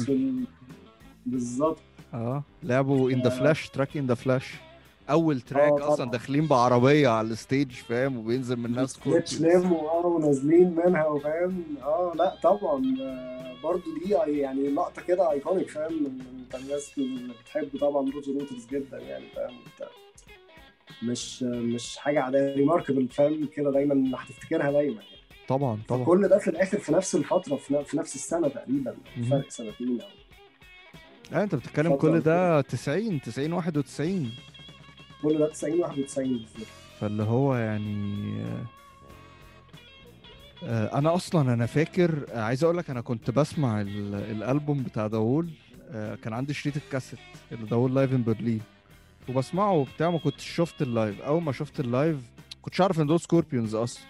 في 0.06 0.12
ال- 0.14 0.44
بالظبط. 1.26 1.78
آه 2.14 2.44
لعبوا 2.64 3.12
In 3.12 3.22
the. 3.22 3.30
Flesh 3.30 3.70
track 3.70 3.98
In 3.98 4.08
the 4.08 4.14
Flesh 4.14 4.54
أول 5.10 5.42
track 5.42 5.82
آه،. 5.82 5.94
أصلا 5.94 6.12
داخلين 6.12 6.48
بعربية 6.48 7.08
على 7.10 7.28
ال 7.28 7.35
stage 7.35 7.72
فاهم؟ 7.72 8.18
وبينزل 8.18 8.58
سكتش 8.88 9.00
Scorpions 9.00 9.42
limo 9.46 9.74
آه 9.74 10.06
ونازلين 10.06 10.76
منها 10.86 11.06
وفاهم؟ 11.08 11.64
آه 11.84 12.14
لأ 12.16 12.36
طبعا. 12.44 12.96
آه، 13.02 13.54
برضو 13.64 13.84
دي 14.06 14.10
يعني 14.40 14.68
لقطة 14.70 15.02
كده 15.02 15.32
iconic 15.32 15.70
فاهم؟ 15.70 15.94
من 15.94 16.20
انت 16.40 16.56
الناس 16.64 16.92
اللي 16.98 17.34
بتحب 17.44 17.70
طبعا 17.80 18.12
روجر 18.12 18.32
ووترز 18.40 18.66
جدا 18.72 18.98
يعني 19.00 19.26
فاهم؟ 19.36 19.50
انت 19.66 19.90
مش 21.04 21.44
مش 21.44 21.98
حاجة 21.98 22.22
عادية 22.22 22.56
remarkable 22.56 23.08
فاهم؟ 23.08 23.48
كده 23.56 23.72
دايما 23.72 24.18
هتفتكرها 24.18 24.72
دايما 24.72 24.94
يعني. 25.02 25.22
طبعا 25.48 25.80
طبعا. 25.88 26.04
كل 26.06 26.28
ده 26.28 26.38
في 26.38 26.48
الآخر 26.50 26.78
في 26.80 26.94
نفس 26.94 27.16
الفترة 27.16 27.56
في 27.84 27.98
نفس 27.98 28.16
السنة 28.16 28.48
تقريبا. 28.48 28.96
فرق 29.30 29.50
سنتين 29.50 30.02
أو. 30.02 30.08
آه 31.34 31.44
أنت 31.44 31.56
بتتكلم 31.56 31.96
كل 31.96 32.20
ده 32.20 32.62
90 32.62 33.22
90 33.22 33.54
91 33.54 34.32
كل 35.22 35.38
ده 35.38 35.48
90 35.50 35.80
91 35.80 36.28
بالظبط. 36.30 36.68
فاللي 37.00 37.24
هو 37.24 37.56
يعني 37.56 38.42
آه، 38.42 38.66
آه، 40.64 40.98
أنا 40.98 41.16
أصلا 41.16 41.54
أنا 41.54 41.66
فاكر 41.66 42.26
آه، 42.34 42.42
عايز 42.42 42.64
أقول 42.64 42.78
لك 42.78 42.90
أنا 42.90 43.02
كنت 43.02 43.32
بسمع 43.32 43.82
ال- 43.82 44.16
الألبوم 44.16 44.84
بتاع 44.84 45.08
The 45.08 45.26
Wall 45.26 45.50
كان 46.24 46.34
عندي 46.34 46.54
شريط 46.54 46.76
الكاسيت 46.78 47.20
اللي 47.52 47.66
The 47.66 47.79
Wall 47.79 47.96
Live 47.96 48.14
in 48.14 48.24
Berlin 48.24 48.62
وبسمعه 49.30 49.72
وبتاع 49.72 50.10
ما 50.12 50.20
كنتش 50.20 50.50
شفت 50.50 50.82
ال 50.82 50.89
live. 50.89 51.22
أول 51.22 51.42
ما 51.44 51.52
شفت 51.52 51.80
ال 51.80 51.87
live 51.87 52.18
كنتش 52.62 52.82
عارف 52.82 53.00
إن 53.00 53.08
دول 53.08 53.20
Scorpions 53.20 53.76
أصلا. 53.76 54.04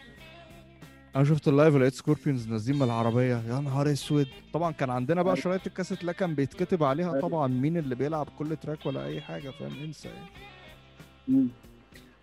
أنا 1.15 1.23
شفت 1.23 1.47
ال 1.47 1.52
live 1.52 1.73
ولقيت 1.75 1.93
Scorpions 1.93 2.47
نازلين 2.47 2.79
من 2.79 2.85
العربية. 2.85 3.43
يا 3.47 3.59
نهار 3.59 3.91
أسود. 3.91 4.27
طبعا 4.53 4.71
كان 4.71 4.89
عندنا 4.89 5.21
بقى 5.21 5.35
شرايط 5.37 5.67
الكاسيت 5.67 6.03
لا 6.03 6.11
كان 6.11 6.35
بيتكتب 6.35 6.83
عليها. 6.83 7.19
طبعا 7.21 7.47
مين 7.47 7.77
اللي 7.77 7.95
بيلعب 7.95 8.27
كل 8.39 8.55
track 8.57 8.85
ولا 8.85 9.05
أي 9.05 9.21
حاجة 9.21 9.49
فاهم؟ 9.49 9.83
إنسى 9.83 10.07
يعني. 10.09 11.47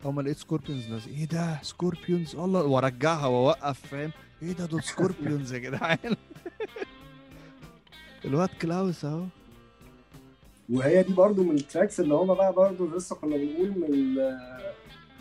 أول 0.05 0.15
ما 0.15 0.23
لقيت 0.23 0.37
Scorpions 0.37 0.89
نازل 0.91 1.11
إيه 1.11 1.25
ده؟ 1.25 1.59
Scorpions؟ 1.63 2.37
الله 2.37 2.63
وارجعها 2.65 3.27
وأوقف 3.27 3.81
فاهم؟ 3.87 4.11
إيه 4.43 4.53
ده؟ 4.53 4.67
دول 4.67 4.83
Scorpions 4.83 5.53
يا 5.53 5.59
جدعان. 5.59 5.99
الواد 8.25 8.49
كلاوس 8.63 9.05
أهو. 9.05 9.25
وهي 10.73 11.03
دي 11.03 11.13
برضو 11.13 11.43
من 11.45 11.55
ال 11.55 11.61
tracks 11.61 12.01
اللي 12.01 12.15
هما 12.15 12.35
بقى 12.35 12.53
برضو 12.53 12.97
لسه 12.97 13.17
كنا 13.17 13.37
بنقول 13.37 13.71
من 13.71 14.17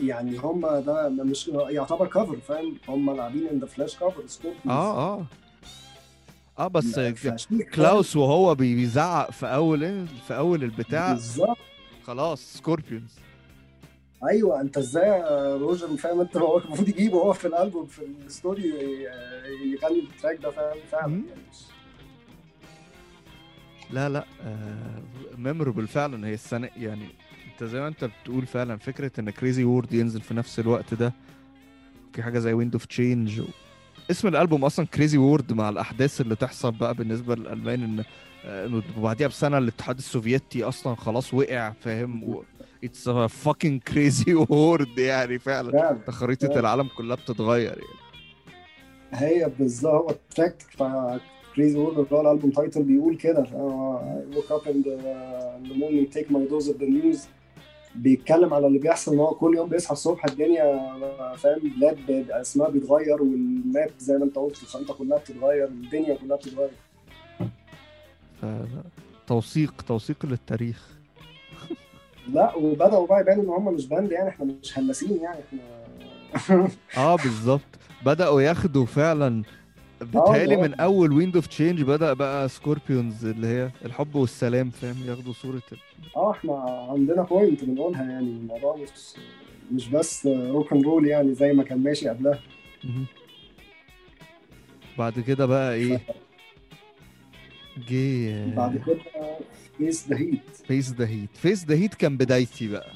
يعني 0.07 0.37
هما 0.37 0.79
ده 0.79 1.09
مش 1.09 1.47
يعتبر 1.47 2.07
cover 2.07 2.37
فاهم؟ 2.47 2.77
هما 2.87 3.11
لاعبين 3.11 3.47
In 3.47 3.59
the 3.59 3.65
Flesh 3.65 3.95
cover 3.95 4.23
آه 4.69 4.97
آه. 5.17 5.25
آه 6.59 6.67
بس 6.67 6.99
كلاوس 7.73 8.15
وهو 8.15 8.55
بي- 8.55 8.75
بيزعق 8.75 9.31
في 9.31 9.45
أول 9.45 10.07
في 10.27 10.37
أول؟ 10.37 10.63
البتاع. 10.63 11.13
بالظبط. 11.13 11.57
خلاص 12.03 12.53
Scorpions 12.53 13.15
أيوه 14.29 14.61
أنت 14.61 14.77
إزاي 14.77 15.21
روجر؟ 15.57 15.87
فاهم؟ 15.97 16.19
أنت 16.21 16.37
هو 16.37 16.57
المفروض 16.57 16.89
يجيبه 16.89 17.17
هو 17.17 17.33
في 17.33 17.47
الألبوم 17.47 17.85
في 17.85 17.99
الاستوديو 18.05 18.75
ي- 18.75 19.03
يغني 19.73 19.99
ال 19.99 20.06
track 20.06 20.39
ده 20.43 20.51
فاهم؟ 20.51 20.77
فعلا. 20.91 21.11
يعني 21.13 21.41
مش- 21.51 21.76
لا 23.91 24.09
لا 24.09 24.25
memorable 25.37 25.87
فعلا. 25.87 26.27
هي 26.27 26.33
السنة 26.33 26.69
يعني 26.77 27.07
أنت 27.53 27.63
زي 27.63 27.79
ما 27.79 27.87
أنت 27.87 28.09
بتقول 28.23 28.45
فعلا 28.45 28.77
فكرة 28.77 29.11
إن 29.19 29.29
Crazy 29.29 29.63
World 29.63 29.93
ينزل 29.93 30.21
في 30.21 30.33
نفس 30.33 30.59
الوقت 30.59 30.93
ده 30.93 31.13
في 32.13 32.23
حاجة 32.23 32.39
زي 32.39 32.53
Wind 32.53 32.73
of 32.73 32.85
Change 32.85 33.41
اسم 34.11 34.27
الألبوم 34.27 34.65
أصلا 34.65 34.85
Crazy 34.85 35.17
World 35.17 35.53
مع 35.53 35.69
الأحداث 35.69 36.21
اللي 36.21 36.35
تحصل 36.35 36.71
بقى 36.71 36.93
بالنسبة 36.93 37.35
للالمان 37.35 37.83
إن 37.83 38.03
آه، 38.45 38.81
وبعديها 38.97 39.27
بسنة 39.27 39.57
الاتحاد 39.57 39.97
السوفيتي 39.97 40.63
أصلا 40.63 40.95
خلاص 40.95 41.33
وقع 41.33 41.71
فاهم؟ 41.81 42.43
it's 42.83 43.09
fucking 43.09 43.81
crazy 43.81 44.33
world 44.33 44.97
يعني 44.99 45.39
فعلا. 45.39 45.99
خريطة. 46.09 46.59
العالم 46.59 46.89
كلها 46.97 47.15
بتتغير 47.15 47.69
يعني. 47.77 47.97
هي 49.13 49.51
بالظبط 49.59 49.93
هو 49.93 50.09
ال 50.09 50.18
track 50.18 50.63
Crazy 51.57 51.77
World 51.79 51.97
اللي 51.97 52.07
هو 52.11 52.21
الألبوم 52.21 52.51
title 52.51 52.83
بيقول 52.83 53.15
كده 53.17 53.45
wake 53.53 54.51
up 54.51 54.61
in 54.67 54.81
the 54.81 55.59
morning 55.75 56.09
take 56.09 56.31
my 56.31 56.45
dose 56.45 56.69
of 56.69 56.77
the 56.81 56.85
news 56.85 57.25
بيتكلم 57.95 58.53
على 58.53 58.67
اللي 58.67 58.79
بيحصل 58.79 59.13
إن 59.13 59.19
هو 59.19 59.33
كل 59.33 59.55
يوم 59.57 59.69
بيصحى 59.69 59.91
الصبح 59.91 60.25
الدنيا 60.25 60.93
فاهم 61.37 61.59
بلاد 61.77 62.31
اسمها 62.31 62.69
بيتغير 62.69 63.21
وال 63.21 63.49
map 63.49 63.89
زي 63.99 64.17
ما 64.17 64.25
أنت 64.25 64.35
قلت 64.35 64.63
الخريطة 64.63 64.93
كلها 64.93 65.17
بتتغير 65.17 65.67
الدنيا 65.67 66.15
كلها 66.15 66.37
بتتغير. 66.37 66.69
توثيق 69.27 69.73
توثيق 69.87 70.25
للتاريخ. 70.25 70.87
لا 72.33 72.55
وبدأوا 72.55 73.07
بقى 73.07 73.21
يبانوا 73.21 73.43
إن 73.43 73.49
هم 73.49 73.73
مش 73.73 73.87
band 73.87 74.11
يعني 74.11 74.29
إحنا 74.29 74.45
مش 74.63 74.79
هلاسين 74.79 75.17
يعني 75.21 75.39
إحنا 76.35 76.67
آه 76.97 77.15
بالظبط. 77.15 77.61
بدأوا 78.05 78.41
ياخدوا 78.41 78.85
فعلا 78.85 79.43
بتهيألي 80.01 80.55
آه. 80.55 80.57
من 80.57 80.73
أول 80.73 81.11
Wind 81.13 81.35
of 81.35 81.47
Change 81.47 81.81
بدأ 81.81 82.13
بقى 82.13 82.49
Scorpions 82.49 83.25
اللي 83.25 83.47
هي 83.47 83.71
الحب 83.85 84.15
والسلام 84.15 84.69
فاهم 84.69 84.95
ياخدوا 85.05 85.33
صورة. 85.33 85.61
آه 86.15 86.31
إحنا 86.31 86.53
عندنا 86.91 87.21
point 87.21 87.63
بنقولها 87.63 88.03
يعني 88.03 88.27
الموضوع 88.27 88.75
مش 88.75 88.89
مش 89.71 89.89
بس 89.89 90.25
rock 90.27 90.73
and 90.73 90.85
roll 90.85 91.07
يعني 91.07 91.33
زي 91.33 91.53
ما 91.53 91.63
كان 91.63 91.83
ماشي 91.83 92.09
قبلها. 92.09 92.39
بعد 94.97 95.19
كده 95.19 95.45
بقى 95.45 95.73
إيه 95.73 95.99
جه 97.89 98.55
بعد 98.55 98.77
كده 98.77 98.97
فيس 99.77 100.07
ذا 100.09 100.17
هيت 100.17 100.55
فيس 100.67 100.93
ذا 100.93 101.07
هيت 101.07 101.29
فيس 101.37 101.65
ذا 101.65 101.75
هيت 101.75 101.93
كان 101.95 102.17
بدايتي 102.17 102.67
بقى 102.67 102.91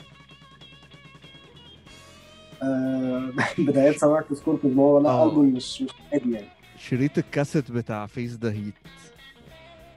بدايات 3.58 3.96
سماعك 3.98 4.34
Scorpion 4.34 4.78
هو 4.78 5.00
لا 5.00 5.10
آه. 5.10 5.30
ألبوم 5.30 5.46
مش 5.54 5.82
مش 5.82 5.90
عادي 6.14 6.32
يعني 6.34 6.48
شريط 6.90 7.18
الكاسيت 7.18 7.72
بتاع 7.72 8.06
Face 8.06 8.32
the 8.36 8.52
Heat 8.52 8.74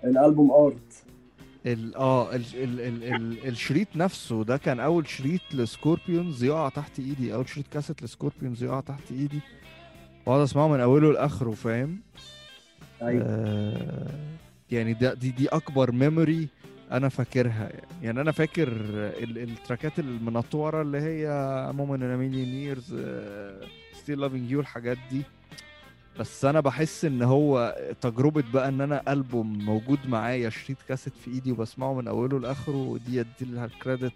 الألبوم 0.04 0.50
ارت 0.50 1.04
ال 1.66 1.96
آه 1.96 2.34
ال 2.34 2.42
ال 2.54 2.80
ال 2.80 3.04
ال 3.14 3.48
الشريط 3.48 3.88
نفسه 3.96 4.44
ده 4.44 4.56
كان 4.56 4.80
أول 4.80 5.08
شريط 5.08 5.40
ل 5.54 5.63
Scorpions 5.63 6.44
يقع 6.44 6.68
تحت 6.68 6.98
إيدي. 6.98 7.34
أول 7.34 7.48
شريط 7.48 7.66
كاسيت 7.72 8.02
ل 8.02 8.08
Scorpions 8.08 8.62
يقع 8.62 8.80
تحت 8.80 9.10
إيدي. 9.12 9.40
واقعد 10.26 10.40
أسمعه 10.40 10.68
من 10.68 10.80
أوله 10.80 11.12
لآخره 11.12 11.50
فاهم؟ 11.50 12.00
أيوه. 13.02 13.24
آه 13.26 14.10
يعني 14.70 14.92
ده 14.94 15.14
دي 15.14 15.30
دي 15.30 15.48
أكبر 15.48 15.92
memory 15.92 16.48
أنا 16.92 17.08
فاكرها. 17.08 17.62
يعني, 17.68 17.86
يعني 18.02 18.20
أنا 18.20 18.32
فاكر 18.32 18.68
ال- 18.68 19.38
التراكات 19.38 19.98
المنطورة 19.98 20.82
اللي 20.82 21.00
هي 21.00 21.28
Moment 21.74 22.02
in 22.02 22.18
a 22.18 22.22
Million 22.22 22.48
Years 22.48 22.96
Still 23.92 24.20
Loving 24.20 24.50
You 24.50 24.60
الحاجات 24.60 24.98
دي. 25.10 25.22
بس 26.20 26.44
أنا 26.44 26.60
بحس 26.60 27.04
إن 27.04 27.22
هو 27.22 27.76
تجربة 28.00 28.44
بقى 28.52 28.68
إن 28.68 28.80
أنا 28.80 29.12
ألبوم 29.12 29.58
موجود 29.64 29.98
معايا 30.08 30.50
شريط 30.50 30.76
كاسيت 30.88 31.12
في 31.24 31.30
إيدي 31.30 31.52
وبسمعه 31.52 31.94
من 31.94 32.08
أوله 32.08 32.40
لآخره 32.40 32.98
دي 33.06 33.20
أدي 33.20 33.28
لها 33.42 33.64
ال 33.64 33.71
credit 33.71 34.12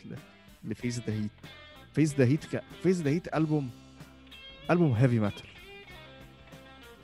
ل 0.65 0.72
Face 0.72 0.99
the 1.07 1.13
Heat 1.13 1.31
Face 1.95 2.15
the 2.15 2.25
Heat 2.25 2.45
ك... 2.57 2.63
Face 2.83 2.97
the 3.01 3.11
Heat 3.11 3.35
ألبوم 3.35 3.71
ألبوم 4.71 4.93
heavy 4.93 5.19
metal 5.21 5.43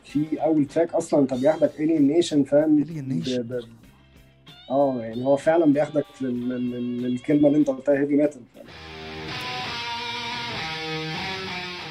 في 0.04 0.42
أول 0.42 0.66
track 0.66 0.94
أصلا 0.94 1.20
انت 1.20 1.34
بياخدك 1.34 1.80
Alien 1.80 2.06
Nation 2.06 2.44
فاهم. 2.44 2.82
ب- 3.38 3.52
ب- 3.52 3.68
آه 4.70 4.96
يعني 5.00 5.24
هو 5.24 5.36
فعلا 5.36 5.72
بياخدك 5.72 6.04
لل- 6.20 6.48
لل- 6.48 7.02
للكلمة 7.02 7.48
اللي 7.48 7.58
أنت 7.58 7.68
قلتها 7.70 8.00
heavy 8.00 8.14
metal 8.14 8.40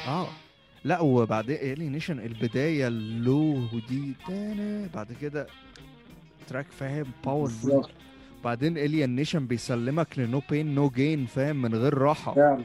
آه. 0.06 0.28
لا 0.84 1.00
وبعدين 1.00 1.56
Alien 1.56 1.84
Nation 1.84 2.18
البداية 2.18 2.88
ال 2.88 3.06
low 3.06 3.58
دي 3.88 4.12
بعد 4.94 5.12
كده 5.22 5.46
track 6.48 6.66
فاهم 6.70 7.06
powerful 7.24 7.86
بعدين 8.44 8.78
Alien 8.78 9.16
Nation 9.16 9.46
بيسلمك 9.46 10.18
ل 10.18 10.26
No 10.26 10.42
Pain 10.50 10.74
No 10.74 10.88
Gain 10.88 11.26
فاهم 11.26 11.62
من 11.62 11.74
غير 11.74 11.98
راحة. 11.98 12.34
فعلا. 12.34 12.64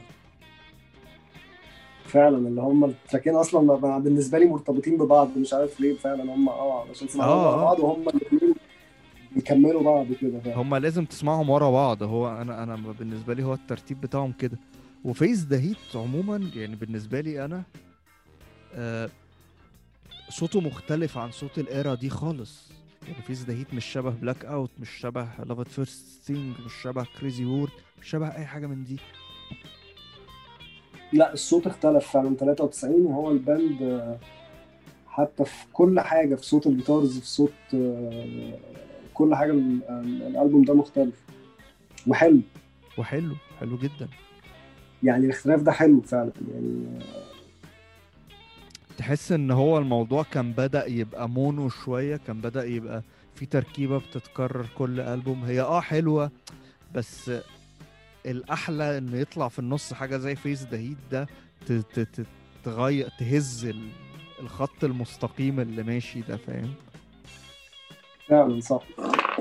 فعلا 2.04 2.38
اللي 2.48 2.60
هم 2.60 2.84
التراكين 2.84 3.34
أصلا 3.34 3.98
بالنسبة 3.98 4.38
لي 4.38 4.46
مرتبطين 4.46 4.96
ببعض 4.98 5.38
مش 5.38 5.52
عارف 5.54 5.80
ليه 5.80 5.94
فعلا 5.94 6.34
هم 6.34 6.48
آه 6.48 6.86
عشان 6.90 7.08
سمعوا 7.08 7.32
آه، 7.32 7.56
مع 7.56 7.62
آه. 7.62 7.64
بعض 7.64 7.80
وهم 7.80 8.08
الاثنين 8.08 8.54
بيكملوا 9.32 9.82
بعض 9.82 10.06
كده 10.20 10.40
فعلا. 10.40 10.56
هما 10.56 10.76
لازم 10.78 11.04
تسمعهم 11.04 11.50
ورا 11.50 11.70
بعض. 11.70 12.02
هو 12.02 12.28
أنا 12.42 12.62
أنا 12.62 12.76
بالنسبة 12.98 13.34
لي 13.34 13.42
هو 13.42 13.54
الترتيب 13.54 14.00
بتاعهم 14.00 14.32
كده. 14.32 14.58
و 15.04 15.12
Face 15.12 15.44
the 15.44 15.60
Heat 15.60 15.76
عموما 15.94 16.50
يعني 16.56 16.76
بالنسبة 16.76 17.20
لي 17.20 17.44
أنا 17.44 17.62
صوته 20.28 20.60
مختلف 20.60 21.18
عن 21.18 21.30
صوت 21.30 21.58
ال 21.58 21.67
era 21.67 21.94
دي 21.94 22.10
خالص. 22.10 22.70
يعني 23.08 23.22
Face 23.22 23.42
the 23.44 23.54
Heat 23.54 23.74
مش 23.74 23.84
شبه 23.84 24.10
Blackout 24.10 24.70
مش 24.78 24.90
شبه 24.90 25.28
Love 25.46 25.61
at 25.61 25.68
First 25.68 26.22
Sting 26.24 26.54
مش 26.66 26.72
شبه 26.82 27.06
Crazy 27.20 27.44
World 27.44 27.72
مش 28.02 28.08
شبه 28.10 28.28
أي 28.36 28.46
حاجة 28.46 28.66
من 28.66 28.84
دي. 28.84 28.96
لا 31.12 31.32
الصوت 31.32 31.66
اختلف 31.66 32.06
فعلا. 32.10 32.36
93 32.36 33.06
وهو 33.06 33.30
ال 33.30 33.40
band 33.40 33.82
آه، 33.82 34.18
حتى 35.08 35.44
في 35.44 35.64
كل 35.72 36.00
حاجة 36.00 36.34
في 36.34 36.44
صوت 36.46 36.66
ال 36.66 36.73
guitars 36.73 37.18
في 37.18 37.26
صوت 37.26 37.52
آه، 37.74 38.58
كل 39.14 39.34
حاجة 39.34 39.50
ال- 39.52 39.82
ال- 39.90 40.22
الألبوم 40.22 40.62
ده 40.64 40.74
مختلف. 40.74 41.14
وحلو. 42.06 42.40
وحلو 42.98 43.34
حلو 43.60 43.78
جدا. 43.78 44.08
يعني 45.02 45.24
الاختلاف 45.26 45.62
ده 45.62 45.72
حلو 45.72 46.00
فعلا. 46.00 46.32
يعني 46.52 46.98
تحس 49.00 49.32
إن 49.32 49.50
هو 49.50 49.78
الموضوع 49.78 50.22
كان 50.22 50.52
بدأ 50.52 50.86
يبقى 50.86 51.28
mono 51.28 51.68
شوية 51.68 52.16
كان 52.26 52.40
بدأ 52.40 52.64
يبقى 52.64 53.02
في 53.34 53.46
تركيبة 53.46 53.98
بتتكرر 53.98 54.66
كل 54.78 55.00
ألبوم. 55.00 55.44
هي 55.44 55.60
آه 55.60 55.80
حلوة 55.80 56.30
بس 56.94 57.30
الأحلى 58.26 58.98
إن 58.98 59.10
يطلع 59.14 59.48
في 59.48 59.58
النص 59.58 59.92
حاجة 59.92 60.16
زي 60.16 60.36
Face 60.36 60.62
the 60.62 60.78
Heat 60.78 60.96
ده 61.12 61.26
تغير 62.64 63.08
تهز 63.18 63.64
ال- 63.66 63.88
الخط 64.40 64.84
المستقيم 64.84 65.60
اللي 65.60 65.82
ماشي 65.82 66.20
ده 66.20 66.36
فاهم؟ 66.36 66.74
فعلا 68.28 68.60
صح. 68.60 68.82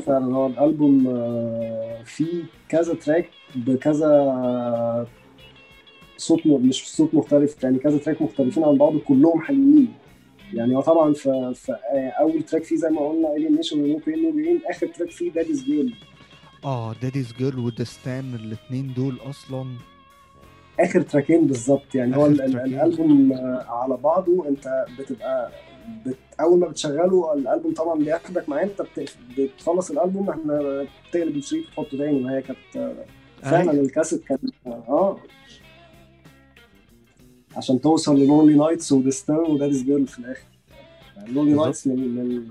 فعلا 0.06 0.26
هو 0.36 0.48
الألبوم 0.48 1.08
آه، 1.08 2.04
فيه 2.04 2.44
كذا 2.70 2.94
track 2.94 3.30
بكذا 3.56 4.08
صوت 6.20 6.46
مش 6.48 6.90
صوت 6.96 7.14
مختلف 7.14 7.64
يعني 7.64 7.80
كذا 7.80 7.98
track 7.98 8.22
مختلفين 8.22 8.64
عن 8.64 8.78
بعض 8.78 8.98
كلهم 8.98 9.42
حلوين 9.42 9.94
يعني 10.54 10.76
هو 10.76 10.82
طبعا 10.82 11.14
في, 11.14 11.54
في 11.56 11.72
أول 12.20 12.44
track 12.44 12.64
فيه 12.64 12.76
زي 12.76 12.90
ما 12.90 13.08
قلنا 13.10 13.36
Alien 13.36 13.56
Nation 13.56 13.80
و 13.82 13.87
No 13.87 13.98
Pain 14.06 14.24
No 14.24 14.32
Gain 14.44 14.60
آخر 14.70 14.88
track 14.88 15.12
فيه 15.12 15.32
داديز 15.32 15.64
جيرل 15.64 15.94
آه 16.66 16.94
داديز 17.02 17.34
جيرل 17.38 17.60
ودستان 17.60 18.36
الاتنين 18.36 18.94
دول 18.94 19.18
أصلا 19.30 19.66
آخر 20.80 21.02
تراكين 21.02 21.48
بالظبط 21.48 21.96
يعني 21.96 22.16
هو. 22.16 22.26
الألبوم 22.26 23.34
آه، 23.34 23.66
على 23.70 23.98
بعضه 23.98 24.48
أنت 24.48 24.86
بتبقى 25.00 25.52
بت 26.06 26.16
أول 26.42 26.60
ما 26.60 26.68
بتشغله 26.68 27.34
الألبوم 27.34 27.74
طبعا 27.74 28.00
بياخدك 28.00 28.50
معاه 28.50 28.64
أنت 28.64 28.82
بت- 28.82 29.18
بتخلص 29.38 29.92
الألبوم 29.92 30.30
إحنا 30.30 30.86
بتقلب 31.10 31.36
الشريط 31.38 31.66
تحطه 31.68 31.98
تاني 31.98 32.20
ما 32.20 32.38
هي 32.38 32.42
كانت 32.42 32.60
آه، 32.78 32.94
فعلا 33.42 33.72
أيوة. 33.72 33.84
الكاسيت 33.86 34.24
كان 34.24 34.38
آه 34.68 35.18
عشان 37.56 37.82
توصل 37.82 38.18
ل 38.20 38.25
Lonely 38.25 38.54
Nights 38.58 38.92
و 38.92 38.98
Destin 38.98 39.36
و 39.38 39.44
Daddy's 39.44 39.84
Girl 39.84 40.08
في 40.08 40.20
الآخر. 40.20 40.42
Lonely 41.28 41.42
بالظبط. 41.52 41.64
Nights 41.66 41.88
من 41.88 41.96
من 42.16 42.48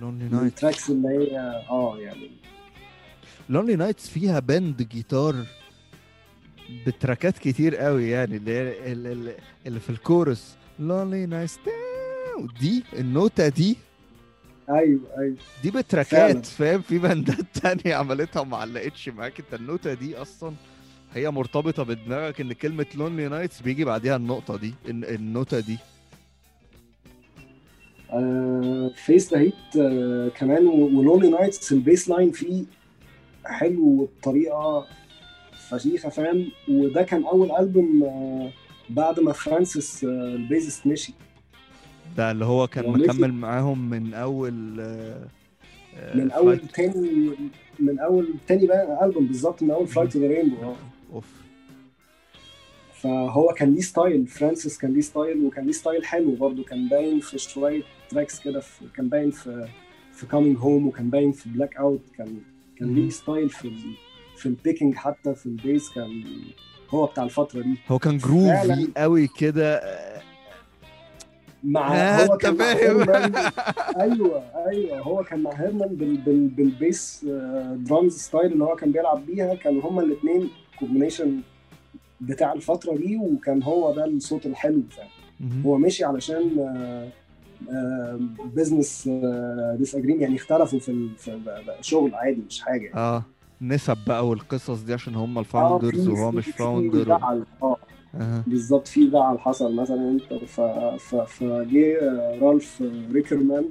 Lonely 0.00 0.24
من 0.24 0.30
Night 0.30 0.42
ال 0.46 0.52
tracks 0.52 0.90
اللي 0.90 1.08
هي 1.08 1.38
آه 1.70 1.98
يعني 1.98 2.30
Lonely 3.48 3.76
Nights 3.76 4.08
فيها 4.08 4.38
bend 4.38 4.82
guitar 4.82 5.34
بتراكات 6.86 7.38
كتير 7.38 7.76
قوي 7.76 8.10
يعني 8.10 8.36
اللي 8.36 8.50
هي 8.50 8.92
ال- 8.92 9.06
ال- 9.06 9.34
اللي 9.66 9.80
في 9.80 9.90
ال 9.90 9.98
chorus. 9.98 10.56
Lonely 10.78 11.26
Nights 11.26 11.58
دي 12.60 12.84
النوتة 12.98 13.48
دي. 13.48 13.76
أيوه 14.70 15.00
أيوه. 15.18 15.36
دي. 15.62 15.70
بتراكات 15.70 16.46
فاهم؟ 16.46 16.80
في 16.80 16.98
باندات 16.98 17.36
تانية 17.62 17.94
عملتها 17.96 18.40
وما 18.40 18.56
علقتش 18.56 19.08
معاك. 19.08 19.40
انت 19.40 19.60
النوتة 19.60 19.94
دي 19.94 20.16
أصلا 20.16 20.52
هي 21.16 21.30
مرتبطة 21.30 21.82
بدماغك 21.82 22.40
إن 22.40 22.52
كلمة 22.52 22.86
Lonely 22.94 23.28
Nights 23.28 23.60
بيجي 23.62 23.84
بعديها 23.84 24.16
النقطة 24.16 24.56
دي 24.56 24.74
الن- 24.88 25.04
النوتة 25.04 25.60
دي. 25.60 25.78
Face 28.94 29.34
the 29.34 29.38
Heat 29.40 29.54
كمان 30.36 30.66
و 30.66 30.75
Lonely 30.75 31.28
Nights 31.30 31.72
ال 31.72 31.79
bass 31.79 32.08
line 32.08 32.30
فيه 32.30 32.64
حلو 33.46 34.08
بطريقة 34.20 34.86
فشيخة 35.70 36.08
فاهم؟ 36.08 36.48
وده 36.68 37.02
كان 37.02 37.24
أول 37.24 37.50
ألبوم 37.52 38.02
آه، 38.04 38.50
بعد 38.90 39.20
ما 39.20 39.32
فرانسيس 39.32 40.04
آه، 40.04 40.08
ال 40.08 40.18
bassist 40.18 40.86
مشي. 40.86 41.12
ده 42.16 42.30
اللي 42.30 42.44
هو 42.44 42.66
كان 42.66 42.90
مكمل 42.90 43.32
معاهم 43.32 43.90
من 43.90 44.14
أول 44.14 44.80
آه، 44.80 45.26
آه، 45.96 46.16
من 46.16 46.30
اول 46.30 46.58
تاني 46.74 47.30
من 47.78 47.98
أول 47.98 48.28
تاني 48.48 48.66
بقى 48.66 49.04
ألبوم 49.06 49.26
بالظبط 49.26 49.62
من 49.62 49.70
أول 49.70 49.86
Fly 49.86 50.12
to 50.12 50.18
the 50.20 50.26
Rainbow 50.26 50.72
اوف 51.12 51.24
فهو 53.00 53.48
كان 53.56 53.74
ليه 53.74 53.80
style 53.80 54.26
فرانسيس 54.26 54.78
كان 54.78 54.92
ليه 54.94 55.00
style 55.00 55.44
وكان 55.44 55.64
ليه 55.64 55.72
style 55.72 56.04
حلو 56.04 56.34
برضه 56.34 56.64
كان 56.64 56.88
باين 56.88 57.20
في 57.20 57.38
شوية 57.38 57.82
تراكس 58.08 58.40
كده 58.40 58.60
في 58.60 58.84
كان 58.96 59.08
باين 59.08 59.30
في 59.30 59.68
في 60.12 60.26
Coming 60.26 60.58
Home 60.58 60.86
وكان 60.86 61.10
باين 61.10 61.32
في 61.32 61.48
Blackout 61.48 62.00
كان 62.18 62.38
كان 62.78 62.94
ليه. 62.94 63.10
style 63.10 63.48
في 63.50 63.68
ال 63.68 63.78
في 64.36 64.46
ال 64.46 64.52
picking 64.52 64.94
حتى 64.94 65.34
في 65.34 65.46
ال 65.46 65.55
bass 65.55 65.90
كان 65.90 66.24
هو 66.90 67.06
بتاع 67.06 67.24
الفترة 67.24 67.60
دي 67.62 67.74
هو 67.88 67.98
كان 67.98 68.18
groovy. 68.18 68.88
قوي 68.96 69.28
كده 69.38 69.80
مع 71.66 71.94
آه، 71.96 72.26
هو 72.26 72.36
كان 72.36 72.56
مع 72.56 72.64
هيرمان 72.72 73.32
أيوه 74.00 74.42
أيوه. 74.68 74.98
هو 74.98 75.24
كان 75.24 75.42
مع 75.42 75.50
هيرمان 75.50 75.88
بال 75.88 76.16
بال 76.16 76.48
بال 76.48 76.73
bass 76.73 77.24
drums 77.76 78.16
style 78.18 78.52
اللي 78.52 78.64
هو 78.64 78.76
كان 78.76 78.92
بيلعب 78.92 79.26
بيها. 79.26 79.54
كانوا 79.54 79.82
هما 79.90 80.02
الاثنين 80.02 80.50
combination 80.78 81.40
بتاع 82.20 82.52
الفترة 82.52 82.96
دي 82.96 83.16
وكان 83.16 83.62
هو 83.62 83.94
ده 83.94 84.04
الصوت 84.04 84.46
الحلو 84.46 84.82
فعلا. 84.90 85.08
هو 85.66 85.78
مشي 85.78 86.04
علشان 86.04 86.50
business 88.54 89.08
disagreement 89.78 90.20
يعني 90.20 90.36
اختلفوا 90.36 90.78
في 90.78 91.08
شغل 91.80 92.14
عادي 92.14 92.42
مش 92.48 92.60
حاجة 92.60 92.84
يعني. 92.84 92.96
آه. 92.96 93.24
نسب 93.62 93.98
بقى 94.06 94.28
والقصص 94.28 94.82
دي 94.82 94.94
عشان 94.94 95.14
هم 95.14 95.36
آه، 95.36 95.40
ال 95.40 95.48
founders 95.48 96.08
وهو 96.08 96.32
مش 96.32 96.46
founder 96.46 97.12
آه. 97.62 97.76
بالظبط 98.46 98.88
في 98.88 99.10
زعل 99.10 99.38
حصل 99.38 99.74
مثلا 99.74 100.10
أنت 100.10 100.34
ف... 100.44 100.60
ف... 100.60 101.14
فجه 101.14 101.98
آه، 102.00 102.38
رالف 102.42 102.82
ريكرمان 103.12 103.64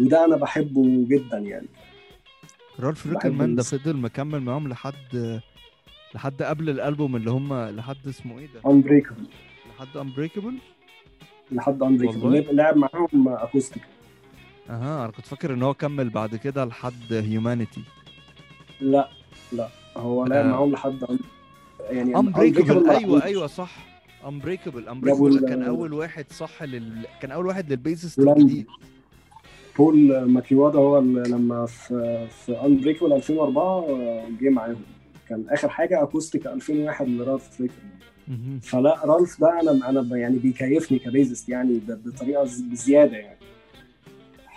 وده 0.00 0.24
أنا 0.24 0.36
بحبه 0.36 1.06
جدا 1.08 1.38
يعني. 1.38 1.66
رالف 2.80 3.06
ريكرمان 3.06 3.54
ده 3.54 3.62
فضل 3.62 3.96
مكمل 3.96 4.40
معاهم 4.40 4.68
لحد 4.68 5.40
لحد 6.14 6.42
قبل 6.42 6.70
الألبوم 6.70 7.16
اللي 7.16 7.30
هم 7.30 7.54
لحد 7.54 8.06
اسمه 8.08 8.38
إيه 8.38 8.48
ده؟ 8.54 8.70
انبريكبل 8.70 9.24
لحد 9.68 9.96
انبريكابل 9.96 10.54
لحد؟ 11.52 11.82
انبريكبل 11.82 12.56
لعب 12.56 12.76
معاهم 12.76 13.28
اكوستيك 13.28 13.82
أها 14.70 15.04
أنا 15.04 15.12
كنت 15.12 15.26
فاكر 15.26 15.54
إن 15.54 15.62
هو 15.62 15.74
كمل 15.74 16.10
بعد 16.10 16.36
كده 16.36 16.64
لحد 16.64 17.12
Humanity 17.12 17.82
لا 18.80 19.08
لا 19.52 19.68
هو 19.96 20.26
لعب 20.26 20.44
آه. 20.44 20.48
معاهم 20.48 20.72
لحد 20.72 21.04
أن... 21.04 21.18
يعني 21.90 22.16
Unbreakable 22.16 22.86
ما 22.86 22.98
أيوه. 22.98 23.24
أيوه 23.24 23.46
صح. 23.46 23.86
امبريكابل 24.26 24.88
ال- 24.88 25.46
كان 25.48 25.62
أول 25.62 25.92
واحد 25.92 26.24
صح 26.32 26.62
لل... 26.62 27.06
كان 27.22 27.30
أول 27.30 27.46
واحد 27.46 27.70
لل 27.70 27.80
bassist. 27.80 28.18
الجديد. 28.18 28.66
بافل 29.78 30.22
ماكيوادا 30.24 30.78
هو 30.78 30.98
اللي 30.98 31.22
لما 31.28 31.66
في 31.66 32.26
في 32.28 32.52
Unbreakable 32.66 33.12
2004 33.12 33.62
آه، 33.64 34.24
جه 34.40 34.48
معاهم. 34.48 34.76
كان 35.28 35.44
آخر 35.48 35.68
حاجة 35.68 36.02
acoustic 36.02 36.46
2001 36.46 37.08
لرالف 37.08 37.60
مهم. 38.28 38.58
فلا 38.62 39.00
رالف 39.06 39.40
ده 39.40 39.60
أنا 39.60 39.88
أنا 39.88 40.16
يعني 40.16 40.38
بيكيفني 40.38 40.98
ك 40.98 41.04
bassist 41.04 41.48
يعني 41.48 41.80
بطريقة 41.88 42.42
بزيادة 42.42 43.16
يعني. 43.16 43.38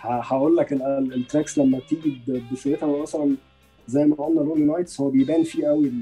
هقول 0.00 0.56
لك 0.56 0.72
ال- 0.72 0.82
ال- 0.82 1.14
ال 1.14 1.20
tracks 1.20 1.58
لما 1.58 1.78
تيجي 1.88 2.18
ب- 2.26 2.42
بسيرتها 2.52 3.02
مثلا 3.02 3.36
زي 3.88 4.04
ما 4.04 4.14
قلنا 4.16 4.40
Lonely 4.40 4.64
Nights 4.64 5.00
هو 5.00 5.10
بيبان 5.10 5.42
فيه 5.42 5.66
قوي 5.66 5.92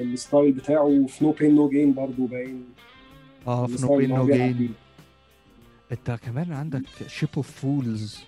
ال 0.00 0.09
style 0.09 0.52
بتاعه 0.52 0.82
وفي 0.84 1.24
No 1.24 1.30
Pain 1.32 1.54
No 1.54 1.68
Gain 1.68 1.94
برضه 1.94 2.26
باين. 2.26 2.64
آه 3.46 3.66
في 3.66 3.86
No 3.86 3.96
Pain 3.96 4.08
No 4.10 4.26
Gain. 4.26 4.74
انت 5.92 6.10
كمان 6.10 6.52
عندك 6.52 6.82
Ship 7.06 7.28
of 7.36 7.50
Fools 7.50 8.18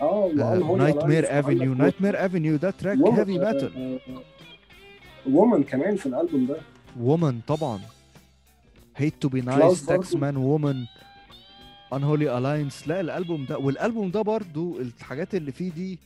آه 0.00 0.32
نايت 0.78 1.04
مير 1.04 1.38
افنيو 1.38 1.74
نايت 1.74 2.02
مير 2.02 2.26
افنيو 2.26 2.56
ده 2.56 2.70
تراك 2.70 2.98
هيفي 2.98 3.38
ميتال 3.38 4.00
Woman 5.30 5.62
كمان 5.62 5.96
في 5.96 6.06
الألبوم 6.06 6.46
ده. 6.46 6.56
وومن 7.00 7.40
طبعا. 7.46 7.80
Hate 8.96 9.14
to 9.20 9.28
Be 9.28 9.40
Nice. 9.40 9.86
Taxman 9.86 10.36
Woman, 10.36 10.84
Unholy 11.92 12.38
Alliance 12.38 12.88
لا 12.88 13.00
الألبوم 13.00 13.44
ده 13.44 13.58
والألبوم 13.58 14.10
ده 14.10 14.22
برضو 14.22 14.80
الحاجات 14.80 15.34
اللي 15.34 15.52
فيه 15.52 15.70
دي 15.72 15.98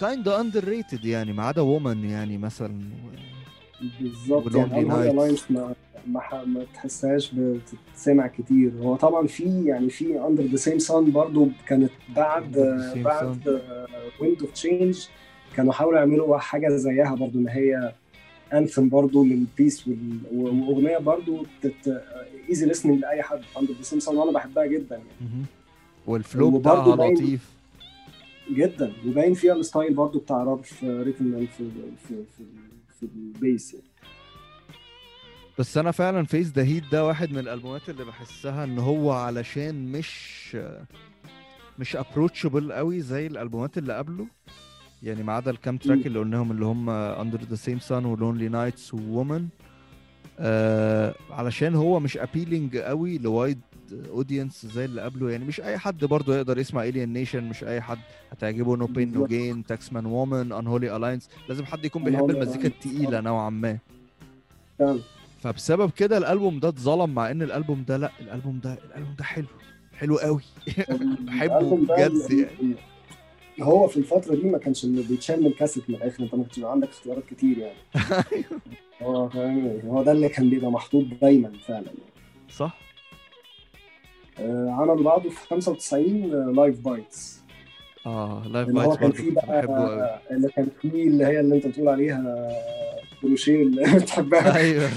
kind 0.00 0.28
of 0.28 0.64
underrated 0.64 1.04
يعني 1.04 1.32
ما 1.32 1.42
عدا 1.42 1.62
Woman 1.62 2.04
يعني 2.04 2.38
مثلا. 2.38 2.80
بالظبط 4.00 4.54
يعني 4.54 4.84
Nights. 4.84 5.14
Alliance 5.14 5.50
ما 5.50 5.74
ما, 6.06 6.44
ما 6.44 6.64
تحسهاش 6.74 7.34
بتتسمع 7.34 8.26
كتير. 8.26 8.72
هو 8.82 8.96
طبعا 8.96 9.26
في 9.26 9.64
يعني 9.64 9.90
في 9.90 10.26
Under 10.26 10.42
the 10.42 10.56
Same 10.56 10.78
Sun 10.78 11.10
برضو 11.10 11.48
كانت 11.66 11.90
بعد 12.16 12.52
بعد 13.04 13.60
Wind 14.20 14.40
of 14.40 14.52
Change 14.52 15.06
كانوا 15.56 15.72
حاولوا 15.72 15.98
يعملوا 15.98 16.38
حاجة 16.38 16.68
زيها 16.68 17.14
برضو 17.14 17.38
إن 17.38 17.48
هي 17.48 17.92
anthem 18.52 18.88
برضو 18.88 19.24
لل 19.24 19.43
peace 19.43 19.90
وأغنية 20.32 20.98
برضو 20.98 21.46
easy 22.48 22.72
listening 22.72 23.00
لأي 23.00 23.22
حد. 23.22 23.40
Under 23.60 23.72
the 23.72 23.82
Same 23.82 24.00
Sun 24.00 24.16
وأنا 24.16 24.32
بحبها 24.32 24.66
جدا 24.66 24.96
يعني. 24.96 25.44
وال 26.06 26.23
flow 26.23 26.58
بتاعها 26.58 26.96
لطيف. 26.96 27.57
جدا 28.50 28.92
وباين 29.06 29.34
فيها 29.34 29.54
ال 29.54 29.61
style 29.61 29.94
برضو 29.94 30.18
بتاع 30.18 30.42
رالف 30.44 30.84
ريكمان 30.84 31.46
في 31.46 31.70
في 32.08 32.24
في, 32.38 32.46
في 33.00 33.06
ال 33.16 33.28
bass 33.28 33.74
يعني. 33.74 33.84
بس 35.58 35.76
أنا 35.78 35.90
فعلا 35.90 36.24
Face 36.24 36.46
the 36.52 36.62
Heat 36.64 36.82
ده 36.92 37.06
واحد 37.06 37.30
من 37.32 37.38
الألبومات 37.38 37.88
اللي 37.88 38.04
بحسها 38.04 38.64
إن 38.64 38.78
هو 38.78 39.12
علشان 39.12 39.92
مش 39.92 40.56
مش 41.78 41.96
approachable 41.96 42.72
قوي 42.72 43.00
زي 43.00 43.26
الألبومات 43.26 43.78
اللي 43.78 43.96
قبله 43.96 44.26
يعني 45.02 45.22
ما 45.22 45.32
عدا 45.32 45.50
الكام 45.50 45.76
track. 45.76 46.06
اللي 46.06 46.18
قلناهم 46.18 46.50
اللي 46.50 46.64
هم 46.64 46.90
Under 46.90 47.40
the 47.42 47.54
Same 47.56 47.78
Sun 47.78 48.04
و 48.04 48.10
Lonely 48.10 48.48
Nights 48.48 48.94
و 48.94 49.03
Woman 49.03 49.48
آه 50.38 51.14
علشان 51.30 51.74
هو 51.74 52.00
مش 52.00 52.16
appealing 52.18 52.76
قوي 52.76 53.18
ل 53.18 53.26
wide 53.26 53.60
audience 54.10 54.66
زي 54.66 54.84
اللي 54.84 55.00
قبله 55.02 55.30
يعني 55.30 55.44
مش 55.44 55.60
أي 55.60 55.78
حد 55.78 56.04
برضه 56.04 56.36
يقدر 56.36 56.58
يسمع 56.58 56.84
Alien 56.84 57.12
Nation 57.12 57.44
مش 57.44 57.64
أي 57.64 57.80
حد 57.80 57.98
هتعجبه 58.32 58.76
No 58.76 58.86
Pain 58.86 59.12
No 59.12 59.26
Gain, 59.26 59.64
Taxman 59.66 60.06
Woman, 60.06 60.52
Unholy 60.52 60.96
Alliance 60.96 61.28
لازم 61.48 61.64
حد 61.64 61.84
يكون 61.84 62.04
بيحب 62.04 62.30
المزيكا. 62.30 62.66
التقيلة 62.68 63.20
نوعا 63.20 63.50
ما 63.50 63.78
فبسبب 65.42 65.90
كده 65.90 66.18
الألبوم 66.18 66.58
ده 66.60 66.68
اتظلم 66.68 67.14
مع 67.14 67.30
إن 67.30 67.42
الألبوم 67.42 67.84
ده 67.88 67.96
لأ 67.96 68.10
الألبوم 68.20 68.60
ده 68.64 68.78
الألبوم 68.90 69.14
ده 69.18 69.24
حلو 69.24 69.46
حلو 69.98 70.16
قوي 70.18 70.42
بحبه 71.26 71.76
بجد 71.76 72.12
ال- 72.30 72.38
يعني. 72.38 72.74
هو 73.62 73.86
في 73.88 73.96
الفترة 73.96 74.34
دي 74.34 74.42
ما 74.42 74.58
كانش 74.58 74.86
بيتشال 74.86 75.40
من 75.40 75.46
الكاسيت 75.46 75.90
من 75.90 75.96
الآخر 75.96 76.22
أنت 76.24 76.34
ما 76.34 76.44
كانش 76.44 76.58
عندك 76.64 76.88
اختيارات 76.88 77.22
كتير 77.30 77.58
يعني 77.58 77.76
هو 79.02 79.28
فاهم 79.28 79.80
هو 79.84 80.02
ده 80.02 80.12
اللي 80.12 80.28
كان 80.28 80.50
بيبقى 80.50 80.70
محطوط 80.70 81.04
دايما 81.22 81.52
فعلا 81.66 81.86
يعني. 81.86 81.98
صح 82.50 82.78
آه 84.40 84.70
عملوا 84.78 85.02
بعده 85.04 85.30
في 85.30 85.46
95 85.46 86.52
Live 86.56 86.80
Bites 86.80 87.40
آه 88.06 88.42
Live 88.48 88.68
هو 88.68 88.74
Bites 88.74 88.96
كان 89.00 89.12
فيه 89.12 89.30
بقى 89.30 90.20
اللي 90.30 90.48
كان 90.48 90.68
فيه 90.82 91.08
اللي 91.08 91.26
هي 91.26 91.40
اللي 91.40 91.56
أنت 91.56 91.66
بتقول 91.66 91.88
عليها 91.88 92.48
كروشيه 93.20 93.62
اللي 93.62 93.82
بتحبها. 93.98 94.56
أيوه. 94.56 94.90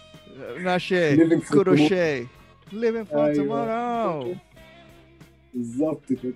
ماشي. 0.64 1.16
كروشيه. 1.40 2.26
For 2.70 2.74
أيوة. 3.14 3.34
tomorrow. 3.34 4.36
بالظبط 5.54 6.12
كده. 6.12 6.32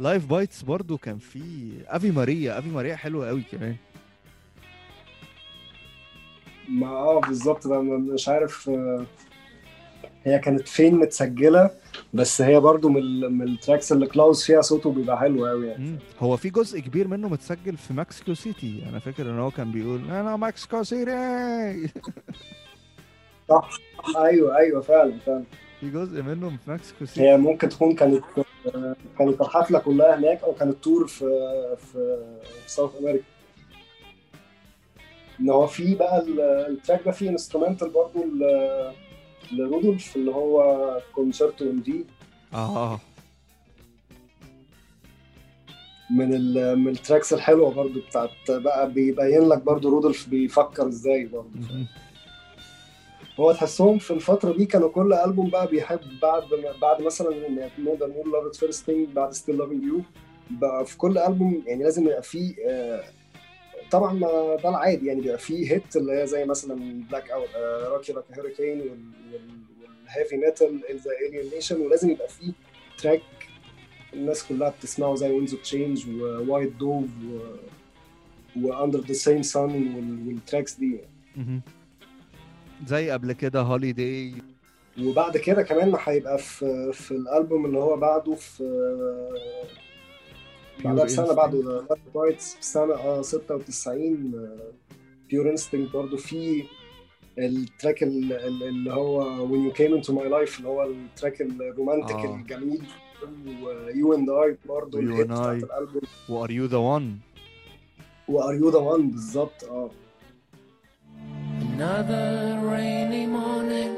Live 0.00 0.26
Bites 0.26 0.62
برضو 0.62 0.98
كان 0.98 1.18
في 1.18 1.70
Ave 1.86 2.10
Maria, 2.10 2.58
Ave 2.58 2.68
Maria 2.68 2.96
حلوة 2.96 3.28
قوي 3.28 3.42
كمان. 3.52 3.76
ما 6.68 6.86
آه 6.86 7.20
بالظبط. 7.20 7.66
أنا 7.66 7.80
مش 7.98 8.28
عارف 8.28 8.68
آه، 8.68 9.04
هي 10.24 10.38
كانت 10.38 10.68
فين 10.68 10.94
متسجلة 10.94 11.70
بس 12.14 12.42
هي 12.42 12.60
برضو 12.60 12.88
من 12.88 13.32
من 13.38 13.48
ال 13.48 13.54
tracks 13.54 13.92
اللي 13.92 14.06
كلاوز 14.06 14.44
فيها 14.44 14.60
صوته 14.60 14.92
بيبقى 14.92 15.18
حلو 15.18 15.46
قوي 15.46 15.66
يعني. 15.68 15.98
هو 16.18 16.36
في 16.36 16.50
جزء 16.50 16.80
كبير 16.80 17.08
منه 17.08 17.28
متسجل 17.28 17.76
في 17.76 17.94
ماكسيكو 17.94 18.34
سيتي. 18.34 18.84
أنا 18.88 18.98
فاكر 18.98 19.22
إن 19.30 19.38
هو 19.38 19.50
كان 19.50 19.72
بيقول 19.72 20.00
أنا 20.10 20.36
ماكسيكو 20.36 20.82
سيتي. 20.82 21.12
صح. 23.48 23.70
أيوه 24.16 24.56
أيوه 24.56 24.80
فعلا 24.80 25.18
فعلا. 25.26 25.44
في 25.80 25.90
جزء 25.90 26.22
منه 26.22 26.48
في 26.50 26.70
ماكسيكو 26.70 27.04
سيتي. 27.04 27.20
هي 27.22 27.36
ممكن 27.36 27.68
تكون 27.68 27.94
كانت 27.94 28.24
كانت 29.18 29.40
الحفلة 29.40 29.78
كلها 29.78 30.18
هناك 30.18 30.42
أو 30.44 30.52
كانت 30.52 30.84
tour 30.84 31.06
في 31.06 31.24
في 31.92 32.18
South 32.66 32.90
America 33.00 33.24
إن 35.40 35.50
هو 35.50 35.66
في 35.66 35.94
بقى 35.94 36.18
ال- 36.20 36.40
ال 36.40 36.50
track 36.50 37.00
ده 37.06 37.10
فيه 37.12 37.30
instrumental 37.30 37.90
برضو 37.90 38.24
لرودولف 39.52 40.16
اللي 40.16 40.30
هو 40.30 40.98
Concerto 41.14 41.64
in 41.70 41.82
V. 41.82 42.04
آه. 42.54 43.00
من 46.10 46.34
ال 46.34 46.78
من 46.78 46.88
ال 46.88 46.94
tracks 46.94 47.32
الحلوة 47.32 47.74
برضو 47.74 48.00
بتاعت 48.08 48.30
بقى 48.48 48.92
بيبين 48.92 49.48
لك 49.48 49.62
برضو 49.62 49.88
رودولف 49.90 50.28
بيفكر 50.28 50.88
إزاي 50.88 51.24
برضو. 51.26 51.48
هو 53.40 53.52
تحسهم 53.52 53.98
في 53.98 54.10
الفترة 54.10 54.52
دي 54.56 54.66
كانوا 54.66 54.88
كل 54.88 55.12
ألبوم 55.12 55.50
بقى 55.50 55.66
بيحب 55.66 56.00
بعد 56.22 56.42
بعد 56.82 57.02
مثلا 57.02 57.48
نقدر 57.78 58.06
نقول 58.08 58.32
Love 58.32 58.56
at 58.58 58.66
First 58.66 58.86
Sting 58.86 59.08
بعد 59.08 59.32
Still 59.32 59.58
Loving 59.58 59.84
You 59.84 60.00
بقى 60.50 60.86
في 60.86 60.96
كل 60.96 61.18
ألبوم 61.18 61.62
يعني 61.66 61.82
لازم 61.84 62.04
يبقى 62.04 62.22
فيه 62.22 62.54
آه، 62.68 63.04
طبعا 63.90 64.12
ما 64.12 64.56
ده 64.62 64.68
العادي 64.68 65.06
يعني 65.06 65.20
بيبقى 65.20 65.38
فيه 65.38 65.72
hit 65.72 65.96
اللي 65.96 66.12
هي 66.22 66.26
زي 66.26 66.44
مثلا 66.44 67.04
Blackout, 67.10 67.48
Rock 67.92 68.12
You 68.12 68.17
Like 68.17 68.24
a 68.32 68.37
Hurricane 68.37 68.80
وال 68.80 69.25
heavy 69.25 70.36
metal 70.36 70.80
زي 70.90 71.10
Alien 71.28 71.50
Nation 71.54 71.80
ولازم 71.80 72.10
يبقى 72.10 72.28
فيه 72.28 72.52
track 72.98 73.22
الناس 74.14 74.44
كلها 74.44 74.68
بتسمعه 74.70 75.14
زي 75.14 75.30
Winds 75.30 75.54
of 75.54 75.62
Change 75.62 76.08
و 76.20 76.29
White 76.29 76.72
Dove 76.72 77.04
و 78.56 78.63
Under 78.63 79.00
the 79.00 79.12
Same 79.12 79.42
Sun 79.42 79.94
وال 80.26 80.38
tracks 80.38 80.74
دي 80.74 81.00
مهم. 81.36 81.60
زي 82.86 83.10
قبل 83.10 83.32
كده 83.32 83.60
Holiday 83.60 84.34
وبعد 85.02 85.36
كده 85.36 85.62
كمان 85.62 85.96
هيبقى 86.04 86.38
في 86.38 86.92
في 86.92 87.10
الألبوم 87.10 87.66
اللي 87.66 87.78
هو 87.78 87.96
بعده 87.96 88.34
في 88.34 88.62
بعدها 90.84 91.04
بسنه 91.04 91.32
بعده 91.32 91.86
Bites 92.16 92.54
في 92.54 92.64
سنه 92.64 92.94
آه 92.94 93.22
96 93.22 94.32
Pure 95.30 95.50
Instinct 95.50 95.92
برضه 95.92 96.16
في 96.16 96.64
ال 97.38 97.49
track 97.49 98.02
ال- 98.02 98.32
ال- 98.32 98.62
اللي 98.62 98.92
هو 98.92 99.48
When 99.48 99.70
You 99.72 99.76
Came 99.76 100.02
Into 100.02 100.10
My 100.14 100.24
Life 100.24 100.56
اللي 100.58 100.68
هو 100.68 100.82
ال 100.84 100.93
track 100.93 101.40
ال 101.40 101.48
romantic 101.48 102.16
آه. 102.16 102.34
الجميل 102.36 102.82
ويو 103.62 104.14
اند 104.14 104.30
اي 104.30 104.56
برضه 104.68 104.98
You 104.98 105.02
الهيت 105.02 105.26
and 105.28 105.30
بتاعت 105.32 105.60
I. 105.60 105.64
الألبوم 105.64 106.02
وار 106.28 106.50
يو 106.50 106.64
ذا 106.64 106.76
وان 106.78 107.16
وار 108.28 108.54
يو 108.54 108.70
ذا 108.70 108.78
وان 108.78 109.10
بالظبط 109.10 109.64
آه 109.64 109.90
Another 111.80 112.58
rainy 112.72 113.24
morning. 113.38 113.92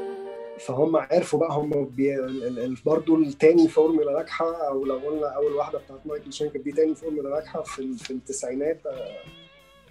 فهم 0.65 0.95
عرفوا 0.95 1.39
بقى 1.39 1.51
هم 1.51 1.85
بي... 1.85 2.15
ال- 2.19 2.59
ال- 2.59 2.77
برضه 2.85 3.15
التاني 3.15 3.67
فورمولا 3.67 4.13
ناجحة 4.13 4.67
أو 4.67 4.85
لو 4.85 4.97
قلنا 4.97 5.27
أول 5.35 5.51
واحدة 5.53 5.79
بتاعت 5.79 5.99
مايكل 6.07 6.33
شينكر 6.33 6.59
دي 6.61 6.71
تاني 6.71 6.95
فورمولا 6.95 7.29
ناجحة 7.29 7.61
في 7.61 7.79
ال- 7.79 7.97
في 7.97 8.11
التسعينات 8.11 8.85
آه، 8.85 9.17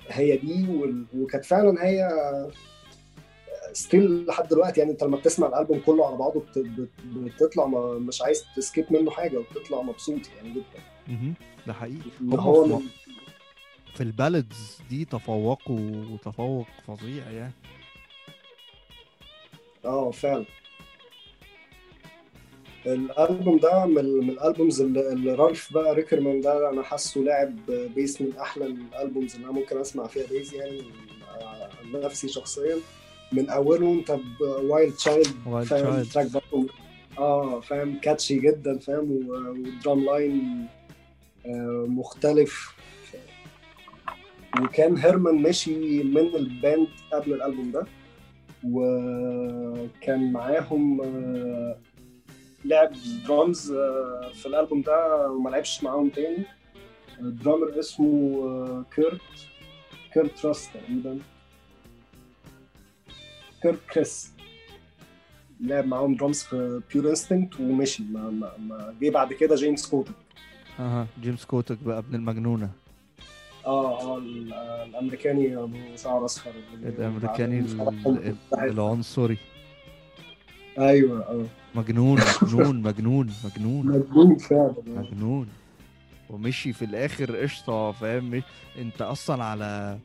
هي 0.08 0.36
دي. 0.36 0.66
وال... 0.76 1.04
وكانت 1.16 1.44
فعلا 1.44 1.84
هي 1.86 2.08
still 3.72 4.26
لحد 4.26 4.48
دلوقتي 4.48 4.80
يعني 4.80 4.92
انت 4.92 5.04
لما 5.04 5.16
بتسمع 5.16 5.46
الألبوم 5.48 5.80
كله 5.86 6.06
على 6.06 6.16
بعضه 6.16 6.40
بت... 6.40 6.58
بت... 6.58 6.88
بتطلع 7.16 7.66
ما... 7.66 7.94
مش 7.98 8.22
عايز 8.22 8.44
ت 8.56 8.62
skip 8.62 8.84
منه 8.90 9.10
حاجة 9.10 9.38
وبتطلع 9.38 9.82
مبسوط 9.82 10.20
يعني 10.36 10.50
جدا. 10.54 11.34
ده 11.66 11.72
حقيقي. 11.72 12.10
هو 12.32 12.78
في 12.78 12.84
في 13.94 14.00
ال 14.02 14.12
ballads 14.12 14.78
دي 14.90 15.04
تفوقوا 15.04 16.16
تفوق 16.24 16.66
فظيع 16.86 17.30
يعني. 17.30 17.52
آه 19.84 20.10
فعلا. 20.10 20.44
الألبوم 22.86 23.58
ده 23.58 23.86
من, 23.86 23.98
ال 24.30 24.38
albums 24.38 24.80
اللي, 24.80 25.34
رالف 25.34 25.72
بقى 25.72 25.94
ريكرمان 25.94 26.40
ده 26.40 26.70
أنا 26.70 26.82
حاسه 26.82 27.20
لاعب 27.20 27.56
bass 27.94 28.22
من 28.22 28.32
أحلى 28.40 28.66
الألبومز 28.66 29.34
اللي 29.34 29.44
أنا 29.46 29.52
ممكن 29.54 29.78
أسمع 29.78 30.06
فيها 30.06 30.26
bass 30.30 30.52
يعني 30.52 30.82
عن 31.94 32.00
نفسي 32.00 32.28
شخصيا. 32.28 32.76
من 33.32 33.50
اوله 33.50 33.92
انت 33.92 34.16
ب 34.40 34.51
Wild 34.51 34.92
Child 34.94 35.26
فاهم. 35.66 35.94
ال 36.00 36.05
track 36.05 36.26
برضه 36.30 36.66
آه 37.18 37.60
فاهم؟ 37.60 37.98
catchy 38.00 38.38
جدا 38.38 38.78
فاهم؟ 38.78 39.28
وال 39.28 39.54
drum 39.54 40.04
line 40.04 40.66
آه، 41.46 41.86
مختلف. 41.88 42.74
وكان 44.62 44.96
هيرمان 44.96 45.34
مشي 45.34 46.02
من 46.02 46.18
ال 46.18 46.32
band 46.32 46.88
قبل 47.12 47.32
الألبوم 47.32 47.70
ده 47.70 47.86
وكان 48.64 50.32
معاهم 50.32 51.00
آه، 51.00 51.76
لعب 52.64 52.92
درامز 53.26 53.72
آه، 53.72 54.30
في 54.34 54.46
الألبوم 54.46 54.82
ده 54.82 55.28
وما 55.30 55.50
لعبش 55.50 55.84
معاهم 55.84 56.08
تاني. 56.08 56.44
drummer 57.20 57.78
اسمه 57.80 58.38
آه، 58.44 58.84
كيرت 58.94 59.20
كيرت 60.14 60.46
راس 60.46 60.68
تقريبا. 60.72 61.18
كيرت 63.62 63.78
كريس 63.92 64.32
لعب 65.60 65.86
معاهم 65.86 66.14
درامز 66.14 66.42
في 66.42 66.80
Pure 66.92 67.10
Instinct 67.10 67.60
ومشي. 67.60 68.02
ما, 68.02 68.30
ما, 68.30 68.52
ما 68.58 68.94
جه 69.00 69.10
بعد 69.10 69.32
كده 69.32 69.54
جيمس 69.56 69.86
كوتك 69.88 70.12
أها 70.78 71.06
جيمس 71.22 71.44
كوتك 71.44 71.78
بقى 71.82 71.98
ابن 71.98 72.14
المجنونة. 72.14 72.70
آه 73.66 74.00
آه 74.00 74.18
ال- 74.18 74.52
آه، 74.52 74.84
الأمريكاني 74.84 75.56
أبو 75.56 75.76
شعر 75.96 76.24
أصفر. 76.24 76.50
الأمريكاني 76.82 77.64
العنصري. 78.52 79.38
أيوه 80.78 81.20
آه. 81.20 81.44
مجنون 81.74 82.20
مجنون 82.42 82.82
مجنون 82.82 83.30
مجنون. 83.44 83.86
مجنون 83.86 84.36
فعلا 84.38 84.74
مجنون. 84.86 85.48
ومشي 86.30 86.72
في 86.72 86.84
الآخر 86.84 87.36
قشطة 87.36 87.92
فاهم؟ 87.92 88.42
انت 88.78 89.02
أصلا 89.02 89.44
على 89.44 89.98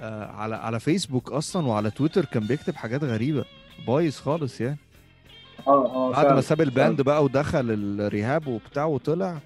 آه 0.00 0.26
على 0.26 0.56
على 0.56 0.80
فيسبوك 0.80 1.32
أصلا 1.32 1.66
وعلى 1.66 1.90
تويتر 1.90 2.24
كان 2.24 2.42
بيكتب 2.46 2.74
حاجات 2.76 3.04
غريبة. 3.04 3.44
بايظ 3.86 4.16
خالص 4.16 4.60
يعني. 4.60 4.78
آه 5.66 5.86
آه 5.86 6.12
بعد 6.12 6.32
ما. 6.32 6.40
ساب 6.40 6.60
الباند 6.60 7.00
بقى 7.02 7.24
ودخل 7.24 7.70
الريهاب 7.70 8.46
وبتاع 8.46 8.84
وطلع 8.84 9.38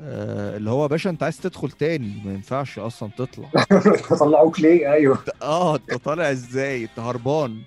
آه 0.00 0.56
اللي 0.56 0.70
هو 0.70 0.88
باشا 0.88 1.10
انت 1.10 1.22
عايز 1.22 1.38
تدخل 1.40 1.70
تاني 1.70 2.12
ما 2.24 2.32
ينفعش 2.32 2.78
أصلا 2.78 3.10
تطلع. 3.18 3.48
طلعوك 4.20 4.60
ليه؟ 4.60 4.92
أيوه. 4.92 5.18
آه 5.42 5.76
انت 5.76 5.94
طالع 5.94 6.30
إزاي؟ 6.30 6.82
انت 6.84 6.98
هربان. 6.98 7.58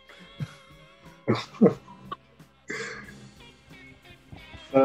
ف 4.71 4.78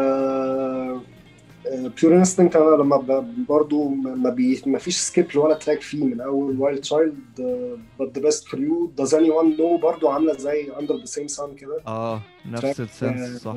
Pure 2.03 2.17
Instinct 2.17 2.57
أنا 2.57 2.83
لما 2.83 2.97
ب- 2.97 3.47
برضو 3.49 3.89
ما, 3.89 4.31
بي... 4.31 4.63
ما 4.67 4.79
فيش 4.79 4.97
skip 4.99 5.37
ولا 5.37 5.55
track 5.55 5.81
فيه 5.81 6.05
من 6.05 6.21
أول 6.21 6.61
Wild 6.61 6.81
Child 6.81 7.15
but 8.01 8.19
the 8.19 8.23
best 8.23 8.49
for 8.49 8.61
you 8.61 8.87
does 8.97 9.15
anyone 9.15 9.31
know 9.31 9.77
برضو 9.77 10.09
عاملة 10.09 10.33
زي 10.37 10.73
under 10.81 10.97
the 10.97 11.05
same 11.05 11.29
sun 11.29 11.55
كده؟ 11.55 11.81
آه 11.87 12.21
نفس 12.47 12.81
ال 12.81 12.91
sense 12.91 13.43
صح. 13.43 13.55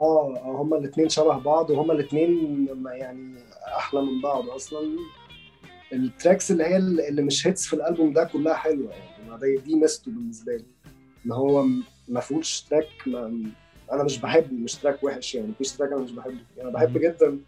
آه 0.00 0.36
آه، 0.36 0.56
هما 0.62 0.76
الاثنين 0.78 1.08
شبه 1.08 1.38
بعض 1.38 1.70
وهما 1.70 1.92
الاثنين 1.92 2.66
يعني 2.86 3.34
أحلى 3.76 4.02
من 4.02 4.20
بعض 4.20 4.48
أصلا. 4.48 4.80
ال 5.92 6.00
tracks 6.00 6.50
اللي 6.50 6.64
هي 6.64 6.76
اللي 6.76 7.22
مش 7.22 7.46
hits 7.46 7.66
في 7.66 7.72
الألبوم 7.72 8.12
ده 8.12 8.24
كلها 8.24 8.54
حلوة 8.54 8.90
يعني 8.90 9.38
دي, 9.40 9.56
دي 9.56 9.74
ميزته 9.74 10.10
بالنسبة 10.10 10.52
لي. 10.56 10.64
ان 11.26 11.32
هو 11.32 11.66
ما 12.10 12.20
فيهوش 12.20 12.60
track 12.60 12.88
ما 13.06 13.42
أنا 13.92 14.02
مش 14.02 14.18
بحبه 14.18 14.52
مش 14.54 14.74
track 14.74 15.04
وحش 15.04 15.34
يعني 15.34 15.48
مفيش 15.48 15.72
track 15.72 15.92
أنا 15.92 16.00
مش 16.00 16.10
بحبه 16.12 16.34
أنا 16.62 16.70
بحب. 16.70 16.98
جدا 16.98 17.38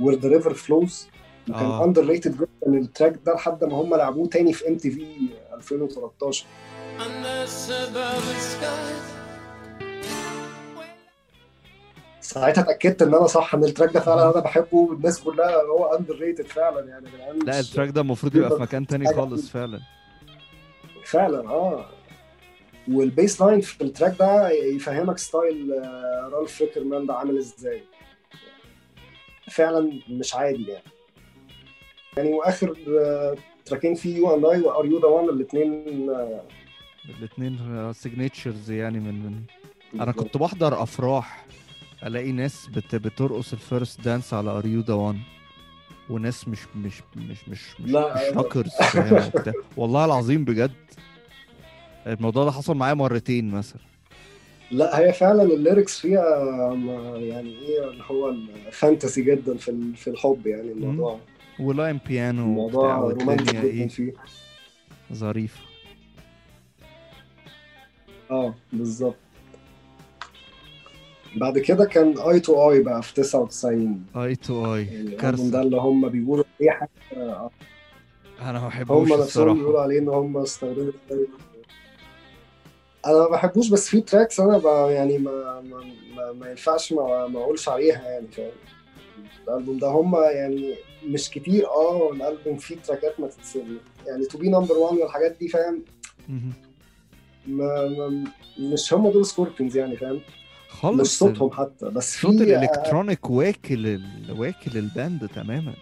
Where 0.00 0.18
the 0.18 0.28
River 0.28 0.54
Flows 0.54 1.08
وكان 1.48 1.64
آه. 1.64 1.84
underrated 1.84 2.34
جدا 2.36 2.78
ال 2.78 2.85
track 2.85 3.18
ده 3.26 3.34
لحد 3.34 3.64
ما 3.64 3.74
هم 3.74 3.94
لعبوه 3.94 4.28
تاني 4.28 4.52
في 4.52 4.68
MTV 4.68 5.28
2013 5.54 6.44
Under 6.98 7.48
suburban 7.48 8.40
skies. 8.40 9.20
ساعتها 12.20 12.62
اتأكدت 12.62 13.02
إن 13.02 13.14
أنا 13.14 13.26
صح 13.26 13.54
إن 13.54 13.64
ال 13.64 13.69
track 13.69 13.92
ده 13.94 14.00
فعلا 14.00 14.24
أنا 14.24 14.40
بحبه 14.40 14.76
والناس 14.78 15.20
كلها 15.20 15.62
هو 15.62 15.84
underrated 15.98 16.46
فعلا 16.46 16.88
يعني 16.88 17.06
لا 17.44 17.60
ال 17.60 17.65
track 17.65 17.88
ده 17.88 18.00
المفروض 18.00 18.36
يبقى 18.36 18.50
في 18.50 18.62
مكان 18.62 18.86
تاني 18.86 19.06
خالص 19.16 19.48
فعلا 19.50 19.80
فعلا 21.04 21.48
آه 21.50 21.86
وال 22.88 23.06
bass 23.06 23.42
line 23.42 23.60
في 23.60 23.80
ال 23.80 23.86
track 23.86 24.16
ده 24.18 24.50
يفهمك 24.50 25.18
style 25.18 25.72
آه، 25.72 26.30
رالف 26.32 26.60
ريكرمان 26.60 27.06
ده 27.06 27.14
عامل 27.14 27.38
إزاي. 27.38 27.82
فعلا 29.50 30.00
مش 30.08 30.34
عادي 30.34 30.66
يعني. 30.68 30.84
يعني 32.16 32.32
وآخر 32.32 32.76
آه، 33.00 33.36
trackين 33.64 33.94
فيه 33.94 34.16
You 34.16 34.34
and 34.34 34.44
I 34.44 34.60
و 34.60 34.66
Are 34.66 34.86
You 34.86 34.98
the 35.00 35.06
One 35.06 35.28
الاثنين 35.28 35.84
الاثنين 37.18 37.92
signatures 37.92 38.70
يعني 38.70 38.98
من 39.00 39.14
من 39.24 39.42
أنا 40.00 40.12
كنت 40.12 40.36
بحضر 40.36 40.82
أفراح 40.82 41.46
ألاقي 42.06 42.32
ناس 42.32 42.66
بت... 42.66 42.94
بترقص 42.94 43.52
ال 43.52 43.60
first 43.60 44.00
dance 44.00 44.34
على 44.34 44.50
Are 44.50 44.80
You 44.80 44.87
the 44.87 44.94
One 44.94 45.18
وناس 46.10 46.48
مش 46.48 46.58
مش 46.76 47.02
مش 47.16 47.48
مش 47.48 47.80
مش, 47.80 47.80
مش. 47.80 47.94
هاكرز 47.94 48.70
وبتاع. 48.96 49.52
والله 49.76 50.04
العظيم 50.04 50.44
بجد. 50.44 50.72
الموضوع 52.06 52.44
ده 52.44 52.50
حصل 52.50 52.74
معايا 52.76 52.94
مرتين 52.94 53.50
مثلا. 53.50 53.80
لا 54.70 54.98
هي 54.98 55.12
فعلا 55.12 55.42
ال 55.42 55.50
lyrics 55.50 56.00
فيها 56.00 56.24
يعني 57.16 57.58
إيه 57.58 57.88
اللي 57.90 58.04
هو 58.10 58.34
fantasy 58.70 59.22
جدا 59.22 59.56
في 59.56 59.92
في 59.96 60.10
الحب 60.10 60.46
يعني 60.46 60.72
الموضوع 60.72 61.18
و 61.60 61.68
line 61.68 62.00
بيانو 62.06 62.42
الموضوع 62.42 62.96
والدنيا 62.98 63.34
جدا 63.36 63.62
إيه. 63.62 63.88
فيه. 63.88 64.12
ظريفه 65.12 65.60
آه 68.30 68.54
بالظبط. 68.72 69.14
بعد 71.36 71.58
كده 71.58 71.84
كان 71.84 72.18
Eye 72.18 72.40
to 72.40 72.70
Eye 72.72 72.82
بقى 72.82 73.02
في 73.02 73.14
99 73.14 74.04
Eye 74.16 74.36
to 74.36 74.74
Eye 74.74 74.84
يعني 74.86 75.10
كارثة. 75.10 75.50
ده 75.50 75.62
اللي 75.62 75.76
هم 75.76 76.08
بيقولوا 76.08 76.44
اي 76.62 76.70
حاجة 76.70 76.90
آه، 77.16 77.50
أنا 78.40 78.60
ما 78.60 78.68
بحبوش 78.68 79.12
هم 79.12 79.20
نفسهم 79.20 79.54
بيقولوا 79.58 79.80
عليه 79.80 79.98
إن 79.98 80.08
هم 80.08 80.36
استخدموا 80.36 80.92
أنا 83.06 83.14
ما 83.14 83.28
بحبوش 83.28 83.68
بس 83.68 83.88
في 83.88 84.00
tracks 84.00 84.40
أنا 84.40 84.58
ب... 84.58 84.90
يعني 84.90 85.18
ما 85.18 85.60
ما, 85.60 85.84
ما, 86.16 86.32
ما 86.32 86.50
ينفعش 86.50 86.92
ما, 86.92 87.26
ما 87.26 87.40
اقولش 87.40 87.68
عليها 87.68 88.02
يعني 88.10 88.26
فاهم؟ 88.26 88.50
الالبوم 89.48 89.78
ده 89.78 89.88
هم 89.88 90.16
يعني 90.16 90.74
مش 91.06 91.30
كتير 91.30 91.66
آه 91.66 92.12
الالبوم 92.12 92.56
فيه 92.56 92.76
trackات 92.76 93.20
ما 93.20 93.28
تتسمع 93.28 93.62
يعني 94.06 94.24
To 94.24 94.38
Be 94.38 94.48
Number 94.48 94.78
1 94.78 94.98
والحاجات 94.98 95.36
دي 95.40 95.48
فاهم. 95.48 95.82
ما 97.46 97.88
ما 97.88 98.24
مش 98.58 98.94
هم 98.94 99.10
دول 99.10 99.26
سكوربيونز 99.26 99.76
يعني 99.76 99.96
فاهم؟ 99.96 100.14
مش 100.16 100.22
خالص 100.68 101.18
صوتهم 101.18 101.50
حتى 101.50 101.86
بس 101.86 102.16
في 102.16 102.20
صوت 102.22 102.40
ال 102.40 102.48
electronic 102.48 103.30
واكل 103.30 103.86
ال... 103.86 104.36
واكل 104.38 104.78
ال 104.78 104.88
band 104.88 105.28
تماما. 105.28 105.74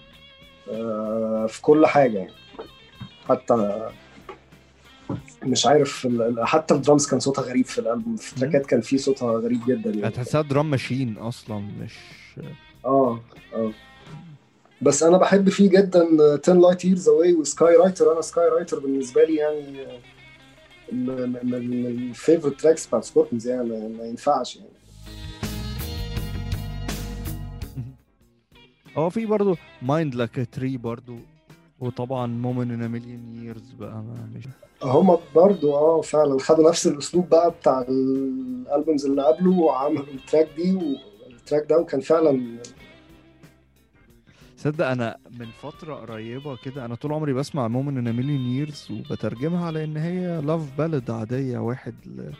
آه، 0.70 1.46
في 1.48 1.62
كل 1.62 1.86
حاجة 1.86 2.18
يعني. 2.18 2.32
حتى 3.28 3.88
مش 5.42 5.66
عارف 5.66 6.08
حتى 6.42 6.74
الدرامز 6.74 7.06
كان 7.06 7.20
صوتها 7.20 7.42
غريب 7.42 7.64
في 7.64 7.78
الألبوم. 7.78 8.16
في 8.16 8.34
trackات 8.40 8.66
كان 8.66 8.80
فيه 8.80 8.96
صوتها 8.96 9.32
غريب 9.32 9.60
جدا 9.68 9.90
يعني. 9.90 10.08
هتحسها 10.08 10.42
drum 10.42 10.70
machine 10.70 11.18
أصلا 11.18 11.58
مش 11.58 11.94
آه 12.84 13.20
آه. 13.54 13.72
بس 14.82 15.02
أنا 15.02 15.18
بحب 15.18 15.48
فيه 15.48 15.70
جدا 15.70 16.06
10 16.42 16.54
light 16.54 16.84
years 16.84 17.08
away 17.08 17.34
و 17.34 17.76
Skywriter 17.76 18.12
أنا 18.12 18.20
Skywriter 18.20 18.78
بالنسبة 18.78 19.24
لي 19.24 19.34
يعني 19.34 19.86
من 20.92 21.06
من- 21.06 21.46
من 21.46 21.86
ال 21.86 21.94
favorite 21.94 22.60
tracks 22.60 22.86
بتاعت 22.86 23.04
سكوربيونز 23.04 23.46
يعني 23.48 23.68
ما 23.68 23.88
ما 23.88 24.04
ينفعش 24.04 24.56
يعني. 24.56 24.68
هو 28.96 29.10
في 29.10 29.26
برضه 29.26 29.56
Mind 29.82 30.14
Like 30.14 30.48
a 30.52 30.57
Tree 30.57 30.76
برضه 30.76 31.18
وطبعا 31.80 32.26
Moment 32.26 32.70
in 32.70 32.90
a 32.90 32.96
Million 32.96 33.34
Years 33.44 33.72
بقى 33.72 33.94
ما 34.02 34.28
مش 34.36 34.44
هما 34.82 35.18
برضو 35.34 35.74
آه 35.74 36.00
فعلا 36.00 36.38
خدوا 36.38 36.68
نفس 36.68 36.86
الأسلوب 36.86 37.28
بقى 37.28 37.50
بتاع 37.50 37.80
ال 37.88 38.05
albums 38.05 39.06
اللي 39.06 39.22
قبله 39.22 39.50
وعملوا 39.50 40.04
ال 40.04 40.12
track 40.12 40.48
دي 40.56 40.72
وال 40.72 40.99
track 40.99 41.66
ده 41.70 41.78
وكان 41.78 42.00
فعلا 42.00 42.58
صدق 44.56 44.86
أنا 44.86 45.16
من 45.38 45.46
فترة 45.62 45.94
قريبة 45.94 46.56
كده 46.56 46.84
أنا 46.84 46.94
طول 46.94 47.12
عمري 47.12 47.32
بسمع 47.32 47.68
Moment 47.68 47.98
in 47.98 48.16
a 48.16 48.19
Million 48.19 48.40
Years 48.40 48.88
وبترجمها 48.90 49.66
على 49.66 49.84
إن 49.84 49.96
هي 49.96 50.40
love 50.40 50.78
ballad 50.78 51.10
عادية 51.10 51.58
واحد 51.58 51.94
ل... 52.06 52.30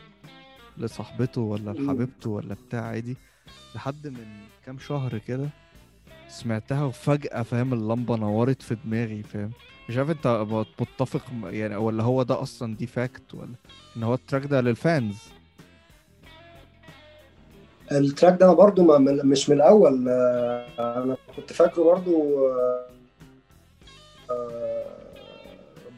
لصاحبته 0.77 1.41
ولا. 1.41 1.71
لحبيبته 1.71 2.29
ولا 2.29 2.55
بتاع 2.67 2.81
عادي 2.81 3.17
لحد 3.75 4.07
من 4.07 4.25
كام 4.65 4.79
شهر 4.79 5.17
كده 5.17 5.49
سمعتها 6.27 6.83
وفجأة 6.83 7.41
فاهم 7.43 7.73
اللمبة 7.73 8.15
نورت 8.15 8.61
في 8.61 8.75
دماغي 8.85 9.23
فاهم 9.23 9.51
مش 9.89 9.97
عارف 9.97 10.09
انت 10.09 10.45
متفق 10.79 11.21
يعني 11.43 11.75
ولا 11.75 12.03
هو 12.03 12.23
ده 12.23 12.41
أصلا 12.41 12.75
دي 12.75 12.87
fact 12.87 13.33
ولا 13.33 13.53
إن 13.97 14.03
هو 14.03 14.13
ال 14.13 14.18
track 14.18 14.45
ده 14.45 14.61
لل 14.61 14.80
fans 14.80 15.17
ال 17.91 17.99
track 17.99 18.39
ده 18.39 18.45
أنا 18.45 18.53
برضو 18.53 18.97
مش 18.99 19.49
من 19.49 19.55
الأول 19.55 20.05
آه، 20.09 21.03
أنا 21.03 21.17
كنت 21.35 21.53
فاكره 21.53 21.83
برضو 21.83 22.39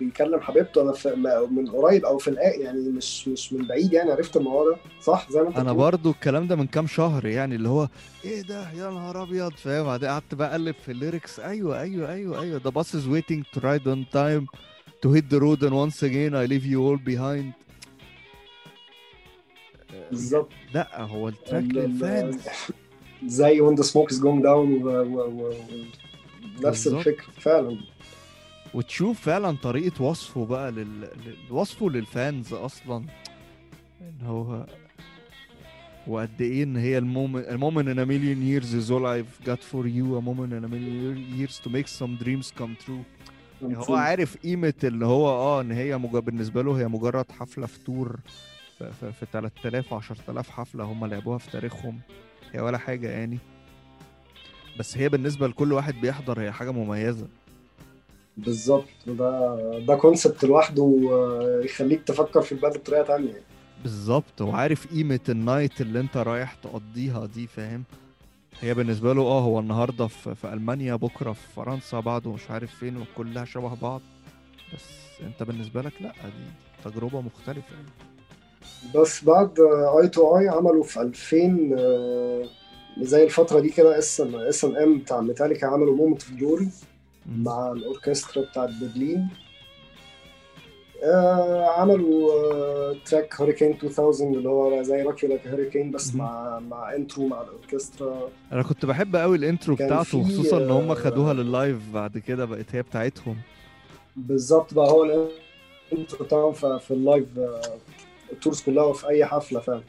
بيكلم 0.06 0.40
حبيبته 0.42 0.82
أنا 0.82 0.92
في 0.92 1.16
من 1.52 1.70
قريب 1.72 2.06
أو 2.06 2.18
في 2.18 2.28
الآ 2.28 2.56
يعني 2.56 2.80
مش 2.80 3.28
مش 3.28 3.54
من 3.54 3.68
بعيد 3.68 3.94
يعني 3.94 4.12
عرفت 4.12 4.38
الموضوع 4.38 4.72
ده. 4.72 4.78
صح؟ 5.02 5.28
زي 5.32 5.42
ما 5.42 5.48
أنت 5.48 5.58
أنا؟ 5.58 5.74
برضو 5.74 6.12
الكلام 6.12 6.48
ده 6.48 6.56
من 6.56 6.68
كام 6.68 6.88
شهر 6.88 7.26
يعني 7.26 7.56
اللي 7.56 7.70
هو 7.70 7.88
إيه 8.26 8.42
ده؟ 8.42 8.72
يا 8.72 8.90
نهار 8.90 9.24
أبيض 9.24 9.52
فاهم؟ 9.54 9.86
بعدين 9.86 10.10
قعدت 10.10 10.36
بقى 10.36 10.52
أقلب 10.52 10.76
في 10.86 10.92
ال 10.92 10.99
lyrics 10.99 11.40
أيوه 11.40 11.82
أيوه 11.82 12.12
أيوه 12.14 12.42
أيوه. 12.42 12.60
The 12.60 12.72
bus 12.72 12.88
is 12.88 13.08
waiting 13.08 13.44
to 13.56 13.60
ride 13.64 13.88
on 13.88 14.06
time 14.16 14.46
to 15.06 15.10
hit 15.16 15.26
the 15.30 15.40
road 15.40 15.64
and 15.64 15.74
once 15.86 16.04
again 16.04 16.34
I 16.36 16.46
leave 16.46 16.66
you 16.66 16.80
all 16.88 16.98
behind. 17.14 17.52
بالظبط. 20.12 20.50
لا 20.74 21.02
هو 21.02 21.28
ال 21.28 21.34
track 21.34 21.64
ال- 21.64 21.78
ال- 21.80 21.90
لل 21.92 22.09
fans 22.09 22.42
زي 23.26 23.62
when 23.62 23.76
the 23.76 23.84
smoke 23.84 24.12
is 24.14 24.18
going 24.20 24.42
down 24.44 24.84
و... 24.84 24.88
و... 24.88 25.30
و... 25.30 25.50
و... 25.50 25.54
نفس. 26.64 26.88
الفكرة 26.88 27.32
فعلا. 27.40 27.78
وتشوف 28.74 29.20
فعلا 29.22 29.58
طريقة 29.64 30.04
وصفه 30.04 30.46
بقى 30.46 30.72
لل... 30.72 31.10
وصفه 31.50 31.90
لل 31.90 32.11
fans 32.11 32.54
أصلا. 32.54 33.06
إن 34.02 34.26
هو 34.26 34.66
وقد 36.08 36.42
إيه 36.42 36.64
إن 36.64 36.78
هي 36.78 36.98
ال 36.98 37.05
moment 37.05 37.48
ال 37.48 37.55
moment 37.55 38.00
a 38.00 38.06
million 38.06 38.40
years 38.42 38.74
is 38.74 38.92
all 38.92 39.06
I've 39.06 39.46
got 39.46 39.60
for 39.72 39.86
you. 39.88 40.18
A 40.18 40.22
moment 40.22 40.54
in 40.54 40.64
a 40.64 40.68
million 40.68 41.18
years 41.40 41.60
to 41.64 41.70
make 41.70 41.88
some 41.88 42.16
dreams 42.24 42.52
come 42.62 42.76
true. 42.86 43.04
يعني 43.62 43.78
هو 43.78 43.96
عارف 43.96 44.38
قيمة 44.38 44.74
اللي 44.84 45.06
هو 45.06 45.28
آه 45.30 45.62
إن 45.62 45.72
هي 45.72 45.98
مج... 45.98 46.10
بالنسبة 46.24 46.64
له 46.64 46.80
هي 46.80 46.88
مجرد 46.88 47.32
حفلة 47.32 47.66
في 47.68 47.80
tour 47.80 48.20
في, 48.78 48.92
في, 49.00 49.12
في 49.12 49.26
3000 49.34 49.94
10000 49.94 50.50
حفلة 50.50 50.84
هم 50.84 51.06
لعبوها 51.06 51.38
في 51.38 51.52
تاريخهم. 51.52 52.00
هي 52.52 52.62
ولا 52.62 52.78
حاجة 52.78 53.10
يعني. 53.10 53.38
بس 54.80 54.98
هي 54.98 55.10
بالنسبة 55.10 55.48
لكل 55.48 55.74
واحد 55.74 55.94
بيحضر 56.02 56.42
هي 56.42 56.52
حاجة 56.52 56.72
مميزة. 56.72 57.28
بالظبط. 58.38 58.86
ده 59.08 59.80
ده 59.80 59.96
concept 59.96 60.44
لوحده 60.44 61.00
يخليك 61.66 62.04
تفكر 62.04 62.42
في 62.42 62.52
البلد 62.52 62.78
بطريقة 62.78 63.04
تانية. 63.04 63.42
بالظبط. 63.84 64.42
وعارف 64.42 64.88
قيمة 64.94 65.20
ال 65.30 65.39
night 65.39 65.82
اللي 65.82 66.00
انت 66.00 66.18
رايح 66.18 66.54
تقضيها 66.54 67.26
دي 67.26 67.48
فاهم؟ 67.48 67.84
هي 68.62 68.74
بالنسبة 68.74 69.14
له 69.14 69.22
آه 69.22 69.40
هو 69.42 69.60
النهاردة 69.60 70.08
في, 70.08 70.36
في 70.36 70.54
ألمانيا 70.54 70.96
بكرة 70.96 71.32
في 71.32 71.48
فرنسا 71.56 72.00
بعده 72.00 72.32
مش 72.32 72.50
عارف 72.52 72.76
فين 72.76 72.98
وكلها 72.98 73.46
شبه 73.46 73.76
بعض. 73.82 74.02
بس 74.74 74.84
انت 75.22 75.44
بالنسبة 75.44 75.82
لك 75.82 75.94
لا 76.02 76.12
دي 76.12 76.90
تجربة 76.92 77.22
مختلفة. 77.22 77.74
يعني. 77.76 77.88
بس 78.96 79.24
بعد 79.24 79.60
Eye 80.02 80.08
to 80.08 80.38
Eye 80.40 80.48
عملوا 80.50 80.84
في 80.84 81.02
2000 81.02 81.76
آه، 81.80 82.46
زي 83.02 83.24
الفترة 83.24 83.60
دي 83.60 83.70
كده 83.70 83.98
S&M 83.98 84.36
S&M 84.36 84.98
بتاع 85.00 85.22
ميتاليكا 85.22 85.68
عملوا 85.68 85.96
Moment 85.96 86.22
of 86.22 86.36
Glory. 86.36 86.70
مع 87.26 87.72
الأوركسترا 87.72 88.44
بتاعت 88.44 88.70
برلين. 88.82 89.28
آه، 91.04 91.66
عملوا 91.66 92.32
آه، 92.34 92.96
track 93.06 93.36
Hurricane 93.42 93.78
2000 93.84 94.24
اللي 94.24 94.50
هو 94.50 94.82
زي 94.82 95.02
Rock 95.02 95.28
You 95.28 95.36
Like 95.36 95.48
a 95.48 95.52
Hurricane 95.52 95.92
بس. 95.92 96.16
مع 96.16 96.60
مع 96.60 96.96
intro 96.96 97.28
مع 97.28 97.42
الأوركسترا. 97.42 98.30
أنا 98.52 98.64
كنت 98.64 98.86
بحب 98.86 99.16
قوي 99.16 99.38
ال 99.38 99.44
intro 99.44 99.76
بتاعته 99.76 100.24
خصوصا 100.24 100.58
إن 100.58 100.72
هم 100.72 100.90
آه، 100.92 100.94
خدوها 100.96 101.34
لل 101.34 101.49
live 101.49 101.78
بعد 101.94 102.18
كده 102.18 102.46
بقت 102.46 102.76
هي 102.76 102.82
بتاعتهم. 102.82 103.38
بالظبط 104.16 104.74
بقى 104.74 104.92
هو 104.92 105.04
ال 105.92 105.97
intro 105.97 106.26
بتاعهم 106.26 106.54
في 106.54 106.92
ال 106.92 106.99
live 106.99 107.26
آه، 107.38 107.62
ال 108.32 108.37
tours 108.37 108.62
كلها 108.62 108.84
وفي 108.84 109.08
أي 109.10 109.26
حفلة 109.26 109.60
فعلا. 109.60 109.84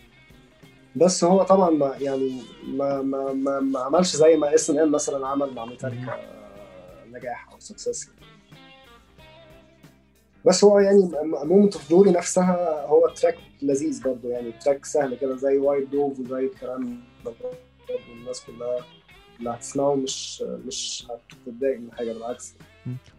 بس 0.97 1.25
هو 1.25 1.43
طبعا 1.43 1.71
ما 1.71 1.95
يعني 2.01 2.43
ما 2.69 3.03
ما 3.03 3.33
ما, 3.33 3.61
ما 3.61 3.81
عملش 3.81 4.17
زي 4.17 4.37
ما 4.37 4.55
S&M 4.55 4.93
مثلا 4.93 5.27
عمل 5.27 5.55
مع 5.55 5.65
ميتاليكا 5.65 6.42
آه، 7.15 7.19
نجاح 7.19 7.49
أو 7.53 7.61
success 7.61 8.09
بس 10.47 10.65
هو 10.65 10.79
يعني 10.79 11.11
Moment 11.25 11.75
of 11.75 11.89
Glory 11.91 12.11
نفسها 12.11 12.87
هو 12.87 13.09
track 13.09 13.37
لذيذ 13.63 14.03
برضه 14.03 14.29
يعني 14.29 14.53
track 14.65 14.85
سهل 14.85 15.15
كده 15.17 15.37
زي 15.37 15.57
White 15.59 15.89
Dove 15.89 16.21
وزي 16.21 16.39
الكلام 16.45 17.01
ده 17.25 17.33
برضه 17.43 18.03
الناس 18.21 18.41
كلها 18.45 18.85
اللي 19.39 19.51
هتسمعه 19.51 19.95
مش 19.95 20.43
مش 20.43 21.07
هتتضايق 21.47 21.81
من 21.81 21.93
حاجة 21.93 22.13
بالعكس. 22.13 22.55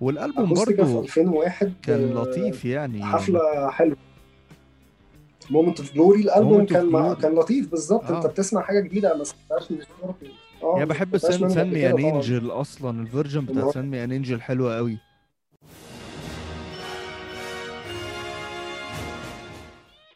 والألبوم 0.01 0.45
أكوستيكا 0.45 0.83
في 0.85 0.93
برضو 0.93 1.05
2001 1.05 1.73
كان 1.83 2.17
آه، 2.17 2.21
لطيف 2.21 2.65
يعني. 2.65 3.03
حفلة 3.05 3.69
حلوة. 3.69 3.97
مومنت 5.49 5.79
اوف 5.79 5.93
جلوري 5.93 6.21
الالبوم 6.21 6.65
كان 6.65 6.85
مع... 6.85 7.13
كان 7.13 7.35
لطيف 7.35 7.67
بالظبط. 7.71 8.03
آه. 8.03 8.17
أنت 8.17 8.27
بتسمع 8.27 8.61
حاجة 8.61 8.79
جديدة 8.79 9.17
ما 9.17 9.23
سمعتهاش 9.23 9.71
من 9.71 9.77
يعني 10.64 10.86
بحب 10.86 11.11
ما 11.14 11.18
سمعتهاش 11.18 11.39
سن 11.39 11.49
سن 11.49 11.59
ان. 11.76 11.99
انجل 12.05 12.51
أصلا 12.51 13.01
الفيرجن 13.01 13.45
بتاع 13.45 13.72
سن 13.72 13.86
مي 13.86 14.03
ان 14.03 14.11
انجل 14.11 14.41
حلوة 14.41 14.76
قوي. 14.78 14.97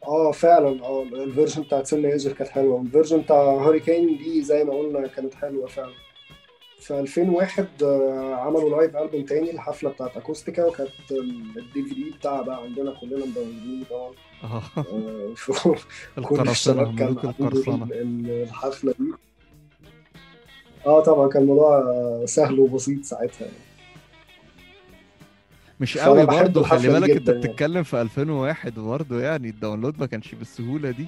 آه 0.07 0.31
فعلا. 0.31 0.83
آه 0.85 1.03
الفيرجن 1.03 1.61
بتاعت 1.61 1.87
سن 1.87 2.05
ايجر 2.05 2.31
كانت 2.33 2.49
حلوة. 2.49 2.75
والفيرجن 2.75 3.21
بتاع 3.21 3.37
هوريكين 3.43 4.17
دي 4.17 4.41
زي 4.43 4.63
ما 4.63 4.73
قلنا 4.73 5.07
كانت 5.07 5.33
حلوة 5.33 5.67
فعلا. 5.67 5.93
في 6.79 6.99
2001 6.99 7.67
آه، 7.83 8.35
عملوا 8.35 8.69
live 8.77 8.95
album 8.97 9.25
تاني 9.25 9.51
الحفلة 9.51 9.89
بتاعت 9.89 10.17
Acoustica 10.17 10.65
وكانت 10.65 10.89
ال 11.57 11.83
DVD 11.83 12.13
بتاعها 12.19 12.41
بقى 12.41 12.61
عندنا 12.63 12.93
كلنا 13.01 13.25
مدونلدين 13.25 13.83
طبعا 13.89 14.11
آه. 14.43 14.61
آه، 14.77 15.33
القرصنه 16.17 16.91
ملوك 16.91 17.23
القرصنه 17.25 17.83
ال- 17.85 17.93
ال- 17.93 18.43
الحفلة 18.43 18.93
دي. 18.99 19.11
آه 20.87 21.01
طبعا 21.03 21.29
كان 21.29 21.41
الموضوع 21.41 21.77
آه، 21.77 22.23
سهل 22.25 22.59
وبسيط 22.59 23.03
ساعتها 23.03 23.41
يعني. 23.45 23.57
مش 25.79 25.97
قوي 25.97 26.25
برضه 26.25 26.63
خلي 26.63 26.87
بالك 26.87 27.09
انت 27.09 27.27
يعني. 27.27 27.39
بتتكلم 27.39 27.83
في 27.83 28.01
2001 28.01 28.79
برضه 28.79 29.21
يعني 29.21 29.49
ال 29.49 29.55
download 29.55 29.99
ما 29.99 30.05
كانش 30.05 30.35
بالسهولة 30.35 30.91
دي 30.91 31.07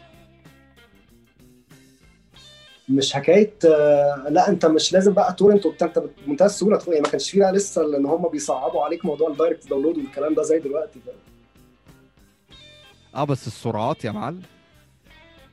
مش 2.90 3.14
حكاية 3.14 3.54
آه، 3.66 4.26
لا 4.30 4.50
انت 4.50 4.66
مش 4.66 4.94
لازم 4.94 5.14
بقى 5.14 5.34
torrent 5.34 5.66
وبتاع 5.66 5.88
انت 5.88 6.04
بمنتهى 6.26 6.46
السهولة 6.46 6.78
تقول 6.78 6.94
يعني 6.94 7.04
ما 7.06 7.12
كانش 7.12 7.32
فيه 7.32 7.52
لسه 7.52 7.98
ان 7.98 8.06
هم 8.06 8.28
بيصعبوا 8.28 8.84
عليك 8.84 9.06
موضوع 9.06 9.30
ال 9.30 9.35
direct 9.35 9.70
download 9.70 9.98
والكلام 9.98 10.34
ده 10.34 10.44
زي 10.44 10.60
دلوقتي 10.60 11.00
فاهم؟ 11.06 11.16
آه 13.16 13.24
بس 13.24 13.48
السرعات 13.48 14.06
يا 14.06 14.12
معلم 14.12 14.42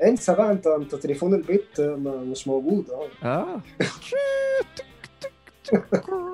انسى 0.04 0.34
بقى 0.34 0.52
انت 0.52 0.66
انت 0.66 0.94
تليفون 0.94 1.34
البيت 1.34 1.80
ما- 1.80 2.16
مش 2.16 2.48
موجود 2.48 2.90
آه. 2.90 3.08
آه. 3.26 3.60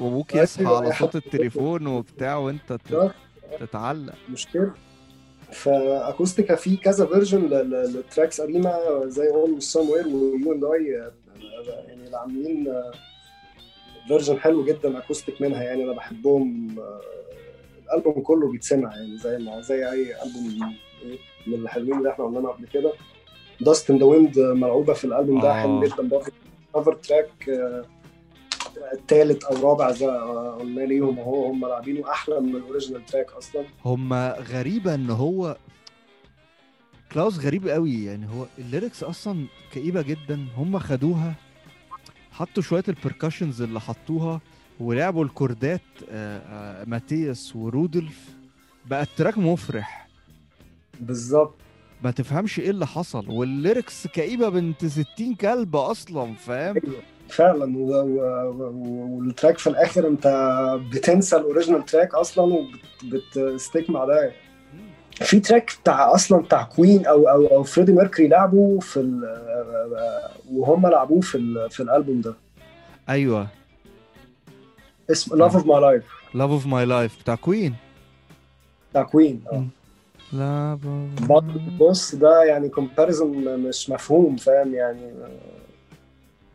وأبوك 0.00 0.34
يصحى 0.34 0.64
على 0.66 0.92
صوت. 0.92 1.16
التليفون 1.16 1.86
وبتاع 1.86 2.36
وأنت 2.36 2.78
آه. 2.92 3.14
تتعلق. 3.60 4.14
مشكلة 4.30 4.72
ف 5.52 5.62
Acoustica 5.62 6.54
في 6.54 6.76
كذا 6.76 7.06
version 7.06 7.40
لل 7.46 7.70
tracks 7.70 8.40
قديمة 8.40 9.06
زي 9.06 9.28
Always 9.28 9.62
Somewhere 9.62 9.90
و 9.90 10.08
You 10.08 10.52
and 10.52 10.64
I 10.64 10.84
يعني 10.86 12.04
اللي 12.04 12.16
عاملين 12.16 12.74
version 14.08 14.38
حلو 14.38 14.64
جدا 14.64 14.98
acoustic 14.98 15.42
منها 15.42 15.62
يعني 15.62 15.84
أنا 15.84 15.92
بحبهم 15.92 16.78
آه، 16.78 17.00
الألبوم 17.84 18.22
كله 18.22 18.50
بيتسمع 18.52 18.96
يعني 18.96 19.18
زي 19.18 19.38
ما 19.38 19.60
زي 19.60 19.90
أي 19.90 20.22
ألبوم. 20.22 20.74
من 21.46 21.54
الحلوين 21.54 21.98
اللي 21.98 22.10
إحنا 22.10 22.24
عملناها 22.24 22.52
قبل 22.52 22.66
كده. 22.66 22.92
Dust 23.60 23.90
in 23.90 23.98
the 23.98 24.04
Wind 24.04 24.38
ملعوبة 24.38 24.92
في 24.92 25.04
الألبوم 25.04 25.40
ده 25.40 25.50
آه. 25.50 25.62
حلو 25.62 25.84
جدا 25.84 26.08
برضه. 26.08 26.32
cover 26.74 26.94
track 26.94 27.50
الثالث 28.92 29.44
أو 29.44 29.70
رابع 29.70 29.90
زي 29.90 30.06
قلنا 30.06 30.80
ليهم 30.80 31.18
وهو 31.18 31.46
هم 31.46 31.66
لاعبينه 31.66 32.10
أحلى 32.10 32.40
من 32.40 32.56
ال 32.56 32.62
original 32.62 33.06
track 33.06 33.32
أصلا. 33.32 33.64
هما 33.84 34.36
غريبة 34.38 34.94
إن 34.94 35.10
هو 35.10 35.56
كلاوس 37.12 37.38
غريب 37.38 37.68
قوي. 37.68 38.04
يعني 38.04 38.26
هو 38.26 38.46
ال 38.58 38.64
lyrics 38.64 39.02
أصلا 39.02 39.46
كئيبة 39.72 40.02
جدا. 40.02 40.46
هما 40.56 40.78
خدوها 40.78 41.34
حطوا 42.32 42.62
شوية 42.62 42.84
ال 42.88 42.94
percussions 42.94 43.62
اللي 43.62 43.80
حطوها 43.80 44.40
ولعبوا 44.80 45.24
ال 45.24 45.32
chordات 45.32 45.80
آه، 46.10 46.38
آه، 46.38 46.84
ماتياس 46.84 47.56
ورودولف. 47.56 48.36
بقى 48.86 49.02
ال 49.02 49.08
track 49.08 49.38
مفرح. 49.38 50.05
بالظبط. 51.00 51.54
ما 52.02 52.10
تفهمش 52.10 52.58
إيه 52.58 52.70
اللي 52.70 52.86
حصل 52.86 53.30
وال 53.30 53.49
lyrics 53.49 54.06
كئيبة 54.06 54.48
بنت 54.48 54.84
60 54.84 55.34
كلب 55.40 55.76
أصلا 55.76 56.34
فاهم؟ 56.34 56.76
فعلا. 57.28 57.78
و... 57.78 57.90
و... 57.90 59.16
وال 59.16 59.28
track 59.28 59.58
في 59.58 59.66
الآخر 59.66 60.08
أنت 60.08 60.26
بتنسى 60.92 61.36
ال 61.36 61.41
original 61.41 61.84
track 61.84 62.14
أصلا 62.14 62.66
وبت 63.04 63.36
stick 63.36 63.90
مع 63.90 64.04
ده 64.04 64.32
في 65.12 65.40
track 65.40 65.70
بتاع 65.82 66.14
أصلا 66.14 66.42
بتاع 66.42 66.62
كوين 66.62 67.06
أو 67.06 67.28
أو 67.28 67.46
أو 67.46 67.62
فريدي 67.62 67.92
ميركوري 67.92 68.28
لعبه 68.28 68.78
في. 68.78 69.00
وهم 70.52 70.86
لعبوه 70.86 71.20
في. 71.20 71.68
في 71.70 71.82
الألبوم 71.82 72.20
ده. 72.20 72.34
أيوه. 73.08 73.46
اسمه 75.10 75.36
Love 75.36 75.56
of 75.56 75.66
My 75.66 75.80
Life 75.80 76.04
Love 76.34 76.50
of 76.50 76.66
My 76.66 76.84
Life 76.84 77.22
بتاع 77.22 77.34
كوين. 77.34 77.74
بتاع 78.90 79.02
كوين 79.02 79.42
Love 80.32 80.78
بص 81.80 82.14
ده 82.14 82.44
يعني 82.44 82.68
comparison 82.68 83.58
مش 83.58 83.90
مفهوم 83.90 84.36
فاهم؟ 84.36 84.74
يعني 84.74 85.12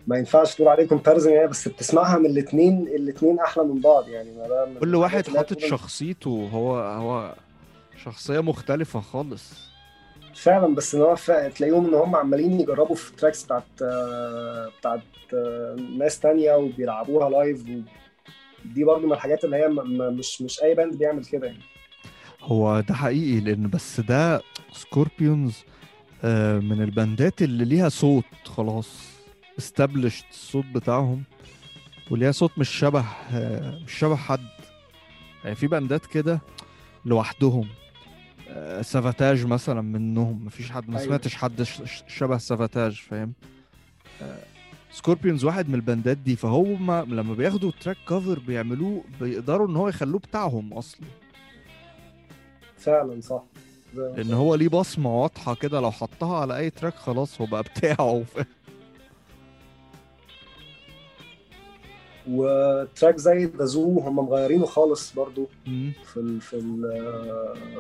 ما 0.08 0.18
ينفعش 0.18 0.56
تقول 0.56 0.68
عليه 0.68 0.88
comparison 0.88 1.34
يعني 1.34 1.48
بس 1.48 1.68
بتسمعها 1.68 2.18
من 2.18 2.26
الاثنين 2.26 2.88
الاثنين 2.88 3.40
أحلى 3.40 3.64
من 3.64 3.82
بعض 3.82 4.08
يعني 4.08 4.30
ما 4.38 4.80
كل 4.80 4.96
واحد 4.96 5.28
حاطط 5.28 5.60
شخصيته 5.60 6.50
هو 6.54 6.78
هو 6.78 7.34
شخصية 8.04 8.40
مختلفة 8.40 9.00
خالص. 9.00 9.72
فعلا 10.36 10.76
بس 10.76 10.96
إن 10.96 11.02
هو 11.02 11.16
تلاقيهم 11.56 11.88
إن 11.88 11.94
هم 11.94 12.16
عمالين 12.16 12.60
يجربوا 12.60 12.96
في 12.96 13.16
tracks 13.16 13.44
بتاعت 13.44 13.64
بتاعت 14.80 15.02
ناس 15.98 16.20
تانية 16.20 16.56
وبيلعبوها 16.56 17.30
live. 17.30 17.64
دي 18.66 18.84
برضو 18.84 19.08
من 19.08 19.14
الحاجات 19.14 19.44
اللي 19.44 19.56
هي 19.56 19.68
مش 20.10 20.42
مش 20.42 20.64
أي 20.64 20.76
band 20.76 20.96
بيعمل 20.96 21.26
كده 21.26 21.48
يعني. 21.48 21.71
هو 22.44 22.80
ده 22.80 22.94
حقيقي 22.94 23.40
لأن 23.40 23.70
بس 23.70 24.00
ده 24.00 24.42
سكوربيونز 24.72 25.64
آه، 26.24 26.60
من 26.60 26.82
ال 26.82 26.92
bandات 26.92 27.42
اللي 27.42 27.66
ليها 27.66 27.90
صوت 27.90 28.24
خلاص 28.46 28.88
established 29.60 30.26
الصوت 30.32 30.66
بتاعهم 30.66 31.24
وليها 32.12 32.32
صوت 32.32 32.52
مش 32.58 32.70
شبه 32.70 33.06
آه، 33.34 33.80
مش 33.86 33.94
شبه 33.94 34.16
حد. 34.16 34.46
يعني 35.44 35.56
في 35.56 35.68
bandات 35.68 36.06
كده 36.06 36.40
لوحدهم 37.06 37.68
آه، 38.50 38.82
سافاتاج 38.82 39.46
مثلا 39.46 39.82
منهم 39.82 40.46
مفيش 40.46 40.72
حد 40.72 40.90
ما 40.90 40.96
أيوة. 40.98 41.08
سمعتش 41.08 41.36
حد 41.36 41.64
شبه 42.08 42.38
سافاتاج 42.38 42.92
فاهم؟ 43.10 43.34
سكوربيونز 44.92 45.44
واحد 45.46 45.70
من 45.70 45.76
ال 45.76 45.83
bandات 45.83 46.18
دي 46.18 46.36
فهم 46.36 46.92
لما 46.92 47.34
بياخدوا 47.34 47.72
track 47.82 47.98
cover 48.10 48.40
بيعملوه 48.40 49.04
بيقدروا 49.22 49.68
إن 49.68 49.76
هو 49.76 49.88
يخلوه 49.90 50.20
بتاعهم 50.20 50.74
أصلا. 50.74 51.02
فعلا 52.82 53.22
صح. 53.22 53.44
لأن 53.94 54.34
هو 54.34 54.56
ليه 54.56 54.68
بصمة 54.70 55.22
واضحة 55.22 55.56
كده 55.56 55.80
لو 55.80 55.92
حطها 55.92 56.38
على 56.38 56.58
أي 56.58 56.70
track 56.70 56.96
خلاص 56.96 57.42
هو 57.42 57.48
بقى 57.48 57.64
بتاعه. 57.64 58.24
و 62.28 62.43
track 62.43 63.18
زي 63.18 63.46
دازو 63.46 64.00
هم 64.00 64.16
مغيرينه 64.16 64.66
خالص 64.66 65.14
برضو 65.14 65.50
مم. 65.68 65.92
في 66.06 66.18
ال 66.18 66.42
في 66.42 66.54
ال 66.56 66.82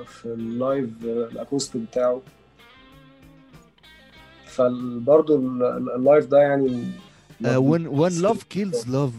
في 0.05 0.25
ال 0.25 0.38
live 0.38 0.89
ال 1.03 1.12
acoustic 1.12 1.81
بتاعه. 1.81 2.21
فبرضه 4.45 5.35
ال 5.95 6.01
live 6.01 6.25
ده 6.25 6.37
يعني 6.37 6.91
when 7.43 7.87
when 7.99 8.13
love 8.27 8.39
kills 8.57 8.85
love. 8.87 9.13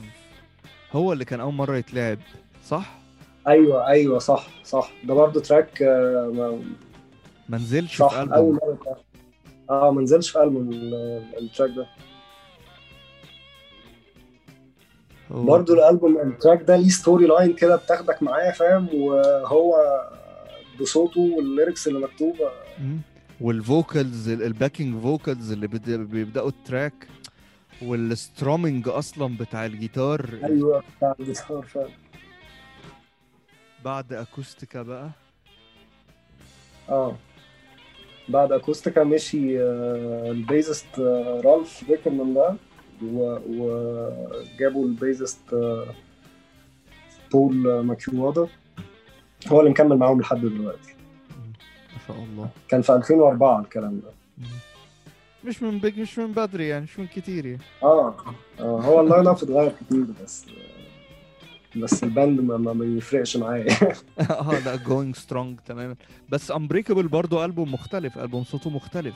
هو 0.92 1.12
اللي 1.12 1.24
كان 1.24 1.40
أول 1.40 1.54
مرة 1.54 1.76
يتلعب 1.76 2.18
صح؟ 2.66 2.94
أيوه 3.48 3.88
أيوه 3.88 4.18
صح 4.18 4.46
صح. 4.64 4.90
ده 5.04 5.14
برضه 5.14 5.40
تراك 5.40 5.82
آه، 5.82 6.32
ما- 7.48 7.58
نزلش 7.58 7.96
صح. 7.98 8.08
في 8.10 8.16
أول 8.20 8.32
البوم 8.32 8.54
مرة 8.68 8.78
track. 8.84 8.96
آه 9.70 9.90
ما 9.90 10.02
نزلش 10.02 10.30
في 10.30 10.42
ألبوم 10.42 10.70
ال- 10.72 11.22
ال 11.38 11.43
track 11.43 11.70
ده. 11.76 11.86
برضه 15.30 15.74
الألبوم 15.74 16.16
ال 16.20 16.27
track 16.27 16.62
ده 16.62 16.76
ليه 16.76 16.88
story 16.88 17.26
line 17.26 17.52
كده 17.52 17.76
بتاخدك 17.76 18.22
معاه 18.22 18.50
فاهم؟ 18.50 18.88
وهو 18.94 19.74
بصوته 20.80 21.20
وال 21.20 21.37
lyrics 21.37 21.88
اللي 21.88 21.98
مكتوبة. 21.98 22.50
وال 23.40 23.62
vocals 23.62 24.28
ال 24.28 24.37
backing 24.38 25.02
vocals 25.02 25.52
اللي 25.52 25.66
بد- 25.66 25.90
بيبدأوا 25.90 26.48
ال 26.48 26.58
track 26.58 27.08
وال 27.82 28.02
strumming 28.02 28.88
أصلا 28.88 29.36
بتاع 29.36 29.66
الجيتار. 29.66 30.30
أيوه 30.44 30.82
بتاع 30.98 31.14
الجيتار 31.20 31.62
فعلا. 31.62 31.88
بعد 33.84 34.12
Acoustica 34.12 34.82
بقى؟ 34.82 35.10
آه. 36.88 37.16
بعد 38.28 38.52
Acoustica 38.52 39.04
مشي 39.04 39.62
آه، 39.62 40.30
ال 40.30 40.39
bassist 40.39 40.98
آه، 40.98 41.40
رالف 41.44 41.84
ريكرمان 41.88 42.34
ده 42.34 42.56
و- 43.04 43.38
وجابوا 43.48 44.84
ال 44.86 44.94
bassist 44.95 45.52
آه، 45.52 45.86
بول 47.32 47.70
آه، 47.70 47.82
ماكيوادا. 47.82 48.46
هو 49.48 49.60
اللي 49.60 49.70
مكمل 49.70 49.96
معاهم 49.96 50.20
لحد 50.20 50.40
دلوقتي. 50.40 50.94
ما 51.92 51.98
شاء 52.08 52.16
الله. 52.16 52.48
كان 52.68 52.82
في 52.82 52.92
2004 52.94 53.60
الكلام 53.60 54.00
ده. 54.00 54.10
مش 55.44 55.62
من 55.62 55.78
بيج 55.78 56.00
مش 56.00 56.18
من 56.18 56.32
بدري 56.32 56.68
يعني 56.68 56.84
مش 56.84 56.98
من 56.98 57.06
كتير 57.06 57.46
يعني. 57.46 57.62
آه 57.82 58.14
آه 58.60 58.80
هو 58.80 59.00
ال 59.00 59.26
lineup 59.26 59.36
اتغير 59.36 59.72
كتير 59.80 60.04
بس 60.24 60.44
بس 61.76 62.04
ال 62.04 62.11
band 62.11 62.40
ما, 62.40 62.56
ما 62.56 62.72
بيفرقش 62.72 63.36
معايا. 63.36 63.66
آه 64.30 64.58
لا 64.64 64.76
going 64.76 65.16
strong 65.16 65.58
تماما. 65.66 65.96
بس 66.28 66.50
Unbreakable 66.50 67.08
برضو 67.08 67.44
ألبوم 67.44 67.72
مختلف 67.72 68.18
ألبوم 68.18 68.44
صوته 68.44 68.70
مختلف. 68.70 69.14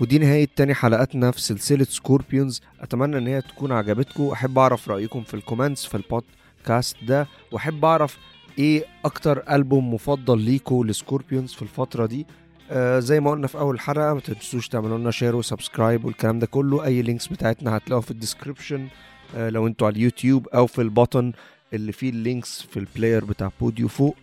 ودي 0.00 0.18
نهاية 0.18 0.48
تاني 0.56 0.74
حلقاتنا 0.74 1.30
في 1.30 1.40
سلسلة 1.40 1.84
سكوربيونز 1.84 2.60
أتمنى 2.80 3.18
إن 3.18 3.26
هي 3.26 3.40
تكون 3.40 3.72
عجبتكم. 3.72 4.28
أحب 4.28 4.58
أعرف 4.58 4.88
رأيكم 4.88 5.22
في 5.22 5.34
ال 5.34 5.40
comments 5.40 5.86
في 5.86 5.94
البودكاست 5.94 6.96
ده. 7.04 7.26
وأحب 7.52 7.84
أعرف 7.84 8.18
إيه 8.58 8.84
أكتر 9.04 9.42
ألبوم 9.50 9.94
مفضل 9.94 10.40
ليكوا 10.40 10.84
لسكوربيونز 10.84 11.52
في 11.52 11.62
الفترة 11.62 12.06
دي. 12.06 12.26
آه 12.70 12.98
زي 12.98 13.20
ما 13.20 13.30
قلنا 13.30 13.46
في 13.46 13.58
أول 13.58 13.80
حلقة 13.80 14.14
ما 14.14 14.20
تنسوش 14.20 14.68
تعملوا 14.68 14.98
لنا 14.98 15.10
share 15.10 15.36
و 15.36 15.43
subscribe 15.43 16.04
والكلام 16.04 16.38
ده 16.38 16.46
كله. 16.46 16.84
أي 16.84 17.02
links 17.02 17.26
بتاعتنا 17.26 17.76
هتلاقوها 17.76 18.00
في 18.04 18.10
ال 18.10 18.16
description 18.16 18.80
آه 18.82 18.88
لو 19.34 19.66
أنتوا 19.66 19.86
على 19.86 19.96
اليوتيوب 19.96 20.48
أو 20.48 20.66
في 20.66 20.82
ال 20.82 20.89
button 20.89 21.32
اللي 21.72 21.92
فيه 21.92 22.10
ال 22.10 22.19
links 22.19 22.62
في 22.62 22.76
ال 22.76 22.83
player 22.83 23.24
بتاع 23.24 23.50
Podeo 23.60 23.88
فوق. 23.88 24.16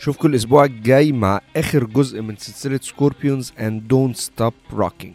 اشوفكم 0.00 0.28
الأسبوع 0.28 0.64
الجاي 0.64 1.12
مع 1.12 1.40
آخر 1.56 1.84
جزء 1.84 2.20
من 2.22 2.36
سلسلة 2.36 2.80
سكوربيونز 2.82 3.52
and 3.60 3.88
don't 3.88 4.16
stop 4.16 4.54
rocking 4.72 5.14